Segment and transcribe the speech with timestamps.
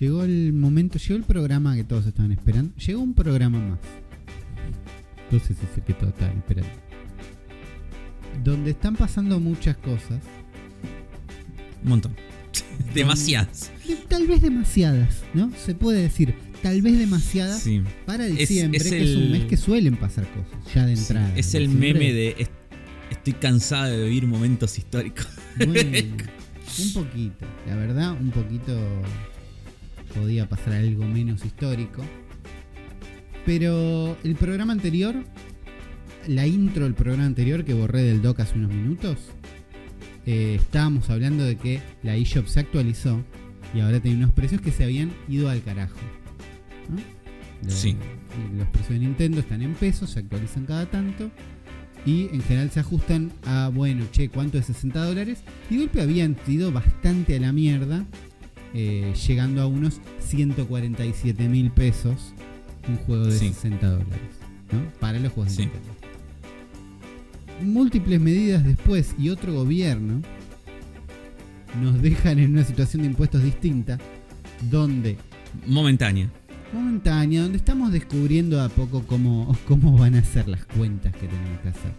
[0.00, 2.74] Llegó el momento, llegó el programa que todos estaban esperando.
[2.76, 3.78] Llegó un programa más.
[5.30, 6.70] Si sé que todos estaban esperando.
[8.44, 10.20] Donde están pasando muchas cosas.
[11.82, 12.14] Un montón.
[12.94, 13.70] Demasiadas.
[13.86, 15.50] de- Tal vez demasiadas, ¿no?
[15.56, 17.82] Se puede decir, tal vez demasiadas Sí.
[18.06, 21.32] para diciembre, es que es un mes que suelen pasar cosas, ya de entrada.
[21.36, 22.52] Es el Diciembre- meme de "Est-
[23.10, 25.26] estoy cansada de vivir momentos históricos.
[25.56, 25.98] Bueno,
[26.78, 28.72] un poquito, la verdad, un poquito
[30.14, 32.02] podía pasar algo menos histórico.
[33.44, 35.14] Pero el programa anterior,
[36.26, 39.18] la intro del programa anterior que borré del doc hace unos minutos,
[40.26, 43.22] eh, estábamos hablando de que la eShop se actualizó
[43.74, 45.98] y ahora tiene unos precios que se habían ido al carajo.
[46.88, 46.96] ¿no?
[47.66, 47.96] Los- Sí.
[48.56, 51.30] Los precios de Nintendo están en pesos, se actualizan cada tanto
[52.06, 55.42] y en general se ajustan a, bueno, che, ¿cuánto es 60 dólares?
[55.70, 58.04] Y golpe habían ido bastante a la mierda,
[58.74, 62.34] eh, llegando a unos 147 mil pesos
[62.88, 63.48] un juego de Sí.
[63.48, 64.20] 60 dólares,
[64.72, 64.82] ¿no?
[65.00, 65.70] Para los juegos de Sí.
[65.70, 65.94] Nintendo.
[67.62, 70.20] Múltiples medidas después y otro gobierno
[71.80, 73.98] nos dejan en una situación de impuestos distinta,
[74.70, 75.16] donde
[75.66, 76.30] Momentánea.
[76.72, 81.60] momentánea, donde estamos descubriendo a poco cómo, cómo van a ser las cuentas que tenemos
[81.60, 81.90] que hacer.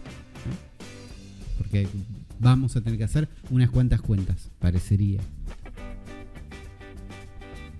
[0.46, 1.56] ¿no?
[1.58, 1.88] Porque
[2.38, 5.20] vamos a tener que hacer unas cuantas cuentas, parecería.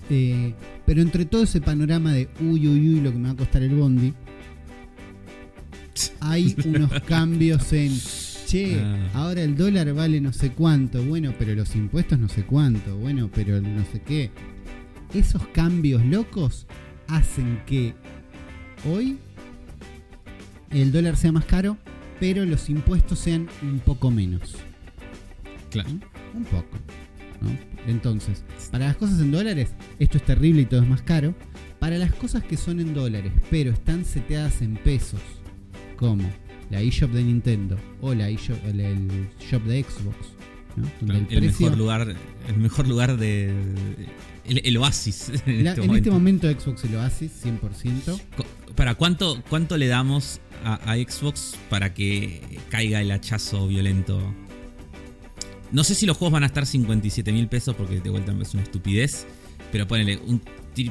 [0.08, 0.54] Eh,
[0.84, 3.62] pero entre todo ese panorama de uy, uy, uy, lo que me va a costar
[3.62, 4.12] el bondi,
[6.20, 7.92] hay unos cambios en,
[8.46, 9.10] che, Ah.
[9.14, 13.28] ahora el dólar vale no sé cuánto, bueno, pero los impuestos no sé cuánto, bueno,
[13.34, 14.30] pero no sé qué.
[15.14, 16.66] Esos cambios locos
[17.08, 17.94] hacen que
[18.88, 19.18] hoy
[20.70, 21.76] el dólar sea más caro,
[22.20, 24.54] pero los impuestos sean un poco menos.
[25.70, 25.90] Claro.
[26.34, 26.78] Un poco.
[27.40, 27.50] ¿No?
[27.86, 31.34] Entonces, para las cosas en dólares, esto es terrible y todo es más caro.
[31.78, 35.20] Para las cosas que son en dólares, pero están seteadas en pesos,
[35.96, 36.28] como
[36.70, 40.16] la eShop de Nintendo o la eShop, el, el shop de Xbox,
[40.76, 40.90] ¿no?
[41.00, 42.16] Donde El, el precio- mejor lugar.
[42.48, 43.52] El mejor lugar de.
[44.46, 45.30] El, el oasis.
[45.46, 45.94] En, la- este, en momento.
[45.96, 48.20] este momento Xbox lo hace 100%.
[48.36, 54.34] Co- ¿Para cuánto, cuánto le damos a, a Xbox para que caiga el hachazo violento?
[55.76, 58.54] No sé si los juegos van a estar 57 mil pesos porque de vuelta es
[58.54, 59.26] una estupidez.
[59.70, 60.40] Pero ponele un.
[60.74, 60.90] tri-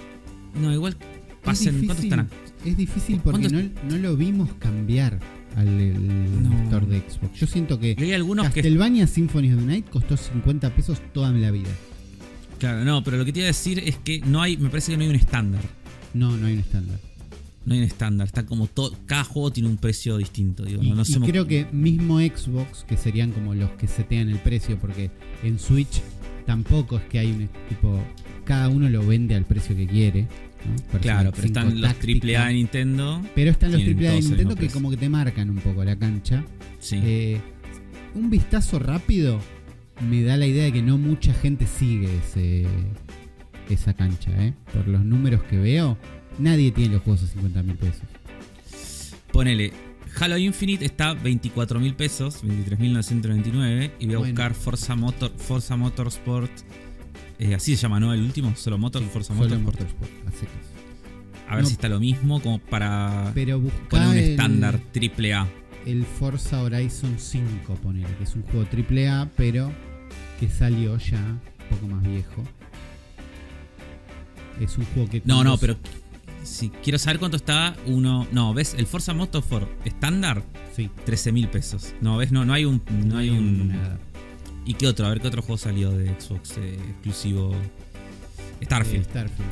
[0.62, 0.96] No, igual
[1.44, 1.69] pasen.
[1.79, 2.29] es ¿Cuánto difícil, están?
[2.63, 5.19] es difícil porque no, ¿Cuántos- no lo vimos cambiar
[5.56, 6.53] al el No.
[6.66, 7.40] store de Xbox.
[7.40, 8.62] Yo siento que Leí algunos que.
[8.62, 11.69] Castlevania Symphony of the Night costó 50 pesos toda la vida.
[12.59, 14.56] Claro, no, pero lo que te iba a decir es que no hay.
[14.57, 15.62] Me parece que no hay un estándar.
[16.13, 17.00] No, no hay un estándar.
[17.66, 18.28] No hay un estándar.
[18.28, 18.94] Está como todo.
[19.06, 20.64] Cada juego tiene un precio distinto.
[20.64, 23.72] Digo, Y, no, no y se me- creo que mismo Xbox, que serían como los
[23.72, 25.09] que setean el precio, porque
[25.44, 26.02] en Switch
[26.46, 28.00] tampoco es que hay un tipo.
[28.44, 30.28] Cada uno lo vende al precio que quiere.
[31.02, 32.28] Claro, pero 5 están los táctica.
[32.28, 33.22] AAA de Nintendo.
[33.36, 36.44] Pero están los AAA de Nintendo que como que te marcan un poco la cancha.
[36.80, 37.00] Sí.
[37.03, 37.42] Eh,
[38.14, 39.40] un vistazo rápido
[40.08, 42.66] me da la idea de que no mucha gente sigue ese,
[43.70, 44.53] esa cancha, ¿eh?
[44.74, 45.97] Por los números que veo,
[46.40, 48.01] nadie tiene los juegos a 50 mil pesos.
[49.31, 49.73] Ponele.
[50.18, 53.91] Halo Infinite está 24 mil pesos, 23.999.
[54.00, 54.19] Y voy a Bueno.
[54.34, 56.51] buscar Forza, Motor, Forza Motorsport.
[57.38, 58.13] eh, así se llama, ¿no?
[58.13, 59.79] El último, solo Motor, Forza Solo Motorsport.
[59.81, 60.56] Motorsport, a secas.
[61.50, 61.68] A ver No.
[61.68, 63.59] si está lo mismo, como para Pero
[63.90, 65.47] poner un el, estándar triple A.
[65.85, 69.69] el Forza Horizon 5, ponele, que es un juego AAA, pero
[70.40, 72.41] que salió ya un poco más viejo.
[74.62, 75.22] Es un juego que...
[75.25, 75.75] No, no, pero
[76.46, 78.28] si quiero saber cuánto está uno.
[78.32, 78.74] No, ¿ves?
[78.78, 80.44] El Forza Motorsport estándar,
[80.76, 81.94] Sí, 13 mil pesos.
[82.02, 82.32] No, ¿ves?
[82.32, 82.82] No, no hay un.
[83.06, 83.70] No hay un.
[83.70, 84.00] nada.
[84.66, 85.06] ¿Y qué otro?
[85.06, 87.54] A ver qué otro juego salió de Xbox eh, exclusivo.
[87.54, 89.06] Eh, Starfield.
[89.06, 89.50] Starfield.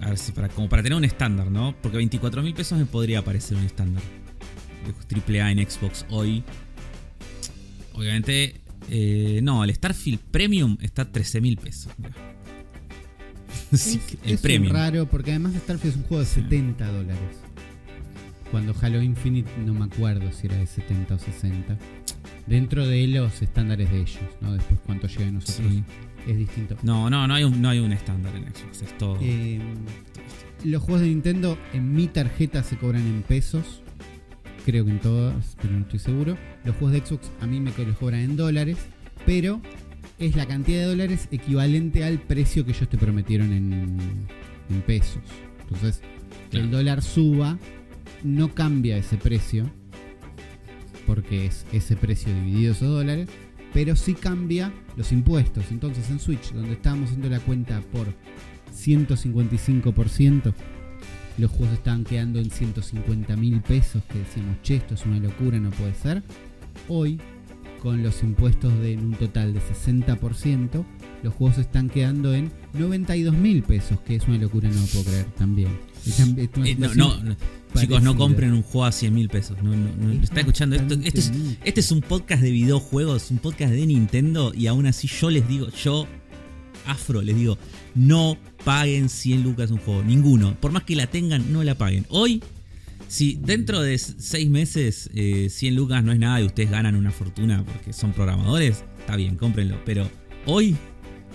[0.00, 1.74] A ver si para, como para tener un estándar, ¿no?
[1.82, 4.02] Porque 24 mil pesos me podría parecer un estándar.
[5.06, 6.44] Triple A en Xbox hoy.
[7.94, 8.60] Obviamente.
[8.90, 11.92] eh, no, el Starfield Premium está a 13 mil pesos.
[11.98, 12.12] Mirá.
[13.76, 14.72] Sí, Es- el es Premium.
[14.72, 17.36] raro porque además Starfield es un juego de 70 dólares.
[18.50, 21.76] Cuando Halo Infinite no me acuerdo si era de 70 o 60.
[22.46, 24.52] Dentro de los estándares de ellos, ¿no?
[24.54, 25.84] Después cuánto llega a nosotros Sí.
[26.26, 26.76] es distinto.
[26.82, 28.82] No, no, no hay un, no hay un estándar en Xbox.
[28.82, 29.18] Es todo.
[29.20, 29.60] Eh,
[30.64, 33.82] los juegos de Nintendo en mi tarjeta se cobran en pesos.
[34.64, 36.38] Creo que en todas, pero no estoy seguro.
[36.64, 38.78] Los juegos de Xbox a mí me los cobran en dólares.
[39.26, 39.60] Pero
[40.18, 43.98] es la cantidad de dólares equivalente al precio que ellos te prometieron en,
[44.70, 45.22] en pesos.
[45.62, 46.00] Entonces,
[46.50, 46.76] que el Claro.
[46.78, 47.58] dólar suba
[48.24, 49.70] no cambia ese precio.
[51.06, 53.28] Porque es ese precio dividido esos dólares.
[53.72, 55.66] pero sí cambia los impuestos.
[55.70, 58.06] Entonces en Switch, donde estábamos haciendo la cuenta por
[58.74, 60.52] 155%,
[61.36, 65.58] los juegos estaban quedando en 150 mil pesos, que decíamos, che, esto es una locura,
[65.60, 66.22] no puede ser.
[66.88, 67.20] Hoy,
[67.82, 70.84] con los impuestos de en un total de 60%,
[71.22, 75.04] los juegos están quedando en 92 mil pesos, que es una locura, no lo puedo
[75.04, 75.70] creer también.
[76.06, 77.36] Es una Eh, no, no, no.
[77.78, 79.56] Chicos, no compren un juego a 100 mil pesos.
[79.62, 80.12] No, no, no.
[80.12, 80.94] Es Está escuchando esto.
[80.94, 81.32] Este es,
[81.64, 84.52] este es un podcast de videojuegos, un podcast de Nintendo.
[84.54, 86.06] Y aún así, yo les digo, yo,
[86.86, 87.58] Afro, les digo,
[87.94, 90.02] no paguen 100 lucas un juego.
[90.02, 90.56] Ninguno.
[90.58, 92.06] Por más que la tengan, no la paguen.
[92.08, 92.42] Hoy,
[93.08, 97.10] si dentro de 6 meses eh, 100 lucas no es nada y ustedes ganan una
[97.10, 99.80] fortuna porque son programadores, está bien, cómprenlo.
[99.84, 100.08] Pero
[100.46, 100.76] hoy,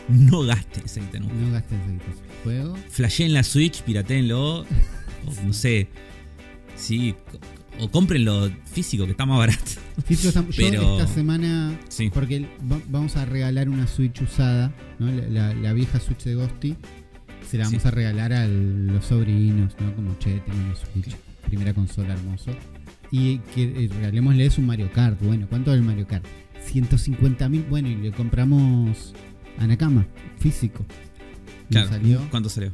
[0.07, 1.33] no gasten un juego.
[1.33, 2.77] No gasten ese juego.
[2.89, 4.61] Flasheen la Switch, piratéenlo.
[4.61, 4.65] o
[5.45, 5.87] no sé.
[6.75, 7.15] Sí.
[7.79, 9.63] O cómprenlo físico, que está más barato.
[10.05, 12.09] Físico, yo Pero- esta semana, Sí.
[12.13, 12.41] porque
[12.71, 15.07] va- vamos a regalar una Switch usada, ¿no?
[15.11, 16.75] la, la- la vieja Switch de Ghosty,
[17.49, 17.87] se la vamos Sí.
[17.87, 19.95] a regalar a los sobrinos, ¿no?
[19.95, 21.15] Como, che, tengo una Switch,
[21.47, 22.51] primera consola hermoso.
[23.11, 25.21] Y que eh, regalémosles un Mario Kart.
[25.21, 26.25] Bueno, ¿cuánto vale el Mario Kart?
[26.65, 27.63] 150 mil.
[27.69, 29.13] Bueno, y le compramos
[29.59, 30.05] a Nakama,
[30.39, 30.85] físico.
[31.69, 31.89] Claro.
[31.89, 32.71] salió ¿Cuánto salió?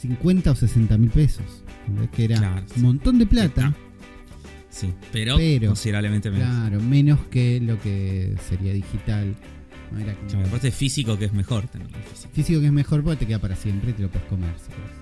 [0.00, 1.44] 50 o 60 mil pesos.
[2.12, 3.74] Que era Claro, un montón de plata.
[4.70, 6.48] Sí, pero, Pero, considerablemente menos.
[6.48, 9.34] Claro, menos que lo que sería digital.
[9.90, 12.30] No era como- aparte físico, que es mejor tenerlo físico.
[12.32, 14.54] Físico que es mejor porque te queda para siempre y te lo puedes comer.
[14.58, 15.01] si.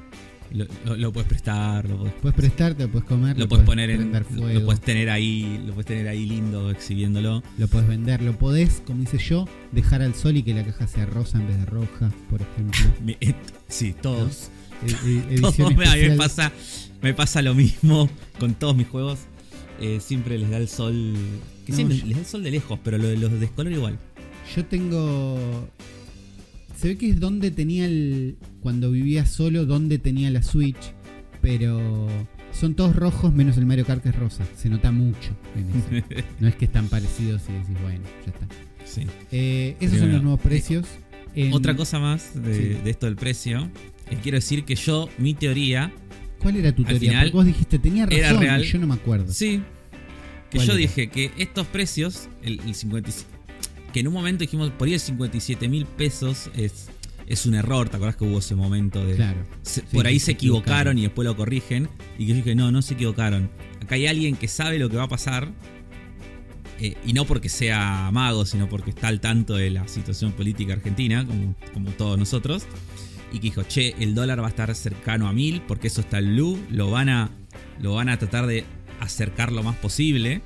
[0.53, 3.91] Lo, lo- lo puedes prestar, lo puedes, Puedes prestar, lo puedes comer, lo puedes poner
[3.91, 4.11] en.
[4.25, 7.43] fuego, lo puedes tener ahí, lo puedes tener ahí lindo, exhibiéndolo.
[7.59, 10.87] lo puedes vender, lo podés, como hice yo, dejar al sol y que la caja
[10.89, 12.81] sea rosa en vez de roja, por ejemplo.
[13.21, 13.35] Eh,
[13.69, 14.51] Sí, todos.
[14.87, 16.17] E- e- Todos me, a mí me especial.
[16.17, 16.53] pasa,
[17.03, 18.09] me pasa lo mismo
[18.41, 19.21] con todos mis juegos.
[19.81, 21.15] Eh, siempre les da el sol.
[21.65, 23.73] Que No, siempre yo- les da el sol de lejos, pero lo de los descolor
[23.73, 23.99] igual.
[24.57, 25.69] Yo tengo.
[26.81, 28.37] Se ve que es donde tenía el.
[28.63, 30.93] Cuando vivía solo, donde tenía la Switch.
[31.43, 32.09] Pero.
[32.53, 34.45] Son todos rojos menos el Mario Kart que es rosa.
[34.57, 36.25] Se nota mucho en ese.
[36.41, 38.47] No es que están parecidos y decís, bueno, ya está.
[38.85, 39.03] Sí.
[39.31, 40.87] Eh, esos Pero son los nuevos precios.
[41.37, 42.81] En- Otra cosa más de, Sí.
[42.83, 43.71] de esto del precio.
[44.11, 45.93] eh, quiero decir que yo, mi teoría.
[46.41, 47.11] ¿Cuál era tu teoría?
[47.11, 48.19] final Porque vos dijiste, tenía razón.
[48.19, 48.65] era real.
[48.65, 49.33] y yo no me acuerdo.
[49.33, 49.63] Sí.
[50.51, 50.81] Que ¿Cuál yo era?
[50.81, 53.29] dije que estos precios, el, el 57.
[53.93, 56.89] Que en un momento dijimos, por ahí el 57 mil pesos es,
[57.27, 57.89] es un error.
[57.89, 59.17] ¿Te acordás que hubo ese momento de.
[59.17, 59.45] Claro.
[59.63, 60.63] se- Sí, por ahí se se equivocaron,
[60.97, 60.99] equivocaron.
[60.99, 61.89] y después lo corrigen.
[62.17, 63.51] Y que yo dije, no, no se equivocaron.
[63.83, 65.53] Acá hay alguien que sabe lo que va a pasar.
[66.83, 70.73] eh, y no porque sea mago, sino porque está al tanto de la situación política
[70.73, 72.65] argentina, como, como todos nosotros.
[73.33, 76.19] Y que dijo, che, el dólar va a estar cercano a mil, porque eso está
[76.19, 76.59] el blue.
[76.71, 77.31] Lo van a,
[77.81, 78.65] lo van a tratar de
[78.99, 80.41] acercar lo más posible.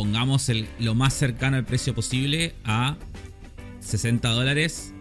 [0.00, 2.96] Pongamos el, lo más cercano al precio posible a
[3.80, 4.94] 60 dólares,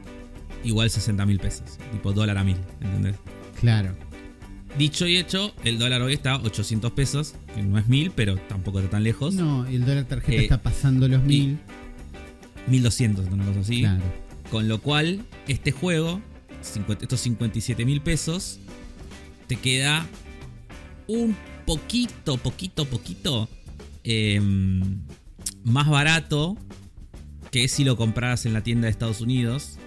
[0.65, 1.77] igual 60 mil pesos.
[1.93, 3.15] Tipo dólar a mil, ¿entendés?
[3.61, 3.95] Claro.
[4.77, 8.35] Dicho y hecho, el dólar hoy está a 800 pesos, que no es mil, pero
[8.49, 9.35] tampoco está tan lejos.
[9.35, 11.59] No, y el dólar tarjeta Eh, está pasando los mil.
[12.67, 13.79] 1200, una cosa así.
[13.79, 14.03] Claro.
[14.51, 16.19] Con lo cual, este juego,
[16.61, 18.59] 50 estos 57 mil pesos,
[19.47, 20.05] te queda
[21.07, 23.47] un poquito, poquito, poquito
[24.03, 24.41] eh,
[25.63, 26.57] más barato
[27.51, 29.77] que si lo compraras en la tienda de Estados Unidos.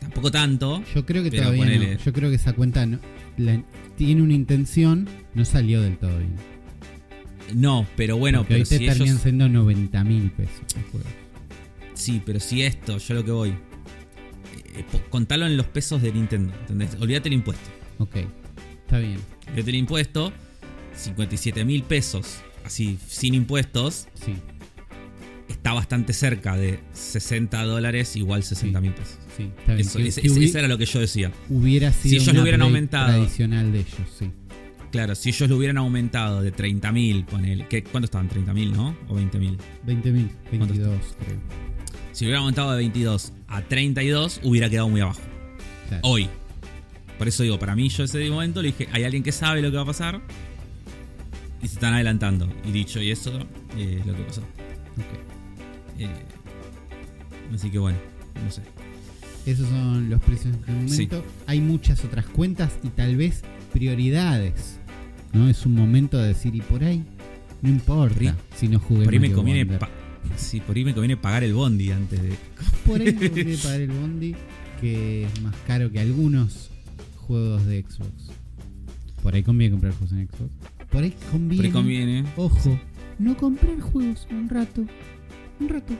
[0.00, 0.82] Tampoco tanto.
[0.94, 1.94] Yo creo que todavía ponele.
[1.94, 2.00] no.
[2.00, 2.98] Yo creo que esa cuenta no-
[3.36, 3.62] la-
[3.96, 6.34] tiene una intención, no salió del todo bien.
[7.54, 9.20] No, pero bueno, Porque pero hoy te si terminan ellos.
[9.22, 11.06] siendo 90 mil pesos el juego.
[11.94, 13.50] Sí, pero si esto, yo lo que voy.
[14.72, 16.96] eh, contalo en los pesos de Nintendo, ¿entendés?
[17.00, 17.68] Olvídate el impuesto.
[17.98, 18.16] Ok,
[18.86, 19.18] está bien.
[19.48, 20.32] Olvídate el impuesto.
[20.94, 24.34] 57 mil pesos, así, sin impuestos, Sí,
[25.48, 29.18] está bastante cerca de 60 dólares igual 60 mil pesos.
[29.36, 29.86] sí, está bien.
[29.86, 31.32] Eso, Que- hubi- eso era lo que yo decía.
[31.48, 33.08] hubiera sido ellos una lo hubieran aumentado.
[33.08, 34.30] tradicional de ellos, sí.
[34.92, 37.66] Claro, si ellos lo hubieran aumentado de 30 mil, ponele.
[37.68, 38.28] ¿qué- ¿Cuánto estaban?
[38.28, 38.96] ¿30 mil, no?
[39.08, 39.56] ¿O 20 mil?
[39.84, 41.38] 20 mil, ¿Cuánto 22 creo.
[42.12, 45.20] Si hubiera aumentado de 22 a 32, hubiera quedado muy abajo.
[45.88, 46.02] Claro.
[46.08, 46.28] Hoy.
[47.18, 49.70] Por eso digo, para mí, yo ese momento le dije, hay alguien que sabe lo
[49.70, 50.20] que va a pasar.
[51.62, 52.48] Y se están adelantando.
[52.66, 53.38] Y dicho y eso,
[53.76, 54.40] eh, es lo que pasó.
[54.40, 55.98] Ok.
[55.98, 56.08] Eh,
[57.54, 57.98] así que bueno,
[58.44, 58.62] no sé.
[59.46, 61.24] Esos son los precios en este momento.
[61.46, 64.78] Hay muchas otras cuentas y tal vez prioridades.
[65.32, 65.48] ¿No?
[65.48, 67.04] Es un momento de decir, y por ahí,
[67.62, 69.78] no importa Por ahí- si no jugué Por ahí me conviene,
[70.36, 72.30] sí, por ahí me conviene pagar el bondi antes de.
[72.86, 74.34] Por ahí me conviene pagar el bondi,
[74.80, 76.70] que es más caro que algunos
[77.16, 78.10] juegos de Xbox.
[79.22, 80.50] Por ahí conviene comprar juegos en Xbox.
[80.90, 82.24] Por ahí conviene, Por ahí conviene.
[82.36, 82.80] ojo,
[83.18, 84.84] no comprar juegos un rato.
[85.60, 85.94] un rato.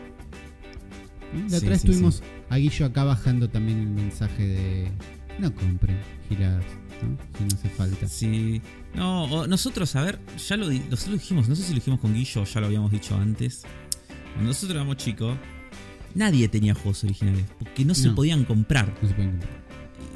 [1.34, 4.90] La Sí, otra vez sí, tuvimos a Guillo acá bajando también el mensaje de
[5.38, 5.96] no compren
[6.28, 6.64] giradas,
[7.02, 7.16] ¿no?
[7.38, 8.08] Si no hace falta.
[8.08, 8.60] Sí.
[8.94, 10.18] No, o nosotros, a ver,
[10.48, 12.60] ya lo, di- nosotros lo dijimos, no sé si lo dijimos con Guillo o ya
[12.60, 13.62] lo habíamos dicho antes.
[14.32, 15.36] Cuando nosotros éramos chicos,
[16.14, 18.14] nadie tenía juegos originales, porque no se No.
[18.16, 18.92] podían comprar.
[19.00, 19.60] No se pueden comprar.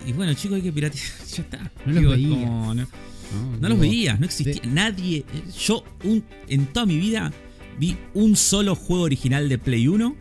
[0.07, 1.04] Y bueno, chicos, hay que piratear.
[1.28, 1.59] ya está.
[1.87, 2.38] No los Digo, es veías.
[2.40, 2.87] como, no,
[3.33, 4.62] No, no los veías, no existía.
[4.66, 5.25] Nadie.
[5.59, 7.33] Yo, un, en toda mi vida,
[7.78, 10.16] vi un solo juego original de Play 1,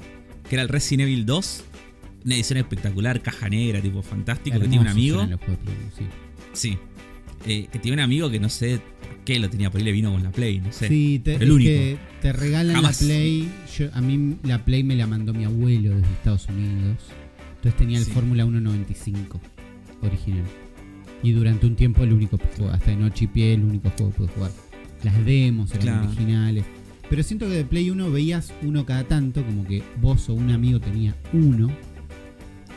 [0.50, 1.63] que era el Resident Evil 2.
[2.25, 5.17] Una edición espectacular, caja negra, tipo fantástico, que tiene un amigo.
[5.25, 5.38] Play,
[5.98, 6.05] sí.
[6.53, 6.77] Sí.
[7.45, 8.79] Eh, que tiene un amigo que no sé
[9.25, 10.88] qué lo tenía por ahí, le vino con la Play, no sé.
[10.88, 11.69] Sí, te, el único.
[11.69, 13.01] que te regalan Jamás.
[13.01, 13.50] la Play.
[13.77, 16.98] Yo, a mí la Play me la mandó mi abuelo desde Estados Unidos.
[17.55, 18.12] Entonces tenía el Sí.
[18.12, 19.41] Fórmula 195
[20.01, 20.43] original.
[21.24, 24.12] Y durante un tiempo el único juego, hasta de noche y pie, el único juego
[24.12, 24.51] que pude jugar.
[25.03, 26.08] Las demos eran Claro.
[26.10, 26.65] originales.
[27.10, 30.51] Pero siento que de Play 1 veías uno cada tanto, como que vos o un
[30.51, 31.72] amigo tenía uno.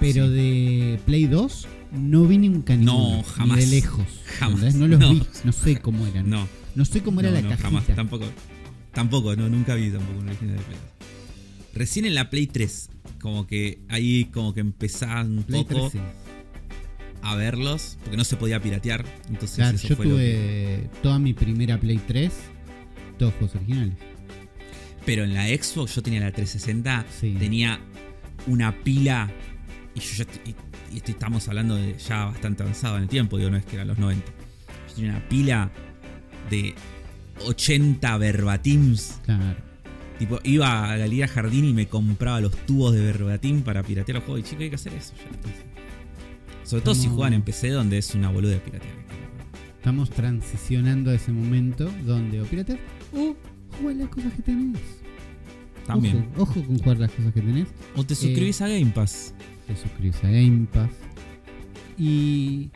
[0.00, 0.32] Pero Sí.
[0.34, 3.22] de Play 2 no vi nunca ninguno.
[3.22, 3.58] jamás.
[3.58, 4.06] Ni de lejos.
[4.38, 4.74] Jamás.
[4.74, 5.10] No los No.
[5.14, 5.22] vi.
[5.44, 6.28] No sé cómo eran.
[6.28, 7.68] No, No sé cómo era no, la no, cajita.
[7.68, 8.26] jamás, tampoco.
[8.92, 11.08] Tampoco, no, nunca vi tampoco un original de Play 2.
[11.74, 15.92] Recién en la Play 3, como que ahí como que empezaban un Play poco 3,
[15.92, 15.98] sí.
[17.30, 19.04] A verlos, porque no se podía piratear.
[19.28, 22.32] Entonces Claro, eso yo fue lo que- tuve toda mi primera Play 3,
[23.18, 23.94] todos juegos originales.
[25.04, 27.36] Pero en la Xbox yo tenía la 360, Sí.
[27.38, 27.78] tenía
[28.46, 29.30] una pila.
[29.94, 30.54] Y yo ya y-
[31.10, 33.98] estamos hablando de ya bastante avanzado en el tiempo, digo, no es que eran los
[33.98, 34.26] 90.
[34.88, 35.70] Yo tenía una pila
[36.50, 36.74] de
[37.44, 39.20] 80 verbatims.
[39.24, 39.56] Claro.
[40.18, 44.24] Tipo, iba a Galería Jardín y me compraba los tubos de verbatim para piratear los
[44.24, 44.40] juegos.
[44.40, 45.12] Y chicos, hay que hacer eso.
[45.18, 45.75] ya.
[46.66, 48.92] Sobre todo si juegan en PC, donde es una boluda de piratear.
[49.76, 52.80] Estamos transicionando a ese momento donde o pirateas
[53.14, 53.36] o
[53.78, 54.80] jugar las cosas que tenés.
[55.86, 56.28] También.
[56.36, 57.68] Ojo, ojo con jugar las cosas que tenés.
[57.94, 59.32] O te suscribís a Game Pass.
[59.68, 60.90] Te suscribís a Game Pass.
[61.96, 62.70] Y,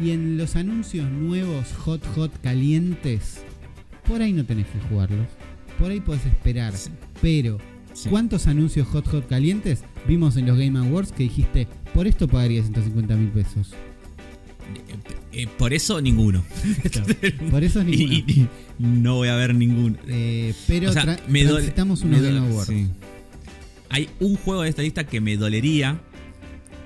[0.00, 3.42] y en los anuncios nuevos, hot, hot, calientes,
[4.06, 5.26] por ahí no tenés que jugarlos.
[5.80, 6.76] Por ahí podés esperar.
[6.76, 6.90] Sí.
[7.20, 7.58] Pero
[7.96, 8.10] Sí.
[8.10, 11.66] ¿Cuántos anuncios hot hot calientes vimos en los Game Awards que dijiste,
[11.96, 13.72] por esto pagaría 150 mil pesos?
[15.32, 16.44] Eh, eh, por eso ninguno.
[17.50, 18.12] Por eso ninguno.
[18.12, 18.24] y-
[18.78, 19.96] y no voy a ver ninguno.
[20.06, 22.88] Eh, pero O sea, tra- me dole- transitamos me unos dole- Game sí.
[23.88, 26.00] Hay un juego de esta lista que me dolería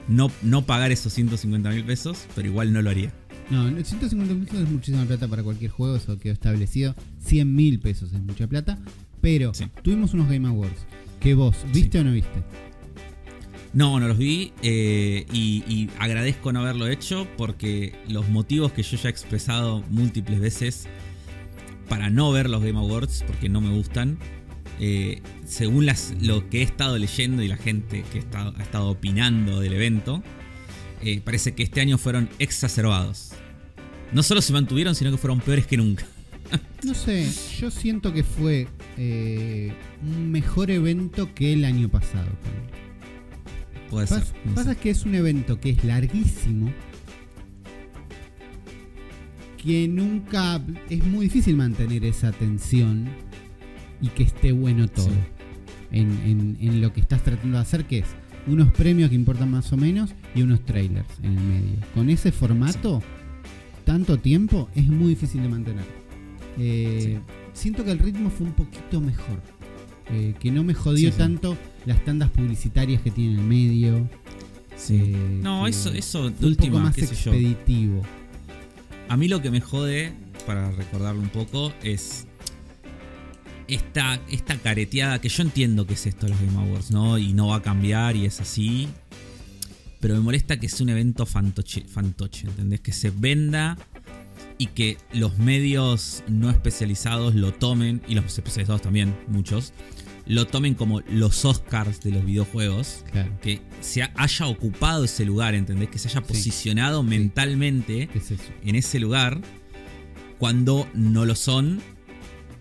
[0.08, 3.12] no, no pagar esos 150 mil pesos, pero igual no lo haría.
[3.50, 6.94] No, 150 mil pesos es muchísima plata para cualquier juego, eso quedó establecido.
[7.24, 8.78] 100 mil pesos es mucha plata.
[9.20, 9.64] Pero Sí.
[9.82, 10.86] tuvimos unos Game Awards.
[11.20, 12.42] que vos viste o no viste?
[13.72, 18.96] No, no los vi eh, y, agradezco no haberlo hecho porque los motivos que yo
[18.96, 20.88] ya he expresado múltiples veces
[21.88, 24.18] para no ver los Game Awards, porque no me gustan,
[24.80, 25.86] eh, según
[26.20, 30.22] lo que he estado leyendo y la gente que ha estado opinando del evento,
[31.02, 33.32] eh, parece que este año fueron exacerbados.
[34.12, 36.06] No solo se mantuvieron, sino que fueron peores que nunca.
[36.82, 42.26] No sé, yo siento que fue un mejor evento que el año pasado.
[42.42, 42.89] ponele.
[43.90, 44.18] Puede ser.
[44.22, 44.76] Pas- no pasa sé.
[44.80, 46.72] que es un evento que es larguísimo.
[49.62, 50.60] Que nunca.
[50.88, 53.08] Es muy difícil mantener esa atención
[54.00, 55.06] y que esté bueno todo.
[55.08, 55.12] Sí.
[55.92, 58.06] En, en- en lo que estás tratando de hacer, que es
[58.46, 61.76] unos premios que importan más o menos y unos trailers en el medio.
[61.94, 63.02] Con ese formato,
[63.84, 65.84] tanto tiempo, es muy difícil de mantener.
[66.58, 67.20] Eh,
[67.52, 69.42] Siento que el ritmo fue un poquito mejor.
[70.12, 71.18] Eh, que no me jodió Sí, sí.
[71.18, 74.10] tanto las tandas publicitarias que tiene en el medio.
[74.76, 74.96] Sí.
[75.14, 77.32] Eh, No, eso, eso un poco última, más qué sé yo.
[79.08, 80.12] A mí lo que me jode,
[80.46, 82.26] para recordarlo un poco, es
[83.68, 87.18] esta, esta careteada que yo entiendo que es esto de los Game Awards, ¿no?
[87.18, 88.88] Y no va a cambiar y es así.
[90.00, 92.80] Pero me molesta que sea un evento fantoche, fantoche ¿entendés?
[92.80, 93.76] Que se venda
[94.58, 99.72] y que los medios no especializados lo tomen, y los especializados también, muchos,
[100.30, 103.30] lo tomen como los Oscars de los videojuegos Claro.
[103.42, 105.88] que se ha- haya ocupado ese lugar, ¿entendés?
[105.88, 106.26] Que se haya Sí.
[106.28, 108.08] posicionado mentalmente
[108.64, 109.40] en ese lugar
[110.38, 111.80] cuando no lo son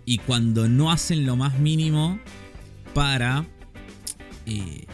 [0.06, 2.20] y cuando no hacen lo más mínimo
[2.94, 3.46] para
[4.46, 4.86] eh,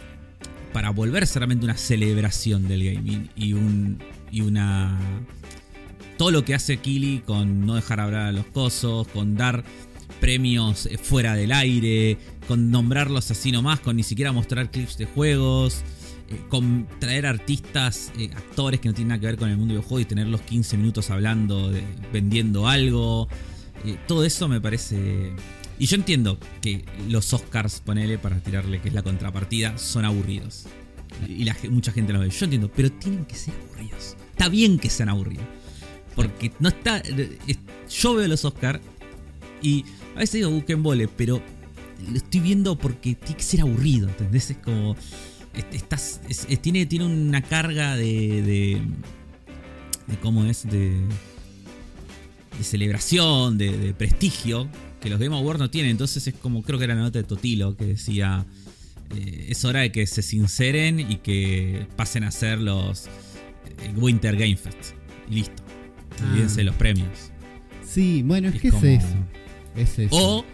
[0.74, 4.00] para volverse realmente una celebración del gaming y un
[4.32, 5.00] y una
[6.18, 9.64] todo lo que hace Kili con no dejar hablar a los cosos, con dar
[10.20, 12.18] premios eh, fuera del aire,
[12.48, 15.82] con nombrarlos así nomás, con ni siquiera mostrar clips de juegos,
[16.30, 19.74] eh, con traer artistas, eh, actores que no tienen nada que ver con el mundo
[19.74, 21.84] del videojuego y tenerlos 15 minutos hablando, de-
[22.14, 23.28] vendiendo algo.
[23.86, 25.34] Eh, todo eso me parece
[25.78, 30.68] Y yo entiendo que los Oscars, ponele para tirarle que es la contrapartida, son aburridos.
[31.28, 32.30] Y la, mucha gente lo ve.
[32.30, 34.16] Yo entiendo, pero tienen que ser aburridos.
[34.32, 35.44] Está bien que sean aburridos.
[36.16, 37.04] Porque no está.
[37.90, 38.80] Yo veo los Oscars
[39.62, 39.84] y
[40.16, 41.42] a veces digo busquen vole, pero
[42.10, 44.52] lo estoy viendo porque tiene que ser aburrido, ¿entendés?
[44.52, 44.96] Es como.
[45.72, 46.20] Estás,
[46.62, 48.82] tiene, tiene una carga de, de.
[50.08, 51.02] de cómo es, de.
[52.58, 54.68] de celebración, de, de prestigio,
[55.02, 55.92] que los Game Awards no tienen.
[55.92, 58.46] Entonces es como, creo que era la nota de Totilo que decía,
[59.16, 64.36] eh, es hora de que se sinceren y que pasen a ser los eh, Winter
[64.36, 64.94] Game Fest.
[65.30, 65.64] Y listo.
[66.22, 66.30] Ah.
[66.32, 67.32] Olvídense los premios.
[67.86, 69.08] Sí, bueno, es, que es, eso.
[69.76, 70.16] es eso.
[70.16, 70.46] O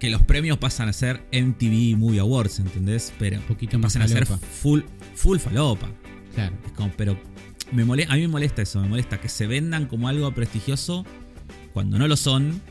[0.00, 3.12] que los premios pasan a ser MTV Movie Awards, ¿entendés?
[3.18, 4.80] Pero Un poquito más pasan a ser full,
[5.14, 5.88] full falopa.
[6.34, 6.56] Claro.
[6.66, 7.20] Es como, pero
[7.70, 11.04] me molesta, a mí me molesta eso, me molesta que se vendan como algo prestigioso
[11.74, 12.62] cuando no lo son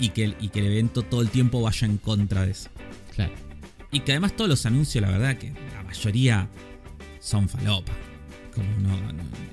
[0.00, 2.70] y que, y que el evento todo el tiempo vaya en contra de eso.
[3.14, 3.32] Claro.
[3.92, 6.48] Y que además todos los anuncios, la verdad, que la mayoría
[7.20, 7.92] son falopa.
[8.52, 8.98] Como no,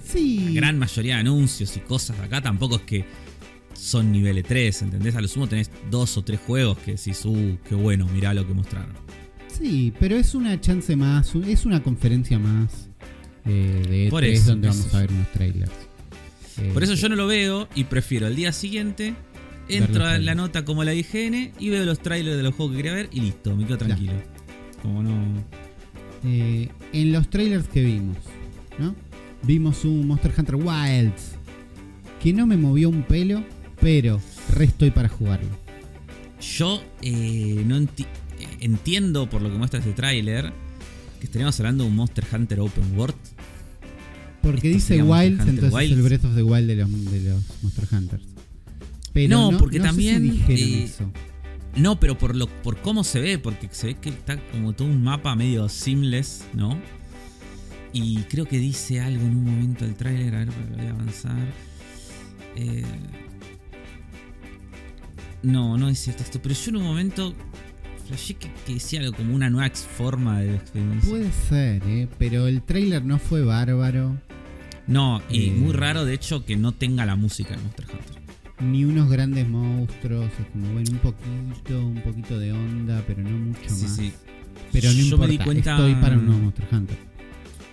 [0.04, 0.40] sí.
[0.46, 3.06] La gran mayoría de anuncios y cosas de acá tampoco es que
[3.77, 5.15] son nivel 3, ¿entendés?
[5.15, 8.46] A lo sumo tenés dos o tres juegos que decís, uh, qué bueno, mirá lo
[8.48, 8.96] que mostraron.
[9.48, 12.89] Sí, pero es una chance más, es una conferencia más
[13.46, 14.79] eh, de Por E3 eso, donde eso.
[14.79, 15.72] vamos a ver unos trailers.
[16.60, 19.13] Eh, Por eso yo no lo veo y prefiero el día siguiente
[19.69, 22.77] entro a la nota como la IGN y veo los trailers de los juegos que
[22.77, 24.13] quería ver y listo, me quedo tranquilo.
[24.81, 25.43] Como no.
[26.24, 28.17] eh, en los trailers que vimos,
[28.79, 28.96] ¿no?
[29.43, 31.34] Vimos un Monster Hunter Wilds
[32.22, 33.43] que no me movió un pelo,
[33.81, 34.19] pero
[34.53, 35.50] re estoy para jugarlo.
[36.57, 38.05] Yo eh, no enti-
[38.39, 40.51] eh, entiendo por lo que muestra este tráiler
[41.19, 43.15] que estaríamos hablando de un Monster Hunter Open World.
[44.41, 46.03] Porque Esto dice Wilds, entonces es el Wilds.
[46.03, 48.24] Breath of the Wild de los, de los Monster Hunters.
[49.13, 51.12] Pero No, no, porque no sé si también, dijeron eh, eso.
[51.75, 54.88] No, pero por lo por cómo se ve, porque se ve que está como todo
[54.88, 56.79] un mapa medio seamless, ¿no?
[57.94, 61.37] Y creo que dice algo en un momento del tráiler, a ver, voy a avanzar.
[62.55, 62.83] Eh,
[65.48, 67.33] no, no dice texto, pero yo en un momento
[68.07, 71.10] flashé que, que decía algo como una nueva forma de experiencia.
[71.10, 72.07] Puede ser, ¿eh?
[72.18, 74.18] pero el trailer no fue bárbaro.
[74.88, 75.51] No, y Eh.
[75.51, 78.18] muy raro de hecho que no tenga la música de Monster Hunter.
[78.66, 80.25] Ni unos grandes monstruos.
[80.40, 83.96] Es como, bueno, un poquito, un poquito de onda, pero no mucho Sí, más.
[83.96, 84.14] sí.
[84.72, 86.98] Pero no Yo importa, me di cuenta- estoy para un nuevo Monster Hunter.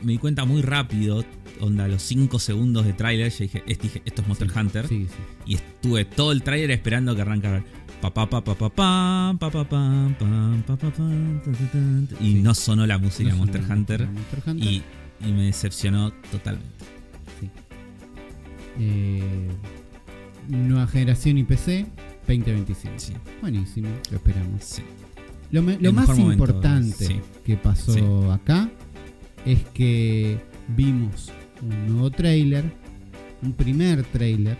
[0.03, 1.25] Me di cuenta muy rápido,
[1.65, 4.89] onda, los 5 segundos de tráiler, yo dije, este- dije, esto es Monster Hunter.
[4.89, 5.17] Sí, sí.
[5.47, 7.65] Y estuve todo el tráiler esperando que arrancara.
[12.21, 12.41] Y Sí.
[12.43, 14.07] no sonó la música No Monster Hunter.
[14.09, 14.69] Monster Hunter.
[14.73, 14.83] Y,
[15.25, 16.69] y me decepcionó totalmente.
[17.41, 17.51] Sí.
[18.79, 19.49] Eh,
[20.49, 21.87] nueva generación y PC
[22.27, 22.95] 2025.
[22.99, 24.65] Sí, Buenísimo, lo esperamos.
[24.65, 24.83] sí.
[25.51, 27.21] Lo, me- lo más momento, importante sí.
[27.45, 28.01] que pasó Sí.
[28.33, 28.69] acá
[29.47, 31.31] es que vimos
[31.65, 32.65] un nuevo trailer,
[33.43, 34.57] un primer trailer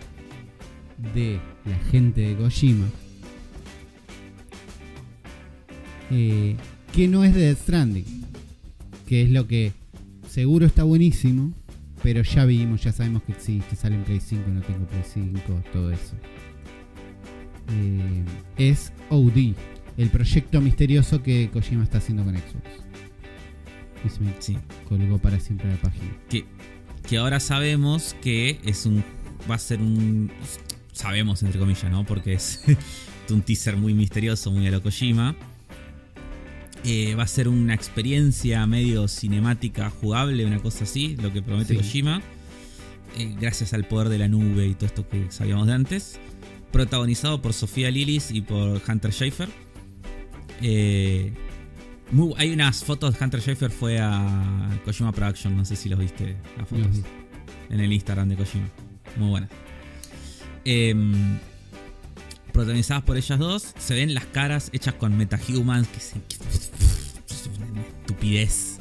[1.13, 2.87] de la gente de Kojima,
[6.11, 6.55] eh,
[6.93, 8.05] que no es de Death Stranding,
[9.07, 9.73] que es lo que
[10.29, 11.53] seguro está buenísimo,
[12.03, 15.63] pero ya vimos, ya sabemos que existe, sale en Play 5, no tengo Play 5,
[15.73, 16.13] todo eso.
[17.71, 18.23] Eh,
[18.57, 19.53] es OD,
[19.97, 22.65] el proyecto misterioso que Kojima está haciendo con Xbox.
[24.05, 24.55] Y se me Sí.
[24.87, 26.11] colgó para siempre la página.
[26.29, 26.45] Que,
[27.05, 29.03] que ahora sabemos que es un.
[29.49, 30.31] Va a ser un.
[30.91, 32.05] Sabemos, entre comillas, ¿no?
[32.05, 32.61] Porque es
[33.29, 35.35] un teaser muy misterioso, muy a lo Kojima.
[36.83, 41.73] Eh, va a ser una experiencia medio cinemática jugable, una cosa así, lo que promete
[41.73, 41.77] Sí.
[41.77, 42.21] Kojima.
[43.17, 46.19] Eh, gracias al poder de la nube y todo esto que sabíamos de antes.
[46.71, 49.49] Protagonizado por Sofía Lillis y por Hunter Schaefer.
[50.61, 51.33] Eh,
[52.11, 53.15] muy- hay unas fotos.
[53.19, 55.55] Hunter Schaefer fue a Kojima Production.
[55.55, 56.35] No sé si los viste.
[56.57, 56.87] Las fotos.
[57.69, 58.67] En el Instagram de Kojima.
[59.17, 59.49] Muy buenas.
[60.63, 61.37] Em,
[62.51, 63.73] protagonizadas por ellas dos.
[63.77, 65.87] Se ven las caras hechas con metahumans.
[65.87, 66.13] Que se.
[66.21, 68.77] que- es una estupidez.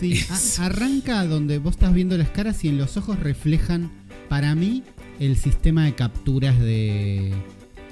[0.00, 3.90] Sí, Es- a- arranca donde vos estás viendo las caras y en los ojos reflejan,
[4.28, 4.82] para mí,
[5.20, 7.32] el sistema de capturas de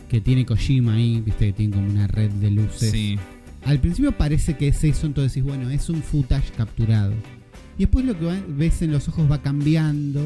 [0.09, 2.91] que tiene Kojima ahí, viste que tiene como una red de luces.
[2.91, 3.17] Sí.
[3.65, 7.13] Al principio parece que es eso, entonces decís, bueno, es un footage capturado.
[7.77, 10.21] Y después lo que ves en los ojos va cambiando.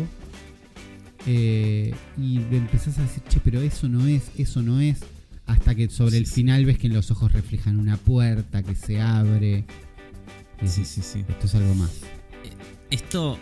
[1.26, 5.00] eh, y empezás a decir, che, pero eso no es, eso no es.
[5.46, 8.74] Hasta que sobre el Sí, final ves que en los ojos reflejan una puerta que
[8.74, 9.64] se abre.
[10.62, 11.24] Y Sí, sí, sí.
[11.28, 11.90] Esto es algo más.
[12.90, 13.38] Esto,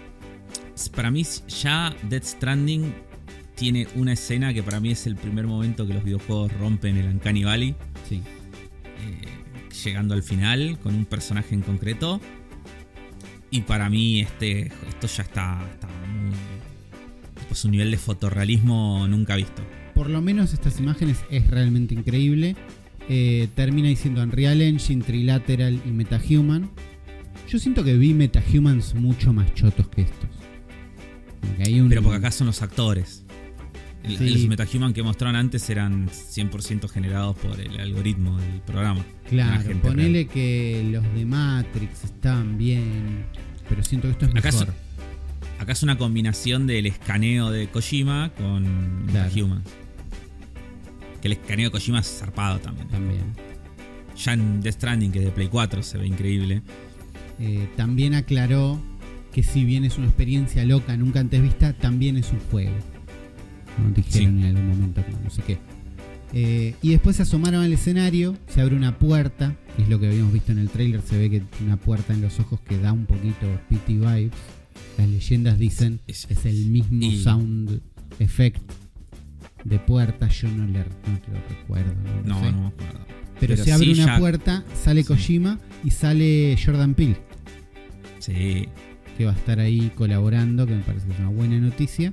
[0.95, 1.25] para mí,
[1.63, 2.93] ya Death Stranding
[3.55, 7.07] tiene una escena que para mí es el primer momento que los videojuegos rompen el
[7.07, 7.75] Uncanny Valley.
[8.09, 8.23] Sí.
[9.73, 12.21] Llegando al final con un personaje en concreto.
[13.51, 16.33] Y para mí este, esto ya está, está muy...
[17.49, 19.63] Pues un nivel de fotorrealismo nunca visto.
[19.95, 22.57] Por lo menos estas imágenes es realmente increíble.
[23.09, 26.71] Eh, termina diciendo Unreal Engine, Trilateral y MetaHuman.
[27.49, 30.31] Yo siento que vi MetaHumans mucho más chotos que estos.
[31.67, 33.22] Hay un- Pero porque acá son los actores.
[34.05, 34.31] El- Sí.
[34.31, 39.05] Los metahuman que mostraron antes eran 100% generados por el algoritmo del programa.
[39.29, 40.29] Claro, gente ponele real.
[40.29, 43.25] que los de Matrix estaban bien.
[43.69, 44.75] Pero siento que esto es Acá mejor.
[45.61, 49.29] Acá es una combinación del escaneo de Kojima con Claro.
[49.31, 49.63] Metahuman.
[51.21, 52.89] Que el escaneo de Kojima es zarpado también.
[52.89, 53.23] También.
[54.17, 56.63] Ya en Death Stranding, que es de Play 4, se ve increíble.
[57.39, 58.81] Eh, también aclaró
[59.33, 62.73] que si bien es una experiencia loca, nunca antes vista, también es un juego.
[63.79, 63.91] ¿No?
[63.91, 65.59] Dijeron en algún momento, no, sé qué.
[66.35, 70.07] Eh, y después se asomaron al escenario, se abre una puerta, que es lo que
[70.09, 72.93] habíamos visto en el trailer, se ve que una puerta en los ojos que da
[72.93, 74.31] un poquito PT vibes.
[74.97, 77.81] Las leyendas dicen Es- es el mismo y- sound
[78.19, 78.63] effect
[79.65, 80.85] de puerta, yo no, le, no
[81.25, 81.95] te lo recuerdo.
[82.25, 82.53] No, No, sé.
[82.53, 83.01] no me acuerdo.
[83.39, 85.09] Pero, pero se abre sí una ya- puerta, sale Sí.
[85.09, 87.17] Kojima y sale Jordan Peele
[88.19, 88.69] Sí.
[89.19, 92.13] que va a estar ahí colaborando, que me parece que es una buena noticia.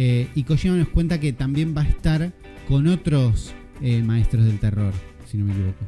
[0.00, 2.32] Eh, y Kojima nos cuenta que también va a estar
[2.68, 4.92] con otros eh, maestros del terror,
[5.28, 5.84] si no me equivoco.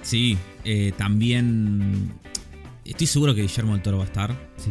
[0.00, 2.12] Sí, eh, también.
[2.86, 4.30] Estoy seguro que Guillermo del Toro va a estar.
[4.56, 4.70] Sí.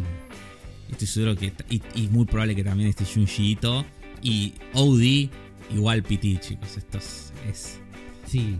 [0.89, 1.53] Estoy seguro que.
[1.69, 3.85] Y, y muy probable que también esté Junji Ito.
[4.23, 5.29] Y OD,
[5.75, 6.77] igual PT, chicos.
[6.77, 7.31] Esto es.
[7.47, 7.77] Es,
[8.25, 8.55] Sí,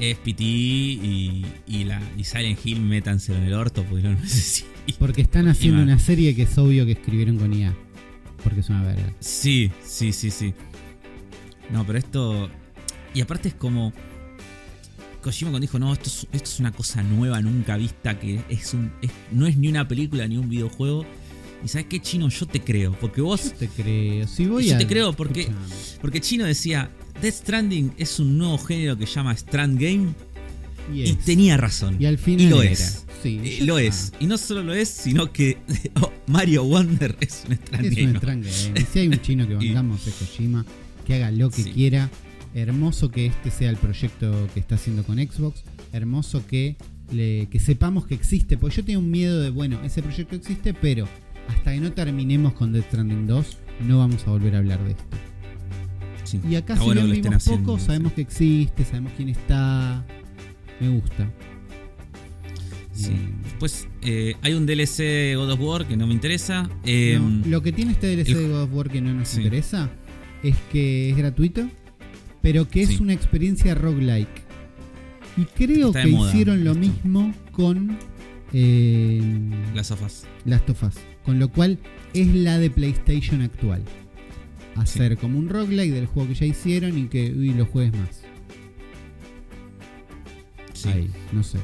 [0.00, 4.68] es PT y, y, la, y Silent Hill métanselo en el orto porque lo necesito.
[4.98, 7.72] porque están haciendo una serie que es obvio que escribieron con IA.
[8.44, 9.12] Porque es una verga.
[9.20, 10.54] Sí, sí, sí, sí.
[11.70, 12.48] No, pero esto.
[13.14, 13.92] Y aparte es como.
[15.22, 18.74] Kojima cuando dijo, no, esto es, esto es una cosa nueva, nunca vista, que es
[18.74, 18.92] un.
[19.00, 21.04] es- no es ni una película ni un videojuego.
[21.64, 22.92] Y sabes qué, Chino, yo te creo.
[23.00, 23.54] Porque Yo vos.
[23.54, 24.28] te creo.
[24.28, 24.78] Si voy Yo a.
[24.78, 25.66] te creo porque- Escuchame.
[26.02, 26.90] Porque Chino decía,
[27.22, 30.08] Death Stranding es un nuevo género que llama Strand Game.
[30.92, 31.96] Y, tenía razón.
[31.98, 32.72] Y al final y lo era.
[32.72, 33.03] es.
[33.24, 34.12] Sí, Eh, lo es.
[34.20, 35.56] Y no solo lo es, sino que
[36.00, 37.54] oh, Mario Wonder es un
[38.16, 38.76] Strand Es un.
[38.76, 40.64] Y Si hay un chino que bancamos es Kojima,
[41.06, 41.70] que haga lo que Sí.
[41.72, 42.10] quiera.
[42.54, 45.64] Hermoso que este sea el proyecto que está haciendo con Xbox.
[45.92, 46.76] Hermoso que,
[47.12, 48.56] le- que sepamos que existe.
[48.56, 51.08] Porque yo tengo un miedo de, bueno, ese proyecto existe, pero
[51.48, 53.56] hasta que no terminemos con Death Stranding 2,
[53.88, 55.04] no vamos a volver a hablar de esto.
[56.24, 56.40] Sí.
[56.48, 57.86] Y acá, si bueno bien vimos haciendo, poco, sí.
[57.86, 60.04] sabemos que existe, sabemos quién está.
[60.80, 61.28] Me gusta.
[62.94, 63.12] Sí.
[63.42, 66.70] Después eh, hay un DLC de God of War que no me interesa.
[66.84, 69.28] Eh, No, lo que tiene este DLC el- de God of War que no nos
[69.28, 69.38] Sí.
[69.38, 69.90] interesa
[70.42, 71.68] es que es gratuito,
[72.40, 72.98] pero que es Sí.
[73.00, 74.42] una experiencia roguelike.
[75.36, 76.80] Y creo que moda hicieron lo esto.
[76.80, 77.98] mismo con
[78.52, 79.20] eh,
[79.74, 80.26] Las sofás.
[80.44, 80.94] Last of Us.
[81.24, 81.78] Con lo cual
[82.12, 83.82] es la de PlayStation actual.
[84.76, 88.22] Hacer como un roguelike del juego que ya hicieron y que y lo juegues más.
[90.72, 90.88] Sí.
[90.88, 91.58] Ahí, no sé.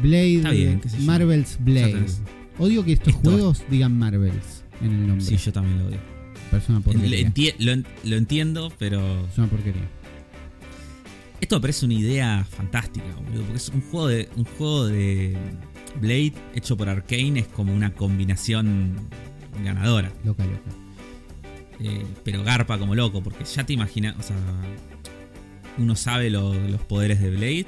[0.00, 0.80] Blade, bien.
[1.00, 2.06] Marvel's Blade.
[2.58, 5.24] Odio que estos Esto- juegos digan Marvels en el nombre.
[5.26, 5.98] Sí, yo también lo odio.
[6.68, 7.26] Lo, porquería.
[7.28, 9.88] enti- lo en- lo entiendo, pero Es una porquería.
[11.40, 13.42] esto me parece una idea fantástica, boludo.
[13.44, 15.36] Porque es un juego de, un juego de
[16.00, 18.96] Blade hecho por Arkane, es como una combinación
[19.64, 20.12] ganadora.
[20.24, 20.60] Loca, loca.
[21.80, 24.36] Eh, pero garpa como loco, porque ya te imaginas, o sea,
[25.78, 27.66] uno sabe lo- los poderes de Blade,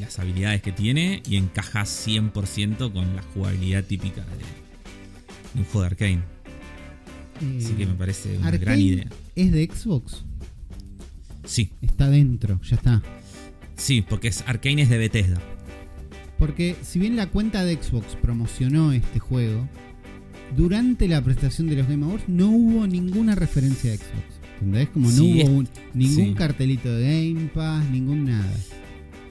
[0.00, 4.36] las habilidades que tiene, y encaja 100% con la jugabilidad típica de,
[5.54, 6.22] de un juego de Arkane.
[7.58, 9.08] Así que me parece una Eh, Arcane gran idea.
[9.36, 10.24] ¿Es de Xbox?
[11.44, 13.02] Sí, Está dentro, ya está.
[13.76, 15.40] sí, porque es, Arkane es de Bethesda.
[16.38, 19.68] Porque si bien la cuenta de Xbox promocionó este juego,
[20.56, 24.38] durante la presentación de los Game Awards no hubo ninguna referencia de Xbox.
[24.60, 24.88] ¿Entendés?
[24.90, 26.34] Como no Sí, hubo un- ningún sí.
[26.34, 28.52] cartelito de Game Pass, ningún nada.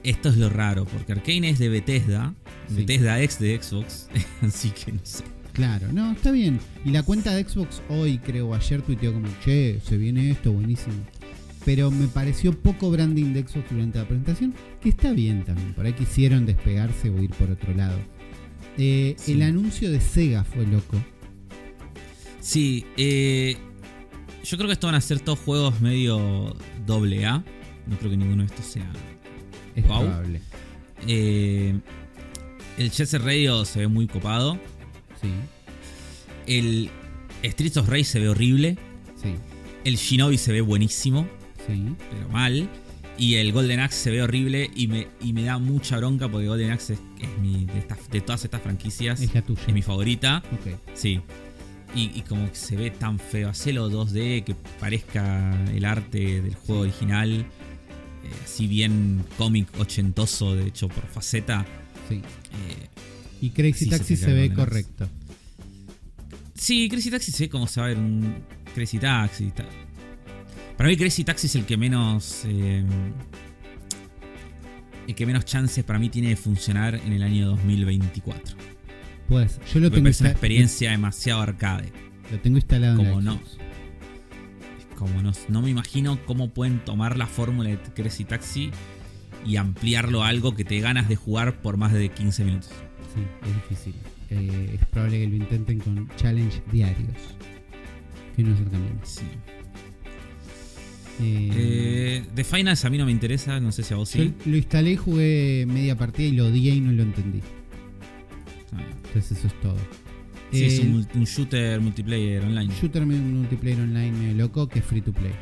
[0.08, 2.34] Esto es lo raro, porque Arkane es de Bethesda,
[2.68, 2.76] Sí.
[2.76, 4.08] Bethesda ex de Xbox,
[4.42, 5.24] así que no sé.
[5.52, 6.60] Claro, no, está bien.
[6.84, 10.94] Y la cuenta de Xbox hoy, creo, ayer tuiteó como, che, se viene esto, buenísimo.
[11.64, 15.74] Pero me pareció poco branding de Xbox durante la presentación, que está bien también.
[15.74, 17.98] Por ahí quisieron despegarse o ir por otro lado.
[18.78, 19.32] Eh, Sí.
[19.32, 20.96] El anuncio de Sega fue loco.
[22.40, 23.56] Sí, eh,
[24.44, 27.44] yo creo que estos van a ser todos juegos medio doble A.
[27.86, 28.90] No creo que ninguno de estos sea.
[29.78, 30.00] Es Wow.
[30.04, 30.40] probable.
[31.06, 31.74] Eh,
[32.78, 34.58] el Jet Set Radio se ve muy copado.
[35.20, 35.28] Sí,
[36.46, 36.90] El
[37.44, 38.76] Streets of Rage se ve horrible.
[39.20, 39.34] sí,
[39.84, 41.26] El Shinobi se ve buenísimo,
[41.66, 41.94] sí.
[42.10, 42.68] pero mal.
[43.16, 46.46] Y el Golden Axe se ve horrible y me, y me da mucha bronca porque
[46.46, 47.66] Golden Axe es, es mi,
[48.12, 49.60] de, todas estas franquicias, Es la tuya.
[49.66, 50.40] es mi favorita.
[50.52, 50.78] Ok.
[50.94, 51.20] Sí.
[51.96, 53.48] Y, y como que se ve tan feo.
[53.48, 57.44] Hacelo 2D, que parezca el arte del juego original.
[58.24, 61.64] Eh, así bien cómic ochentoso, de hecho por faceta.
[62.08, 62.16] Sí.
[62.16, 62.88] Eh,
[63.40, 65.08] Y Crazy se Taxi se, ve correcto.
[66.54, 68.34] sí, Crazy Taxi sé cómo se va a ver un
[68.74, 69.50] Crazy Taxi.
[69.50, 69.66] ta-
[70.76, 72.42] Para mí Crazy Taxi es el que menos...
[72.46, 72.84] eh,
[75.06, 78.56] el que menos chances para mí tiene de funcionar en el año 2024.
[79.28, 81.92] Pues, yo lo Me tengo, parece una experiencia demasiado arcade.
[82.30, 83.36] lo tengo instalado en Como la no.
[83.38, 83.58] Xbox.
[84.98, 88.70] Como no, no me imagino cómo pueden tomar la fórmula de Crazy Taxi
[89.46, 92.70] y ampliarlo a algo que te ganas de jugar por más de 15 minutos.
[93.14, 93.94] Sí, es difícil.
[94.30, 97.16] Eh, es probable que lo intenten con challenge diarios.
[98.34, 99.00] Que no es el camino.
[99.04, 99.22] Sí.
[101.20, 104.34] Eh, Eh, The Finals a mí no me interesa, no sé si a vos sí.
[104.46, 107.40] lo instalé, jugué media partida y lo odié y no lo entendí.
[108.72, 109.76] Ah, Entonces eso es todo.
[110.50, 112.72] Sí, es Eh, un, multi- un shooter multiplayer online.
[112.80, 115.32] shooter me- multiplayer online medio loco que es free to play.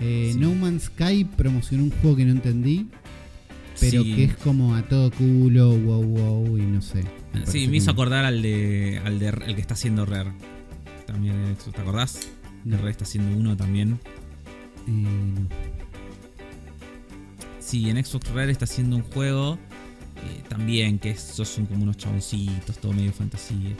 [0.00, 0.38] Eh, Sí.
[0.38, 2.88] No Man's Sky promocionó un juego que no entendí,
[3.80, 4.14] pero Sí.
[4.14, 7.02] que es como a todo culo, wow wow y no sé.
[7.02, 10.32] Sí, parece me hizo como- acordar al de, al de el que está haciendo Rare.
[11.06, 12.28] También, ¿te acordás?
[12.64, 12.76] No.
[12.76, 13.98] Rare está haciendo uno también.
[14.88, 15.48] Eh, no.
[17.60, 19.58] Sí, en Xbox Rare está haciendo un juego
[20.16, 23.74] eh, también que esos son como unos chaboncitos, todo medio fantasía.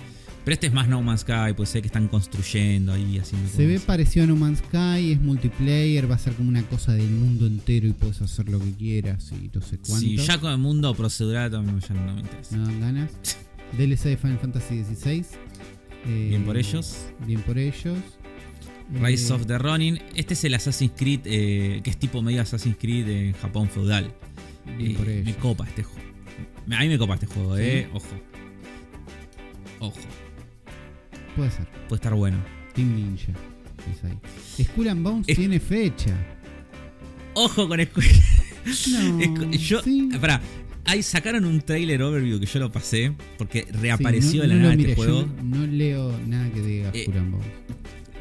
[0.44, 3.64] Pero este es más No Man's Sky, pues sé que están construyendo ahí, haciendo Se
[3.64, 7.10] ve parecido a No Man's Sky, es multiplayer, va a ser como una cosa del
[7.10, 10.00] mundo entero y puedes hacer lo que quieras y no sé cuánto.
[10.00, 12.56] Sí, ya con el mundo procedural también ya no me interesa.
[12.56, 13.10] No dan ganas.
[13.78, 15.24] DLC de Final Fantasy XVI.
[16.06, 16.96] Eh, Bien por ellos.
[17.26, 17.98] Bien por ellos.
[19.00, 20.00] Rise Eh, of the Ronin.
[20.16, 24.12] Este es el Assassin's Creed, eh, que es tipo medio Assassin's Creed en Japón feudal.
[24.76, 25.36] Bien Eh, por me ellos.
[25.36, 26.02] copa este juego.
[26.72, 27.62] A mí me copa este juego, Sí.
[27.64, 27.88] eh.
[27.94, 28.06] Ojo.
[29.78, 29.98] Ojo.
[31.36, 31.66] Puede ser.
[31.88, 32.38] Puede estar bueno.
[32.74, 33.32] Team Ninja.
[33.90, 34.88] Es ahí.
[34.88, 36.14] And Bones Es- tiene fecha.
[37.34, 38.08] Ojo con Square.
[38.92, 40.08] No, yo, sí.
[40.20, 40.40] pará,
[40.84, 44.60] ahí sacaron un trailer overview que yo lo pasé porque reapareció Sí, de la no
[44.60, 45.28] nada lo este miré, juego.
[45.42, 47.46] no, leo nada que diga Eh, and Bones.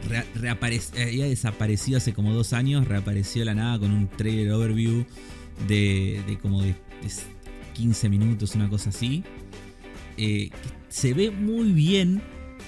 [0.10, 4.52] Re- reaparec- había desaparecido hace como dos años, reapareció de la nada con un trailer
[4.52, 5.06] overview
[5.67, 7.10] de, de como de, de
[7.74, 9.24] 15 minutos, una cosa así.
[10.17, 10.58] Eh, que
[10.89, 12.21] se ve muy bien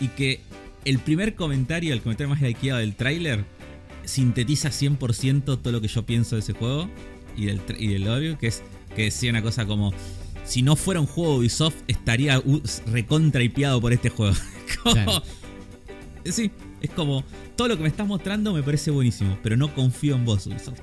[0.03, 0.41] y que
[0.85, 3.45] el primer comentario, el comentario más likeado del trailer,
[4.05, 6.89] sintetiza 100% todo lo que yo pienso de ese juego
[7.37, 8.61] y del, y del overview, que es
[8.95, 9.93] que decía una cosa como...
[10.45, 12.41] Si no fuera un juego Ubisoft, estaría
[12.91, 14.35] recontra hipeado por este juego.
[14.83, 15.23] Como- Claro.
[16.25, 17.23] Sí, es como
[17.55, 20.79] todo lo que me estás mostrando me parece buenísimo, pero no confío en vos, Ubisoft.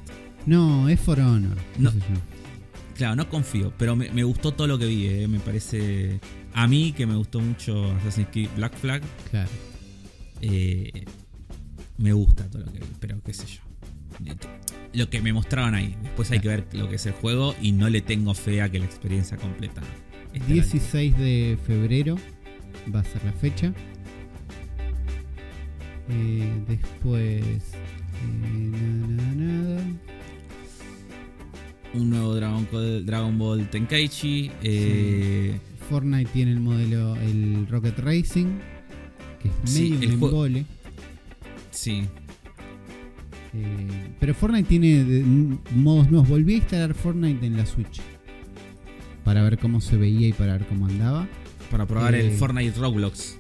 [0.47, 1.57] No, es For Honor.
[1.77, 1.91] qué No.
[1.91, 2.05] sé yo.
[3.01, 6.21] Claro, no confío, pero me, me gustó todo lo que vi, eh, me parece.
[6.53, 9.49] A mí, que me gustó mucho Assassin's Creed Black Flag, Claro.
[10.43, 11.07] eh,
[11.97, 13.63] me gusta todo lo que vi, pero qué sé yo.
[14.93, 15.97] Lo que me mostraron ahí.
[16.03, 18.69] Después hay que ver lo que es el juego y no le tengo fe a
[18.69, 19.81] que la experiencia completa.
[20.35, 22.17] esté a la 16 de febrero
[22.95, 23.73] va a ser la fecha.
[26.11, 27.23] Eh, después.
[27.43, 28.71] eh,
[29.09, 29.83] nada, nada, nada.
[31.95, 34.51] Un nuevo Dragon, Ball- Dragon Ball Tenkaichi.
[34.63, 38.47] eh, Fortnite tiene el modelo, el Rocket Racing,
[39.43, 40.67] que es Sí, medio el un juego- embole.
[41.71, 42.03] sí,
[43.53, 45.25] Eh, pero Fortnite tiene de-
[45.75, 46.29] modos nuevos.
[46.29, 48.01] Volví a instalar Fortnite en la Switch.
[49.25, 51.27] Para ver cómo se veía y para ver cómo andaba.
[51.71, 53.39] para probar el Eh, Fortnite Roblox.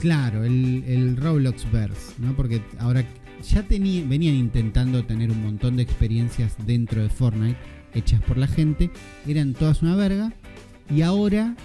[0.00, 2.32] Claro, el, el Roblox Verse, ¿no?
[2.34, 3.04] Porque ahora
[3.42, 7.56] ya venían intentando tener un montón de experiencias dentro de Fortnite
[7.94, 8.90] hechas por la gente,
[9.26, 10.32] eran todas una verga,
[10.94, 11.56] y ahora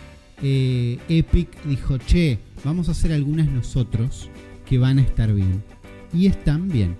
[0.42, 4.30] eh, Epic dijo, che, vamos a hacer algunas nosotros
[4.66, 5.64] que van a estar bien.
[6.14, 6.96] Y están bien.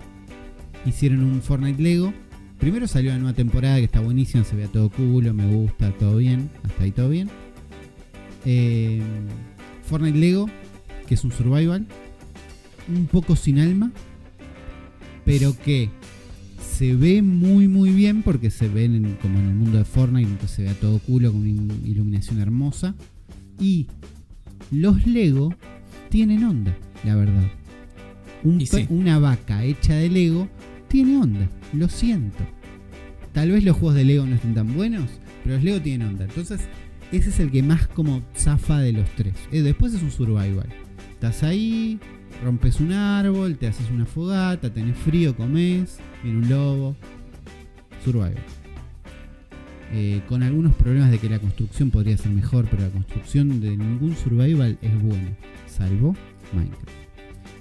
[0.86, 2.14] Hicieron un Fortnite Lego.
[2.60, 5.92] Primero salió la nueva temporada que está buenísima, se ve a todo culo, me gusta,
[5.92, 7.30] todo bien, hasta ahí todo bien.
[8.46, 9.02] Eh,
[9.84, 10.50] Fortnite Lego,
[11.08, 11.86] que es un survival,
[12.88, 13.92] un poco sin alma,
[15.26, 15.90] pero que
[16.62, 20.30] se ve muy muy bien porque se ve en- como en el mundo de Fortnite,
[20.30, 22.96] entonces se ve a todo culo con una in- iluminación hermosa.
[23.60, 23.88] Y
[24.72, 25.54] los Lego
[26.10, 27.50] tienen onda, la verdad.
[28.44, 28.86] Un sí.
[28.90, 30.50] Una vaca hecha de Lego
[30.88, 32.44] tiene onda, lo siento.
[33.32, 35.10] Tal vez los juegos de Lego no estén tan buenos,
[35.44, 36.26] pero los Lego tienen onda.
[36.26, 36.62] Entonces,
[37.12, 39.34] ese es el que más como zafa de los tres.
[39.52, 40.68] Eh, después es un survival.
[41.12, 42.00] Estás ahí,
[42.44, 46.96] rompes un árbol, te haces una fogata, tenés frío, comes, viene un lobo.
[48.04, 48.36] survival.
[49.96, 53.78] Eh, con algunos problemas de que la construcción podría ser mejor, pero la construcción de
[53.78, 55.30] ningún survival es buena,
[55.68, 56.16] salvo
[56.52, 56.90] Minecraft.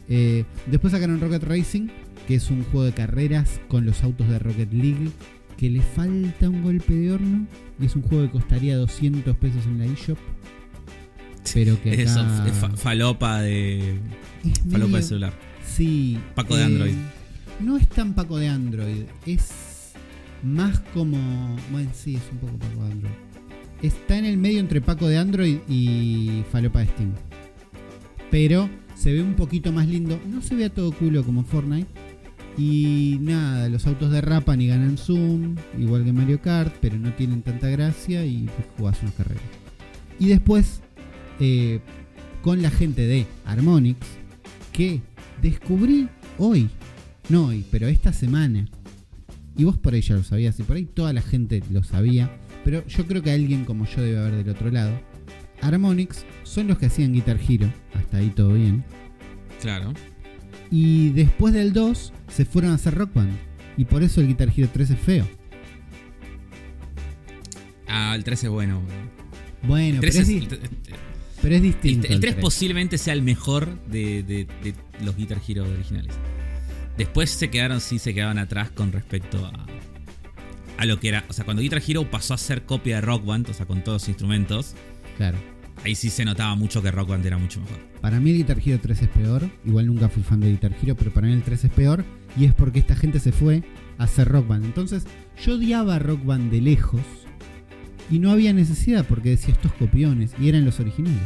[0.08, 1.88] Eh, después sacaron Rocket Racing,
[2.26, 5.11] que es un juego de carreras con los autos de Rocket League,
[5.58, 7.46] que le falta un golpe de horno,
[7.78, 10.18] y es un juego que costaría 200 pesos en la eShop.
[11.52, 12.50] Pero que acá...
[12.76, 13.98] Falopa de.
[14.44, 15.33] Es Falopa de celular.
[15.66, 16.18] Sí.
[16.35, 16.94] Paco de Android.
[17.61, 19.05] No es tan Paco de Android.
[19.26, 19.92] Es
[20.42, 21.57] más como.
[21.70, 23.14] Bueno, sí, es un poco Paco de Android.
[23.83, 27.12] Está en el medio entre Paco de Android y Falopa de Steam.
[28.31, 30.20] Pero se ve un poquito más lindo.
[30.28, 31.88] No se ve a todo culo como Fortnite.
[32.57, 37.40] Y nada, los autos derrapan y ganan zoom, igual que Mario Kart, pero no tienen
[37.40, 39.42] tanta gracia y pues, jugás unas carreras.
[40.18, 40.83] Y después,
[41.40, 41.81] eh,
[42.42, 43.98] con la gente de Harmonix,
[44.72, 45.00] que
[45.40, 46.08] descubrí
[46.38, 46.68] hoy,
[47.28, 48.66] no hoy, pero esta semana,
[49.56, 52.30] y vos por ahí ya lo sabías, y por ahí toda la gente lo sabía,
[52.64, 54.92] pero yo creo que alguien como yo debe haber del otro lado.
[55.61, 58.82] Harmonix son los que hacían Guitar Hero, hasta ahí todo bien.
[59.61, 59.92] Claro.
[60.70, 63.32] Y después del 2 se fueron a hacer Rock Band.
[63.76, 65.26] Y por eso el Guitar Hero 3 es feo.
[67.87, 68.80] Ah, el 3 es bueno.
[69.62, 70.61] Bueno, El pero 3 es, es, di- el,
[71.42, 72.07] pero es distinto.
[72.07, 72.42] el el 3 3.
[72.42, 74.74] posiblemente sea el mejor de, de- de
[75.05, 76.14] los Guitar Hero originales.
[76.96, 79.66] Después se quedaron, sí, se quedaban atrás con respecto a,
[80.78, 81.24] a lo que era.
[81.28, 83.83] O sea, cuando Guitar Hero pasó a ser copia de Rock Band, o sea, con
[83.83, 84.74] todos los instrumentos,
[85.16, 85.38] Claro.
[85.85, 87.78] ahí sí se notaba mucho que Rock Band era mucho mejor.
[88.00, 89.48] Para mí el Guitar Hero 3 es peor.
[89.64, 92.05] Igual nunca fui fan de Guitar Hero, pero para mí el 3 es peor.
[92.37, 93.62] Y es porque esta gente se fue
[93.98, 94.64] a hacer Rock Band.
[94.64, 95.05] Entonces
[95.44, 97.00] yo odiaba Rock Band de lejos.
[98.12, 100.35] Y no había necesidad porque decía estos copiones.
[100.38, 101.22] Y eran los originales.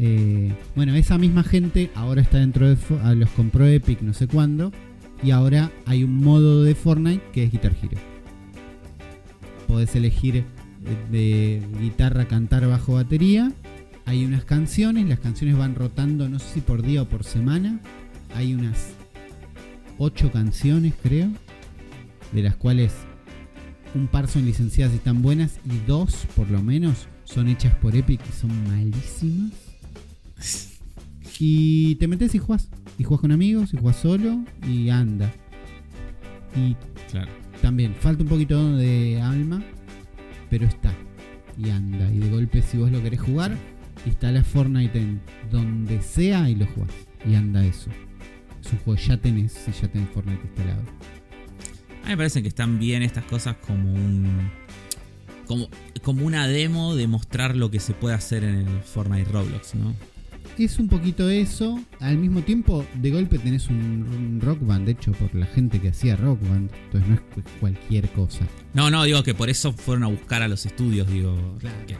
[0.00, 2.76] Eh, bueno, esa misma gente ahora está dentro de...
[3.04, 4.72] Ah, los compró Epic no sé cuándo.
[5.22, 7.96] Y ahora hay un modo de Fortnite que es Guitar Hero.
[9.68, 10.44] Podés elegir eh,
[11.12, 13.52] de guitarra, cantar, bajo, batería.
[14.04, 17.78] Hay unas canciones, las canciones van rotando, no sé si por día o por semana.
[18.34, 18.94] Hay unas
[19.96, 21.28] ocho canciones, creo,
[22.32, 22.92] de las cuales
[23.94, 27.94] un par son licenciadas y están buenas, y dos, por lo menos, son hechas por
[27.94, 29.52] Epic y son malísimas.
[31.38, 32.68] Y te metes y jugás.
[32.98, 35.32] Y jugás con amigos, y jugás solo, y anda.
[36.54, 36.76] Y
[37.10, 37.30] Claro.
[37.60, 39.62] también falta un poquito de alma,
[40.50, 40.92] pero está.
[41.58, 42.10] Y anda.
[42.12, 43.56] Y de golpe, si vos lo querés jugar,
[44.06, 46.90] instalas Fortnite en donde sea y lo jugás.
[47.28, 47.90] Y anda eso.
[48.64, 50.82] Es un juego ya tenés, si ya tenés Fortnite instalado.
[52.02, 54.50] A mí me parece que están bien estas cosas como un.
[55.46, 55.68] Como,
[56.02, 59.94] como una demo de mostrar lo que se puede hacer en el Fortnite Roblox, ¿no?
[60.58, 61.80] Es un poquito eso.
[62.00, 65.88] Al mismo tiempo, de golpe tenés un, un rock band hecho por la gente que
[65.88, 66.70] hacía rock band.
[66.84, 68.46] Entonces no es cu- cualquier cosa.
[68.74, 71.56] No, no, digo que por eso fueron a buscar a los estudios, digo.
[71.58, 71.76] Claro.
[71.86, 71.96] que-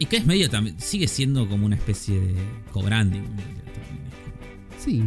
[0.00, 0.78] y que es medio también.
[0.78, 2.34] Sigue siendo como una especie de
[2.72, 3.22] co-branding.
[4.78, 5.02] Sí,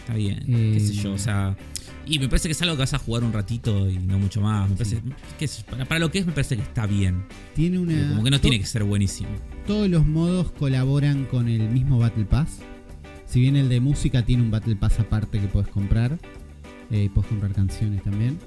[0.00, 1.54] Está bien, Eh, qué sé yo, o sea.
[2.08, 4.40] Y me parece que es algo que vas a jugar un ratito y no mucho
[4.40, 4.70] más.
[4.70, 7.24] Me parece, yo, para, para lo que es, me parece que está bien.
[7.54, 8.08] tiene una.
[8.08, 9.28] Como que no tiene que ser buenísimo.
[9.66, 12.60] Todos los modos colaboran con el mismo Battle Pass.
[13.26, 16.18] Si bien el de música tiene un Battle Pass aparte que puedes comprar,
[16.90, 18.38] eh, puedes comprar canciones también.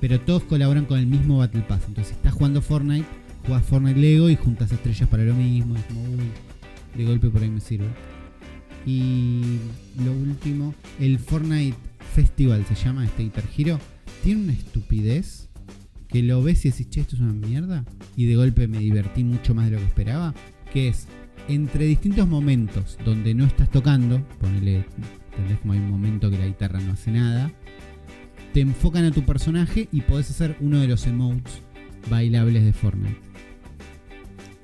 [0.00, 1.82] Pero todos colaboran con el mismo Battle Pass.
[1.88, 3.06] Entonces, si estás jugando Fortnite,
[3.46, 5.74] juegas Fortnite Lego y juntas estrellas para lo mismo.
[5.74, 6.30] Es como, uy,
[6.96, 7.88] de golpe por ahí me sirve.
[8.86, 9.58] Y
[10.04, 11.87] lo último, el Fortnite
[12.18, 13.78] Festival se llama este Hero.
[14.24, 15.48] Tiene una estupidez
[16.08, 17.84] que lo ves y decís, che, esto es una mierda.
[18.16, 20.34] Y de golpe me divertí mucho más de lo que esperaba.
[20.72, 21.06] Que es
[21.46, 24.84] entre distintos momentos donde no estás tocando, ponele,
[25.30, 25.60] ¿entendés?
[25.60, 27.52] Como hay un momento que la guitarra no hace nada.
[28.52, 31.62] Te enfocan a tu personaje y podés hacer uno de los emotes
[32.10, 33.20] bailables de Fortnite.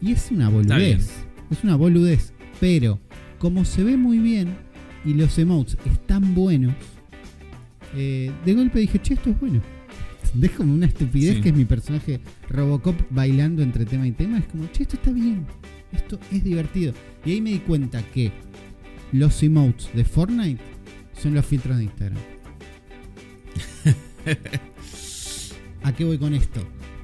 [0.00, 1.24] Y es una boludez.
[1.52, 2.32] Es una boludez.
[2.58, 2.98] Pero
[3.38, 4.56] como se ve muy bien
[5.04, 6.74] y los emotes están buenos,
[7.96, 9.60] eh, de golpe dije, che, esto es bueno.
[10.40, 11.40] Es como una estupidez Sí.
[11.42, 14.38] que es mi personaje Robocop bailando entre tema y tema.
[14.38, 15.46] Es como, che, esto está bien.
[15.92, 16.92] Esto es divertido.
[17.24, 18.32] Y ahí me di cuenta que
[19.12, 20.60] los emotes de Fortnite
[21.20, 22.18] son los filtros de Instagram.
[25.82, 26.60] ¿A qué voy con esto?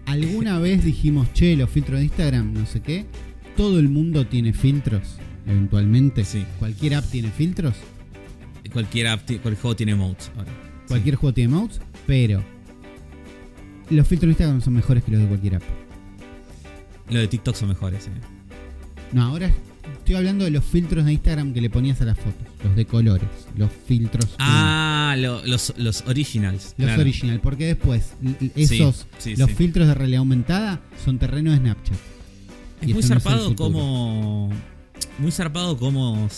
[0.07, 3.05] ¿Alguna vez dijimos, che, los filtros de Instagram, no sé qué?
[3.57, 6.25] Todo el mundo tiene filtros, eventualmente.
[6.25, 6.45] Sí.
[6.59, 7.77] Cualquier app tiene filtros.
[8.73, 10.51] Cualquier, app cualquier juego tiene modes ahora.
[10.91, 11.81] Cualquier juego tiene modes.
[12.07, 12.43] Pero
[13.91, 15.63] los filtros de Instagram son mejores que los de cualquier app.
[17.09, 18.11] Los de TikTok son mejores, eh.
[19.13, 19.51] No, ahora
[19.99, 22.47] estoy hablando de los filtros de Instagram que le ponías a las fotos.
[22.63, 23.29] Los de colores.
[23.57, 24.37] Los filtros.
[24.39, 26.75] Ah, lo- los, los originals.
[26.79, 27.01] Los claro.
[27.03, 28.13] original, porque después
[28.55, 29.57] esos, sí, los sí.
[29.57, 31.97] filtros de realidad aumentada son terreno de Snapchat.
[32.83, 34.51] Es Y muy no zarpado como.
[35.19, 36.29] Muy zarpado como.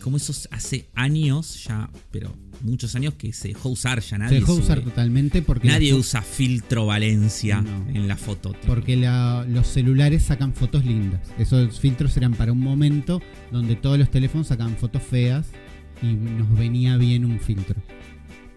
[0.00, 2.34] Como esos hace años ya, pero
[2.64, 4.34] muchos años que se dejó usar ya Se nadie.
[4.40, 4.64] dejó sube.
[4.64, 7.88] usar totalmente porque, Nadie la usa filtro Valencia No.
[7.90, 8.50] en la foto.
[8.52, 8.66] tipo.
[8.66, 11.20] porque la- los celulares sacan fotos lindas.
[11.38, 15.46] Esos filtros eran para un momento donde todos los teléfonos sacaban fotos feas
[16.02, 17.76] y nos venía bien un filtro.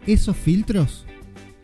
[0.06, 1.06] Esos filtros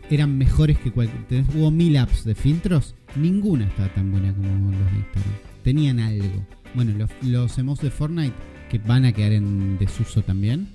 [0.09, 1.45] eran mejores que cualquier.
[1.55, 5.33] Hubo mil apps de filtros, ninguna estaba tan buena como los de Instagram.
[5.63, 6.45] Tenían algo.
[6.75, 8.33] Bueno, los, los emotes de Fortnite,
[8.69, 10.67] que van a quedar en desuso también,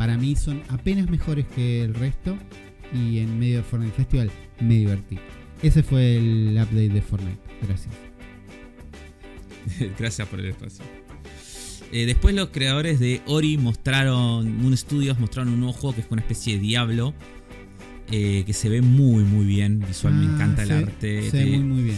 [0.00, 2.34] para mí son apenas mejores que el resto.
[2.94, 4.30] Y en medio de Fortnite Festival
[4.60, 5.18] me divertí.
[5.62, 7.38] Ese fue el update de Fortnite.
[7.62, 7.94] Gracias.
[9.98, 10.82] Gracias por el espacio.
[11.92, 16.06] Eh, después los creadores de Ori mostraron, Moon Studios mostraron un nuevo juego que es
[16.08, 17.12] una especie de Diablo.
[18.10, 21.30] eh, que se ve muy muy bien visual, me Ah, encanta el arte.
[21.30, 21.96] Se ve muy, muy bien.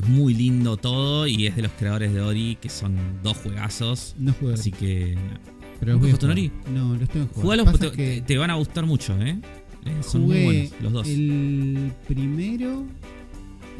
[0.00, 4.14] Es muy lindo todo y es de los creadores de Ori, que son dos juegazos.
[4.16, 4.54] No jugué.
[4.54, 5.40] Así que nada.
[5.80, 6.72] Pero los voy a ¿Nunca jugaste jugar.
[6.74, 7.42] No, los tengo que jugar.
[7.42, 9.38] Jugalos, Pasa te, que te van a gustar mucho, ¿eh?
[9.86, 11.08] Eh, Son muy buenos los dos.
[11.08, 12.84] el primero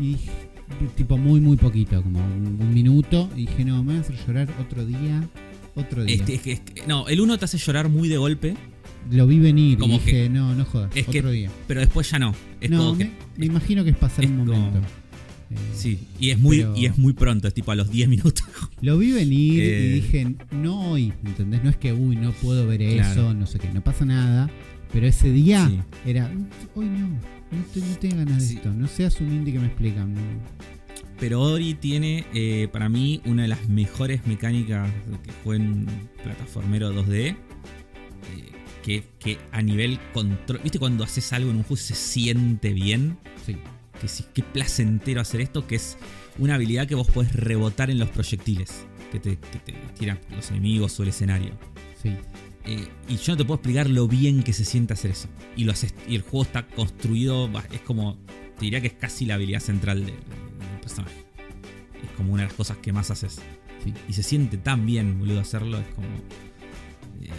[0.00, 0.16] y
[0.96, 3.28] tipo muy muy poquito, como un, un minuto.
[3.36, 5.28] Y dije, no, me voy a hacer llorar otro día.
[5.76, 6.16] Otro día.
[6.16, 8.56] Este, es que- es que- no, el uno te hace llorar muy de golpe,
[9.10, 10.90] Lo vi venir como y dije, no, no jodas.
[10.96, 11.50] es que- otro día.
[11.68, 12.34] pero después ya no.
[12.60, 13.10] Es no, como me, que.
[13.36, 14.80] me imagino que es pasar es un como- momento.
[15.50, 18.44] Eh, Sí, y es muy, y es muy pronto, es tipo a los 10 minutos.
[18.82, 19.86] Lo vi venir Eh.
[19.86, 21.62] y dije, no hoy, ¿entendés?
[21.64, 23.10] No es que, uy, no puedo ver Claro.
[23.12, 24.50] eso, no sé qué, no pasa nada.
[24.92, 25.80] Pero ese día Sí.
[26.08, 26.30] era,
[26.74, 28.72] hoy no, no, te- no tengo ganas de esto.
[28.72, 30.14] No seas un indie que me explican.
[30.14, 30.20] no.
[31.18, 34.90] Pero Ori tiene, eh, para mí, una de las mejores mecánicas
[35.22, 35.86] que fue en
[36.22, 37.28] plataformero 2D.
[37.28, 37.36] eh,
[38.82, 40.60] que, que a nivel control.
[40.62, 43.18] ¿Viste cuando haces algo en un juego se siente bien?
[43.44, 43.56] Sí.
[44.00, 45.96] Que sí, qué placentero hacer esto, que es
[46.38, 50.50] una habilidad que vos podés rebotar en los proyectiles que te, que te tiran los
[50.50, 51.52] enemigos o el escenario.
[52.02, 52.16] Sí.
[52.64, 55.28] Eh, y yo no te puedo explicar lo bien que se siente hacer eso.
[55.56, 58.16] Y, lo haces, y el juego está construido, es como,
[58.58, 61.24] te diría que es casi la habilidad central de- del personaje.
[62.02, 63.40] Es como una de las cosas que más haces.
[63.84, 63.92] Sí.
[64.08, 65.78] Y se siente tan bien, boludo, hacerlo.
[65.78, 66.06] Es como...
[67.20, 67.30] eh,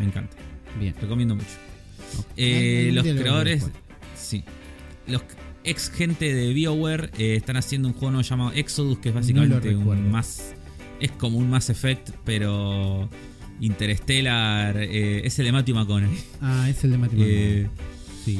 [0.00, 0.36] me encanta.
[0.80, 0.94] Bien.
[1.00, 1.46] Recomiendo mucho.
[2.36, 3.68] Eh, los creadores...
[4.16, 4.44] Sí.
[5.06, 5.22] Los
[5.64, 9.74] ex gente de BioWare eh, están haciendo un juego nuevo llamado Exodus, que es básicamente
[9.74, 10.54] un más...
[11.00, 13.08] Es como un Mass Effect, pero...
[13.60, 16.18] Interstellar, eh, es el de Matthew McConaughey.
[16.40, 17.32] Ah, es el de matrimonio.
[17.32, 17.68] Eh,
[18.24, 18.38] sí,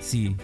[0.00, 0.34] sí.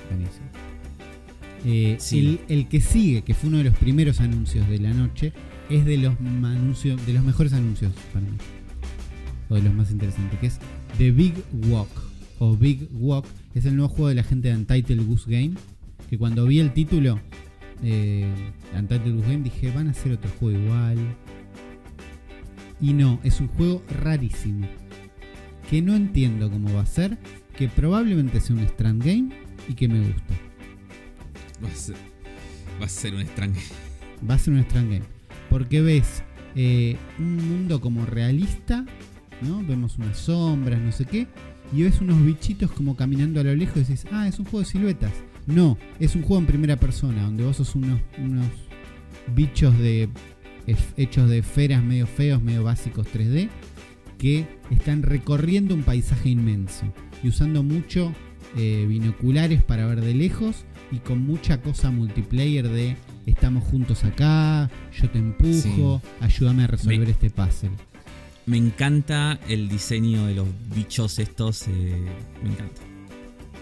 [1.64, 2.40] Eh, Sí.
[2.48, 5.32] el, el que sigue, que fue uno de los primeros anuncios de la noche,
[5.70, 8.36] es de los anuncios, de los mejores anuncios para mí.
[9.48, 10.58] O de los más interesantes, que es
[10.98, 11.34] The Big
[11.68, 11.88] Walk.
[12.38, 13.26] O Big Walk.
[13.58, 15.54] Es el nuevo juego de la gente de Untitled Goose Game.
[16.08, 17.18] Que cuando vi el título,
[17.82, 18.32] eh,
[18.72, 20.96] Untitled Goose Game, dije, van a hacer otro juego igual.
[22.80, 24.68] Y no, es un juego rarísimo.
[25.68, 27.18] Que no entiendo cómo va a ser.
[27.56, 29.30] Que probablemente sea un Strand Game
[29.68, 30.34] y que me gusta.
[31.64, 31.96] va a ser,
[32.80, 33.74] va a ser un extranjero.
[34.30, 35.04] Va a ser un Strand Game.
[35.50, 36.22] Porque ves
[36.54, 38.86] eh, un mundo como realista,
[39.42, 39.64] ¿no?
[39.64, 41.26] Vemos unas sombras, no sé qué.
[41.74, 44.60] Y ves unos bichitos como caminando a lo lejos y dices, ah, es un juego
[44.60, 45.12] de siluetas.
[45.46, 48.46] No, es un juego en primera persona, donde vos sos unos, unos
[49.34, 50.08] bichos de
[50.96, 53.48] hechos de esferas medio feos, medio básicos 3D,
[54.18, 56.84] que están recorriendo un paisaje inmenso.
[57.22, 58.12] Y usando mucho
[58.56, 62.96] eh, binoculares para ver de lejos y con mucha cosa multiplayer de
[63.26, 67.70] estamos juntos acá, yo te empujo, ayúdame a resolver Me- este puzzle.
[68.48, 71.68] Me encanta el diseño de los bichos estos.
[71.68, 71.70] eh,
[72.42, 72.80] me encanta.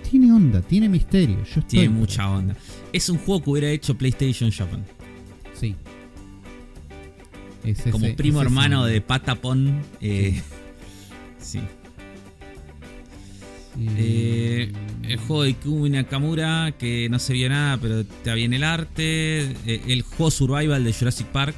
[0.08, 1.36] Tiene onda, tiene misterio.
[1.38, 2.54] Yo estoy Tiene mucha onda.
[2.92, 4.84] Es un juego que hubiera hecho PlayStation Japan.
[5.54, 5.74] Sí.
[7.64, 9.82] Es Como primo es hermano de Patapon.
[10.00, 10.40] eh,
[11.40, 11.60] sí.
[13.98, 14.72] Eh,
[15.02, 19.40] el juego de Ikumi Nakamura, que no se vio nada, pero está bien el arte.
[19.66, 21.56] El juego Survival de Jurassic Park.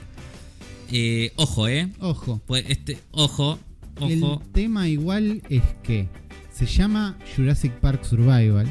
[0.90, 1.88] Eh, ojo, eh.
[2.00, 3.58] Ojo, Pues este, ojo,
[4.00, 4.08] ojo.
[4.42, 6.08] el tema igual es que
[6.52, 8.66] se llama Jurassic Park Survival,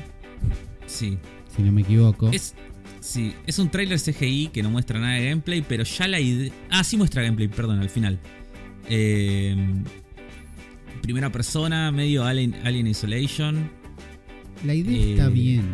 [0.87, 1.17] Sí.
[1.55, 2.29] si no me equivoco.
[2.31, 2.55] Es,
[2.99, 6.51] sí, es un trailer CGI que no muestra nada de gameplay, pero ya la idea.
[6.69, 8.19] Ah, sí muestra gameplay, perdón, al final.
[8.89, 9.55] Eh,
[11.01, 13.69] primera persona, medio Alien, Alien Isolation.
[14.65, 15.65] La idea eh, está bien,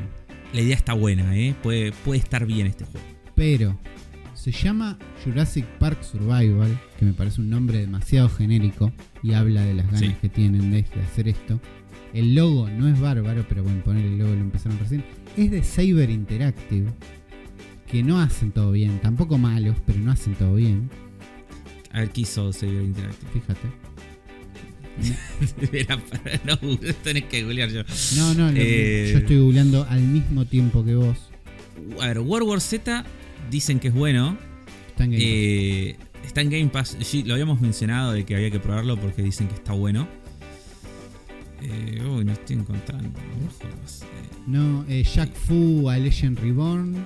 [0.53, 1.55] La idea está buena, ¿eh?
[1.63, 3.07] Puede, puede estar bien este juego.
[3.35, 3.79] pero
[4.43, 8.91] se llama Jurassic Park Survival, que me parece un nombre demasiado genérico
[9.21, 10.15] y habla de las ganas Sí.
[10.21, 11.59] que tienen de, de hacer esto.
[12.13, 15.03] el logo no es bárbaro, pero bueno, poner el logo lo empezaron recién.
[15.37, 16.91] Es de Saber Interactive,
[17.87, 20.89] que no hacen todo bien, tampoco malos, pero no hacen todo bien.
[21.91, 23.31] A ver, ¿qué hizo Saber Interactive?
[23.31, 23.67] Fíjate.
[26.45, 26.57] No
[27.03, 27.81] tenés que googlear yo.
[28.15, 31.17] No, no, Eh, yo estoy googleando al mismo tiempo que vos.
[31.99, 33.03] A ver, World War Z
[33.49, 34.37] dicen que es bueno.
[34.89, 35.29] Está en Game Pass.
[35.31, 36.97] Eh, está en Game Pass.
[37.01, 40.07] Sí, lo habíamos mencionado de que había que probarlo porque dicen que está bueno.
[41.61, 43.09] Eh, uy, no estoy encontrando
[44.47, 47.05] No, eh, Jack Fu a Legend Reborn,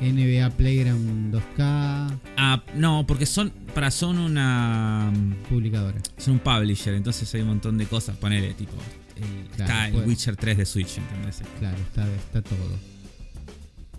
[0.00, 5.12] NBA Playground 2K, ah, no, porque son para son una
[5.48, 5.98] publicadora.
[6.18, 8.16] son un publisher, entonces hay un montón de cosas.
[8.16, 8.74] Ponele, tipo,
[9.16, 10.08] el- Claro, está el.
[10.08, 11.42] Witcher 3 de Switch, ¿entendés?
[11.58, 12.93] Claro, está, está todo.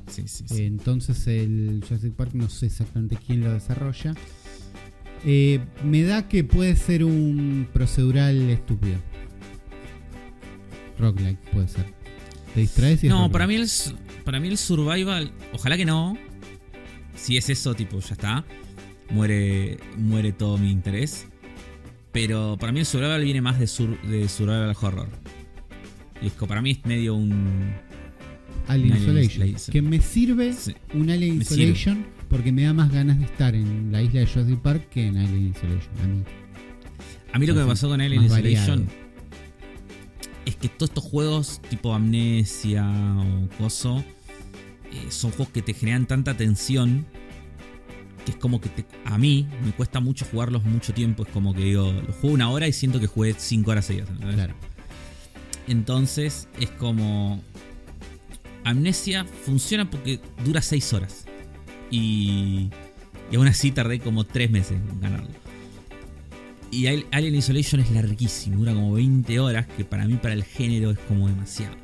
[0.08, 0.64] Sí, sí, Eh, sí.
[0.66, 4.14] entonces el Jurassic Park no sé exactamente quién lo desarrolla.
[5.26, 8.98] Eh, me da que puede ser un procedural estúpido.
[11.00, 11.86] Roguelike puede ser.
[12.54, 13.68] Te distraes y es no, para mí, el,
[14.24, 16.18] para mí el survival, ojalá que no.
[17.16, 18.46] Si es eso, tipo, ya está.
[19.10, 21.28] Muere, muere todo mi interés.
[22.12, 25.10] Pero para mí el survival viene más de, sur- de survival horror.
[26.22, 27.74] Y es que para mí es medio un...
[28.68, 29.48] Alien Isolation.
[29.48, 29.72] Isolation.
[29.74, 30.76] Que me sirve sí.
[30.94, 34.28] un Alien Me Isolation porque me da más ganas de estar en la isla de
[34.28, 35.94] Jurassic Park que en Alien Isolation.
[36.04, 36.24] A mí.
[37.34, 39.06] A mí lo que me pasó con Alien Isolation variado.
[40.46, 44.04] es que todos estos juegos tipo Amnesia o Coso
[44.92, 47.06] eh, son juegos que te generan tanta tensión
[48.26, 51.24] que es como que te- a mí me cuesta mucho jugarlos mucho tiempo.
[51.24, 54.10] Es como que digo, los juego una hora y siento que jugué cinco horas seguidas.
[54.20, 54.56] Claro.
[55.68, 57.42] Entonces es como.
[58.66, 61.26] Amnesia funciona porque dura 6 horas.
[61.92, 62.70] Y.
[63.32, 65.30] Y aún así tardé como 3 meses en ganarlo.
[66.72, 70.44] Y Al- Alien Isolation es larguísimo, dura como 20 horas, que para mí, para el
[70.44, 71.76] género, es como demasiado.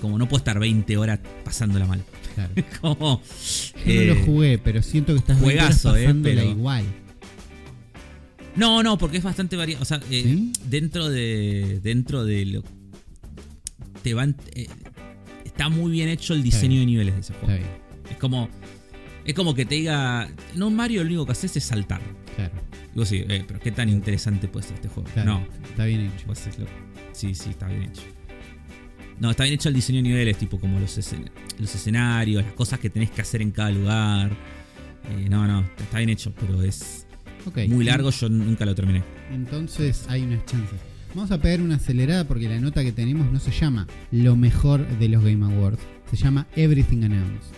[0.00, 2.02] Como no puedo estar 20 horas pasándola mal.
[2.34, 2.52] claro.
[2.80, 3.22] Como.
[3.86, 6.50] Yo no eh, lo jugué, pero siento que estás 20 horas juegazo, eh, pasándola pero-
[6.50, 6.84] igual.
[8.56, 9.80] No, no, porque es bastante variado.
[9.82, 10.52] O sea, eh, ¿Sí?
[10.68, 11.80] dentro de.
[11.82, 12.62] Dentro de lo.
[14.02, 14.36] Te van.
[14.54, 14.66] eh,
[15.52, 17.52] está muy bien hecho el diseño de niveles de ese juego.
[17.54, 17.80] Está bien,
[18.10, 18.48] Es como.
[19.24, 20.28] Es como que te diga.
[20.56, 22.00] No, Mario lo único que haces es saltar.
[22.36, 22.52] claro.
[22.94, 25.08] Y vos sí, eh, pero qué tan interesante puede ser este juego.
[25.14, 25.40] claro.
[25.40, 26.30] No, Está bien hecho.
[26.32, 26.48] es.
[27.12, 28.02] Sí, sí, está bien hecho.
[29.20, 32.52] No, está bien hecho el diseño de niveles, tipo como los, escen- los escenarios, las
[32.54, 34.30] cosas que tenés que hacer en cada lugar.
[35.10, 37.06] Eh, no, no, está bien hecho, pero es
[37.68, 39.02] muy largo, yo nunca lo terminé.
[39.32, 40.78] Entonces hay unas chances.
[41.14, 44.86] Vamos a pegar una acelerada porque la nota que tenemos no se llama lo mejor
[44.98, 45.80] de los Game Awards.
[46.10, 47.52] Se llama Everything Announced.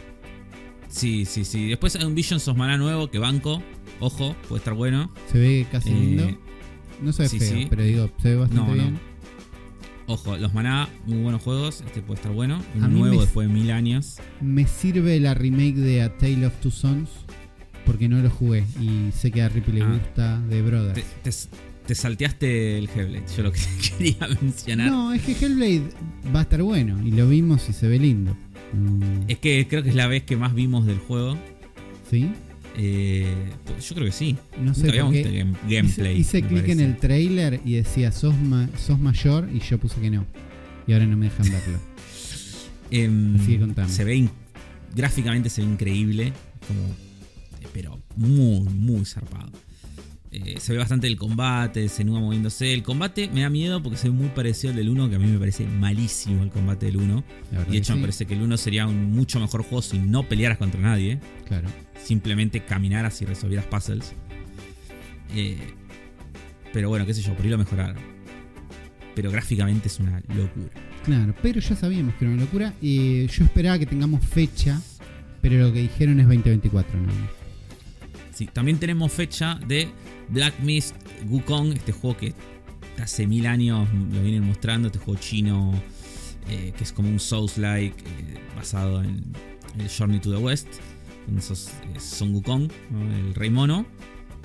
[0.89, 1.69] Sí, sí, sí.
[1.69, 3.63] Después hay un Visions of Mana nuevo que banco.
[4.01, 5.13] Ojo, puede estar bueno.
[5.31, 6.39] Se ve casi Eh, lindo.
[7.03, 7.67] No se ve sí, feo, sí.
[7.69, 8.83] pero digo, se ve bastante No, no.
[8.83, 8.99] bien.
[10.07, 11.81] Ojo, los Maná, muy buenos juegos.
[11.87, 12.61] Este puede estar bueno.
[12.77, 14.19] Uno nuevo me- después de mil años.
[14.41, 17.09] Me sirve la remake de A Tale of Two Sons
[17.87, 19.93] porque no lo jugué y sé que a Ripley le Ah.
[19.99, 21.03] gusta de Brothers.
[21.23, 21.37] Te, te-
[21.87, 23.25] te salteaste el Hellblade.
[23.37, 23.61] Yo lo que
[23.99, 24.91] quería mencionar.
[24.91, 25.83] No, es que Hellblade
[26.35, 28.37] va a estar bueno y lo vimos y se ve lindo.
[28.73, 31.37] Mm, Es que creo que es la vez que más vimos del juego.
[32.11, 32.31] ¿Sí?
[32.77, 33.33] Eh,
[33.65, 34.37] pues yo creo que sí.
[34.61, 36.19] No sé, habíamos visto game- gameplay.
[36.19, 40.01] Hice, hice clic en el trailer y decía sos, ma- sos mayor y yo puse
[40.01, 40.27] que no.
[40.87, 41.79] Y ahora no me dejan verlo.
[42.91, 43.89] Em, Así que contame.
[43.89, 44.29] Se ve
[44.95, 46.33] gráficamente se ve increíble,
[46.69, 46.81] como,
[47.61, 49.51] eh, pero muy, muy zarpado.
[50.35, 52.73] Eh, se ve bastante el combate, se nueva moviéndose.
[52.73, 55.19] El combate me da miedo porque se ve muy parecido al del 1, que a
[55.19, 57.25] mí me parece malísimo el combate del 1.
[57.53, 59.83] La verdad Y de hecho me parece que el 1 sería un mucho mejor juego
[59.83, 61.21] si no pelearas contra nadie.
[61.47, 61.69] Claro.
[62.03, 64.13] Simplemente caminaras y resolvieras puzzles.
[65.35, 65.57] Eh,
[66.73, 68.03] pero bueno, qué sé yo, por ahí lo mejoraron.
[69.15, 70.73] Pero gráficamente es una locura.
[71.05, 72.75] Claro, pero ya sabíamos que era una locura.
[72.83, 74.81] Y yo esperaba que tengamos fecha,
[75.41, 77.31] pero lo que dijeron es 2024 nada más.
[78.35, 79.89] Sí, también tenemos fecha de
[80.29, 80.95] Black Mist
[81.29, 82.35] Wukong, este juego que
[83.03, 85.73] hace mil años lo vienen mostrando, este juego chino
[86.49, 89.23] eh, que es como un Souls-like eh, basado en
[89.79, 90.69] el Journey to the West,
[91.27, 93.17] donde sos eh, Son Wukong, ¿no?
[93.17, 93.87] el rey mono.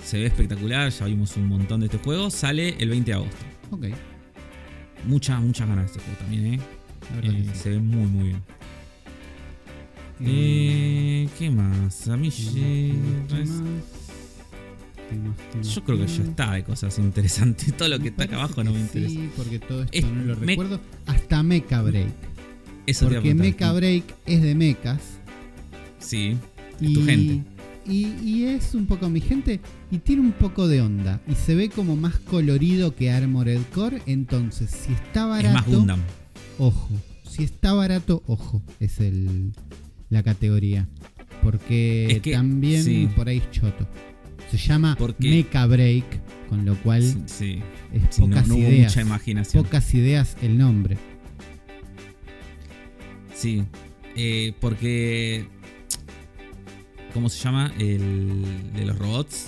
[0.04, 2.30] Se ve espectacular, ya vimos un montón de este juego.
[2.30, 3.46] Sale el 20 de agosto.
[3.72, 3.88] Ok,
[5.06, 6.60] Muchas, muchas ganas de este juego también, ¿eh?
[7.22, 7.50] sí.
[7.54, 8.42] se ve muy, muy bien.
[11.38, 12.08] ¿Qué más?
[12.08, 12.30] A mí...
[12.32, 12.94] ¿Qué
[13.46, 13.99] más?
[15.64, 17.74] Yo creo que ¿Qué ya está de cosas interesantes.
[17.78, 19.10] Todo lo que está acá abajo no me interesa.
[19.10, 20.80] Sí, porque todo esto Es no lo me- recuerdo.
[21.06, 22.08] Hasta Mecha Break.
[22.86, 23.34] Eso Porque.
[23.36, 25.00] Mecha Break es de mechas.
[26.00, 26.38] Sí,
[26.82, 27.44] es y, tu gente.
[27.86, 29.60] y, y es un poco mi gente
[29.92, 34.02] y tiene un poco de onda y se ve como más colorido que Armored Core,
[34.06, 36.00] entonces si está Es más barato, Gundam.
[36.58, 36.90] ojo,
[37.30, 39.52] si está barato, ojo, es el
[40.10, 40.88] la categoría,
[41.44, 43.10] porque Es que, también sí.
[43.16, 43.88] por ahí es choto.
[44.52, 46.06] Se llama Mecha Break,
[46.50, 47.60] con lo cual Sí, sí.
[47.94, 48.92] es Sí, no, pocas no hubo ideas.
[48.92, 49.64] mucha imaginación.
[49.64, 50.98] Pocas ideas el nombre.
[53.36, 53.64] Sí,
[54.16, 55.48] eh, porque.
[57.14, 57.72] ¿Cómo se llama?
[57.80, 58.44] El
[58.76, 59.48] de los robots.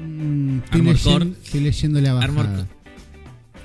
[0.00, 1.30] Mm, estoy, Armor leyendo, Core.
[1.44, 2.68] estoy leyendo la Armor bajada.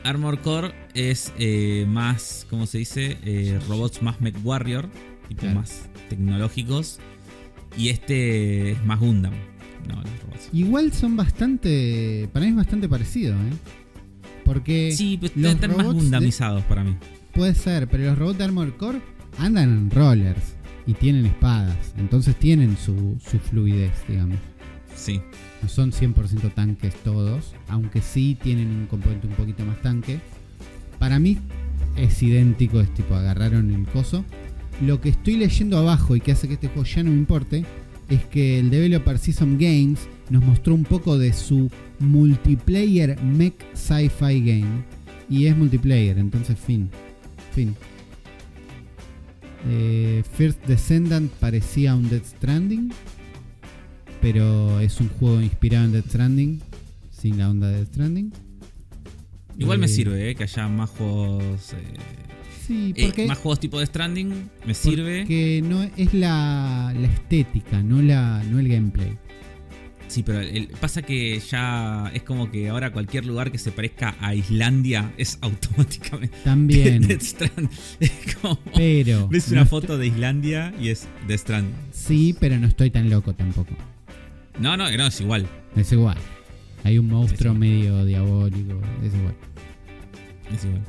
[0.04, 3.18] Armor Core es eh, más, ¿cómo se dice?
[3.24, 4.90] Eh, robots más Mech Warrior,
[5.28, 5.60] tipo Claro.
[5.62, 7.00] más tecnológicos.
[7.78, 9.34] Y este es más Gundam.
[9.88, 10.50] No, los robots.
[10.54, 12.30] Igual son bastante.
[12.34, 13.54] Para mí es bastante parecido, ¿eh?
[14.44, 16.96] Porque Sí, los están más de- para mí.
[17.34, 19.02] puede ser, pero los robots de Armor Core
[19.40, 20.56] andan en rollers
[20.86, 21.76] y tienen espadas.
[21.98, 24.38] Entonces tienen su, su fluidez, digamos.
[24.96, 25.20] Sí.
[25.62, 30.20] No son 100% tanques todos, aunque sí tienen un componente un poquito más tanque.
[31.00, 31.40] Para mí
[31.98, 34.24] es idéntico, es tipo agarraron el coso.
[34.82, 37.66] Lo que estoy leyendo abajo y que hace que este juego ya no me importe
[38.10, 44.40] es que el developer Season Games nos mostró un poco de su multiplayer mech sci-fi
[44.42, 44.84] game.
[45.30, 46.90] Y es multiplayer, entonces fin.
[47.54, 47.76] Fin.
[49.68, 52.92] Eh, First Descendant parecía un Dead Stranding
[54.26, 56.60] pero es un juego inspirado en Death Stranding,
[57.12, 58.34] sin la onda de Death Stranding.
[59.60, 61.76] Igual me Eh, sirve, eh, que haya más juegos.
[62.70, 64.50] Eh, eh, más juegos tipo de Stranding.
[64.66, 65.20] Me sirve.
[65.22, 69.18] porque no es la, la estética, no la no el gameplay.
[70.08, 74.16] Sí, pero el- pasa que ya es como que ahora cualquier lugar que se parezca
[74.20, 77.70] a Islandia es automáticamente También, Death Strand.
[78.00, 78.60] Es como.
[78.76, 81.74] pero Ves una foto de Islandia y es Death Strand.
[81.92, 83.72] Sí, pero no estoy tan loco tampoco.
[84.60, 85.48] No, no, no, es igual.
[85.76, 86.18] Es igual.
[86.84, 89.36] Hay un monstruo medio diabólico, es igual.
[90.54, 90.82] Es igual.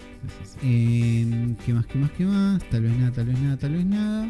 [0.63, 2.63] Eh, ¿Qué más, qué más, qué más?
[2.71, 4.29] Tal vez nada, tal vez nada, tal vez nada.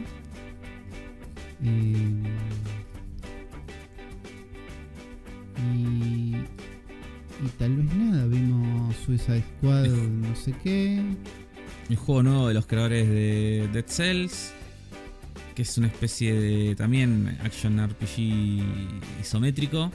[1.63, 2.23] Eh,
[5.75, 6.37] y,
[7.45, 8.27] y tal vez nada.
[8.27, 11.03] Vimos Suicide Squad, no sé qué.
[11.89, 14.53] El juego nuevo de los creadores de Dead Cells.
[15.55, 18.61] Que es una especie de también action RPG
[19.23, 19.91] isométrico.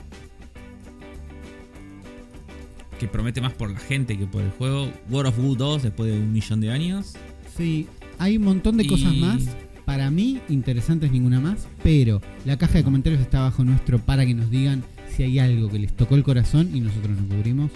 [3.02, 4.88] Que promete más por la gente que por el juego.
[5.10, 7.14] World of Goo 2 después de un millón de años.
[7.56, 7.88] Sí,
[8.20, 9.42] hay un montón de cosas más.
[9.84, 11.66] Para mí, interesantes ninguna más.
[11.82, 15.68] Pero la caja de comentarios está abajo nuestro para que nos digan si hay algo
[15.68, 17.72] que les tocó el corazón y nosotros nos cubrimos.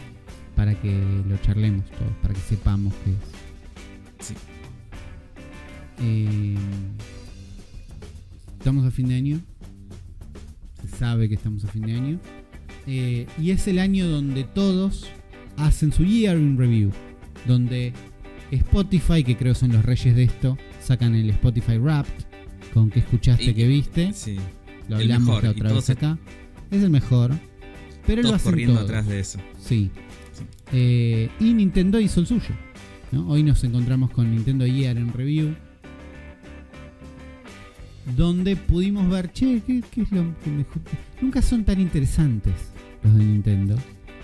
[0.54, 0.96] Para que
[1.28, 4.28] lo charlemos todos, para que sepamos qué es.
[4.28, 4.34] Sí.
[6.02, 6.54] Eh,
[8.60, 9.40] estamos a fin de año.
[10.82, 12.20] Se sabe que estamos a fin de año.
[12.86, 15.06] Eh, y es el año donde todos
[15.56, 16.90] hacen su year in review.
[17.46, 17.92] Donde
[18.50, 22.24] Spotify, que creo son los reyes de esto, sacan el Spotify Wrapped.
[22.72, 24.12] Con que escuchaste, Y- que viste.
[24.12, 24.36] Sí.
[24.88, 26.18] Lo hablamos mejor, la otra vez acá.
[26.70, 27.32] Es el mejor.
[28.06, 28.88] Pero lo Todos hacen corriendo todos.
[28.90, 29.38] atrás de eso.
[29.58, 29.90] Sí.
[30.32, 30.44] Sí.
[30.72, 32.54] Eh, y Nintendo hizo el suyo.
[33.12, 33.28] ¿no?
[33.28, 35.54] Hoy nos encontramos con Nintendo Year en Review.
[38.16, 40.82] Donde pudimos ver, che, ¿qué, qué es lo que mejor?
[41.20, 42.54] Nunca son tan interesantes
[43.02, 43.76] los de Nintendo.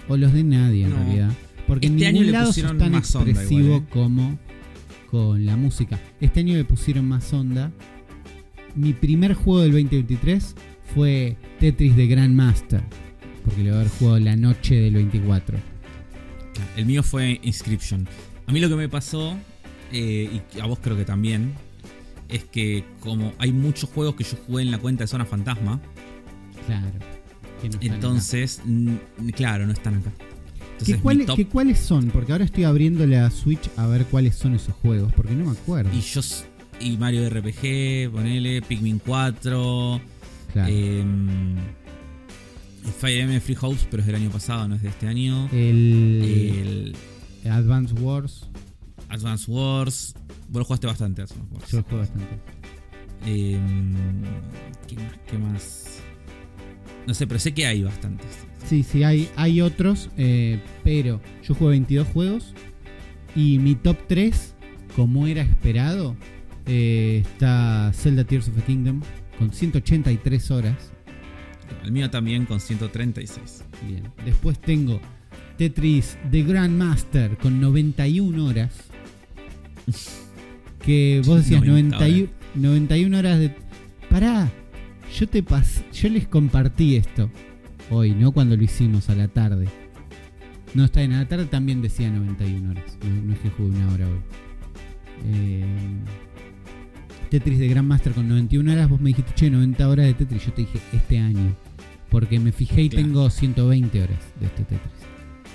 [0.09, 0.97] O los de nadie en No.
[0.97, 1.31] realidad.
[1.67, 3.87] Porque Este en año ningún le lado pusieron sos tan más onda expresivo igual, ¿eh?
[3.91, 4.39] como
[5.11, 6.01] con la música.
[6.21, 7.71] Este año le pusieron más onda.
[8.75, 10.55] Mi primer juego del 2023
[10.95, 12.83] fue Tetris de Grandmaster.
[13.45, 15.59] Porque lo voy a haber jugado la noche del 24.
[16.77, 18.09] El mío fue Inscription.
[18.47, 19.37] A mí lo que me pasó,
[19.93, 21.53] eh, y a vos creo que también,
[22.29, 25.81] es que como hay muchos juegos que yo jugué en la cuenta de Zona Fantasma,
[26.67, 26.87] Claro.
[27.63, 27.95] Que no están acá.
[27.95, 28.61] entonces,
[29.35, 30.11] claro, no están acá.
[30.19, 32.09] ¿Qué, Entonces, cuál- mi top- qué cuáles son?
[32.11, 35.53] Porque ahora estoy abriendo la Switch a ver cuáles son esos juegos, porque no me
[35.53, 35.91] acuerdo.
[35.97, 36.45] y yo s-
[36.81, 40.01] y Mario RPG, ponele, Pikmin 4,
[40.53, 40.73] claro.
[40.73, 41.55] em,
[42.99, 45.49] Fire Emblem Free House, pero es del año pasado, no es de este año.
[45.53, 46.97] el
[47.45, 48.49] El Advance Wars,
[49.09, 50.15] Advance Wars.
[50.49, 51.71] Vos lo jugaste bastante, Advance Wars.
[51.71, 52.39] yo lo juego bastante.
[53.25, 53.95] Em,
[54.89, 56.03] ¿qué, más, ¿Qué más?
[57.07, 58.29] No sé, pero sé que hay bastantes.
[58.67, 62.55] Sí, sí, hay, hay otros, eh, pero yo juego 22 juegos
[63.35, 64.55] y mi top 3,
[64.95, 66.17] como era esperado,
[66.67, 69.01] eh, está Zelda Tears of the Kingdom
[69.39, 70.93] con 183 horas.
[71.83, 73.65] El mío también con 136.
[73.89, 74.05] Bien.
[74.25, 75.01] Después tengo
[75.57, 78.85] Tetris The Grandmaster con 91 horas.
[80.85, 83.55] Que vos decías 90 91, 91 horas de.
[84.11, 84.51] Pará.
[85.19, 87.31] Yo te pas yo les compartí esto
[87.91, 88.33] hoy, ¿no?
[88.33, 89.69] Cuando lo hicimos a la tarde.
[90.75, 92.99] No, está a la tarde también decía 91 horas.
[93.05, 94.21] No, no es que jugué una hora hoy.
[95.27, 95.65] Eh,
[97.31, 100.47] Tetris de Grandmaster con 91 horas, vos me dijiste, che, 90 horas de Tetris.
[100.47, 101.55] Yo te dije, este año.
[102.11, 103.07] Porque me fijé y Claro.
[103.07, 104.93] tengo 120 horas de este Tetris.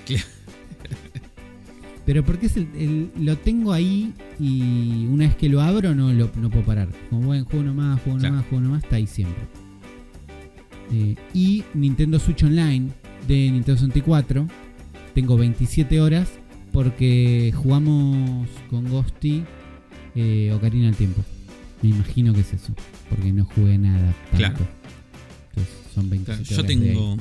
[0.06, 0.37] Claro.
[2.08, 6.12] Pero porque es el, el- lo tengo ahí y una vez que lo abro no,
[6.14, 6.88] lo, no puedo parar.
[7.12, 8.36] Como bueno, juego uno más, juego uno Claro.
[8.38, 9.44] más, juego uno más, está ahí siempre.
[10.92, 12.90] Eh, y Nintendo Switch Online
[13.28, 14.48] de Nintendo 64,
[15.14, 16.30] tengo 27 horas
[16.72, 19.44] porque jugamos con Ghosty
[20.16, 21.24] eh, Ocarina al Tiempo.
[21.82, 22.74] Me imagino que es eso,
[23.10, 24.14] porque no jugué nada.
[24.32, 24.38] Tanto.
[24.38, 24.68] Claro.
[25.50, 27.18] Entonces son 27 Claro, yo horas tengo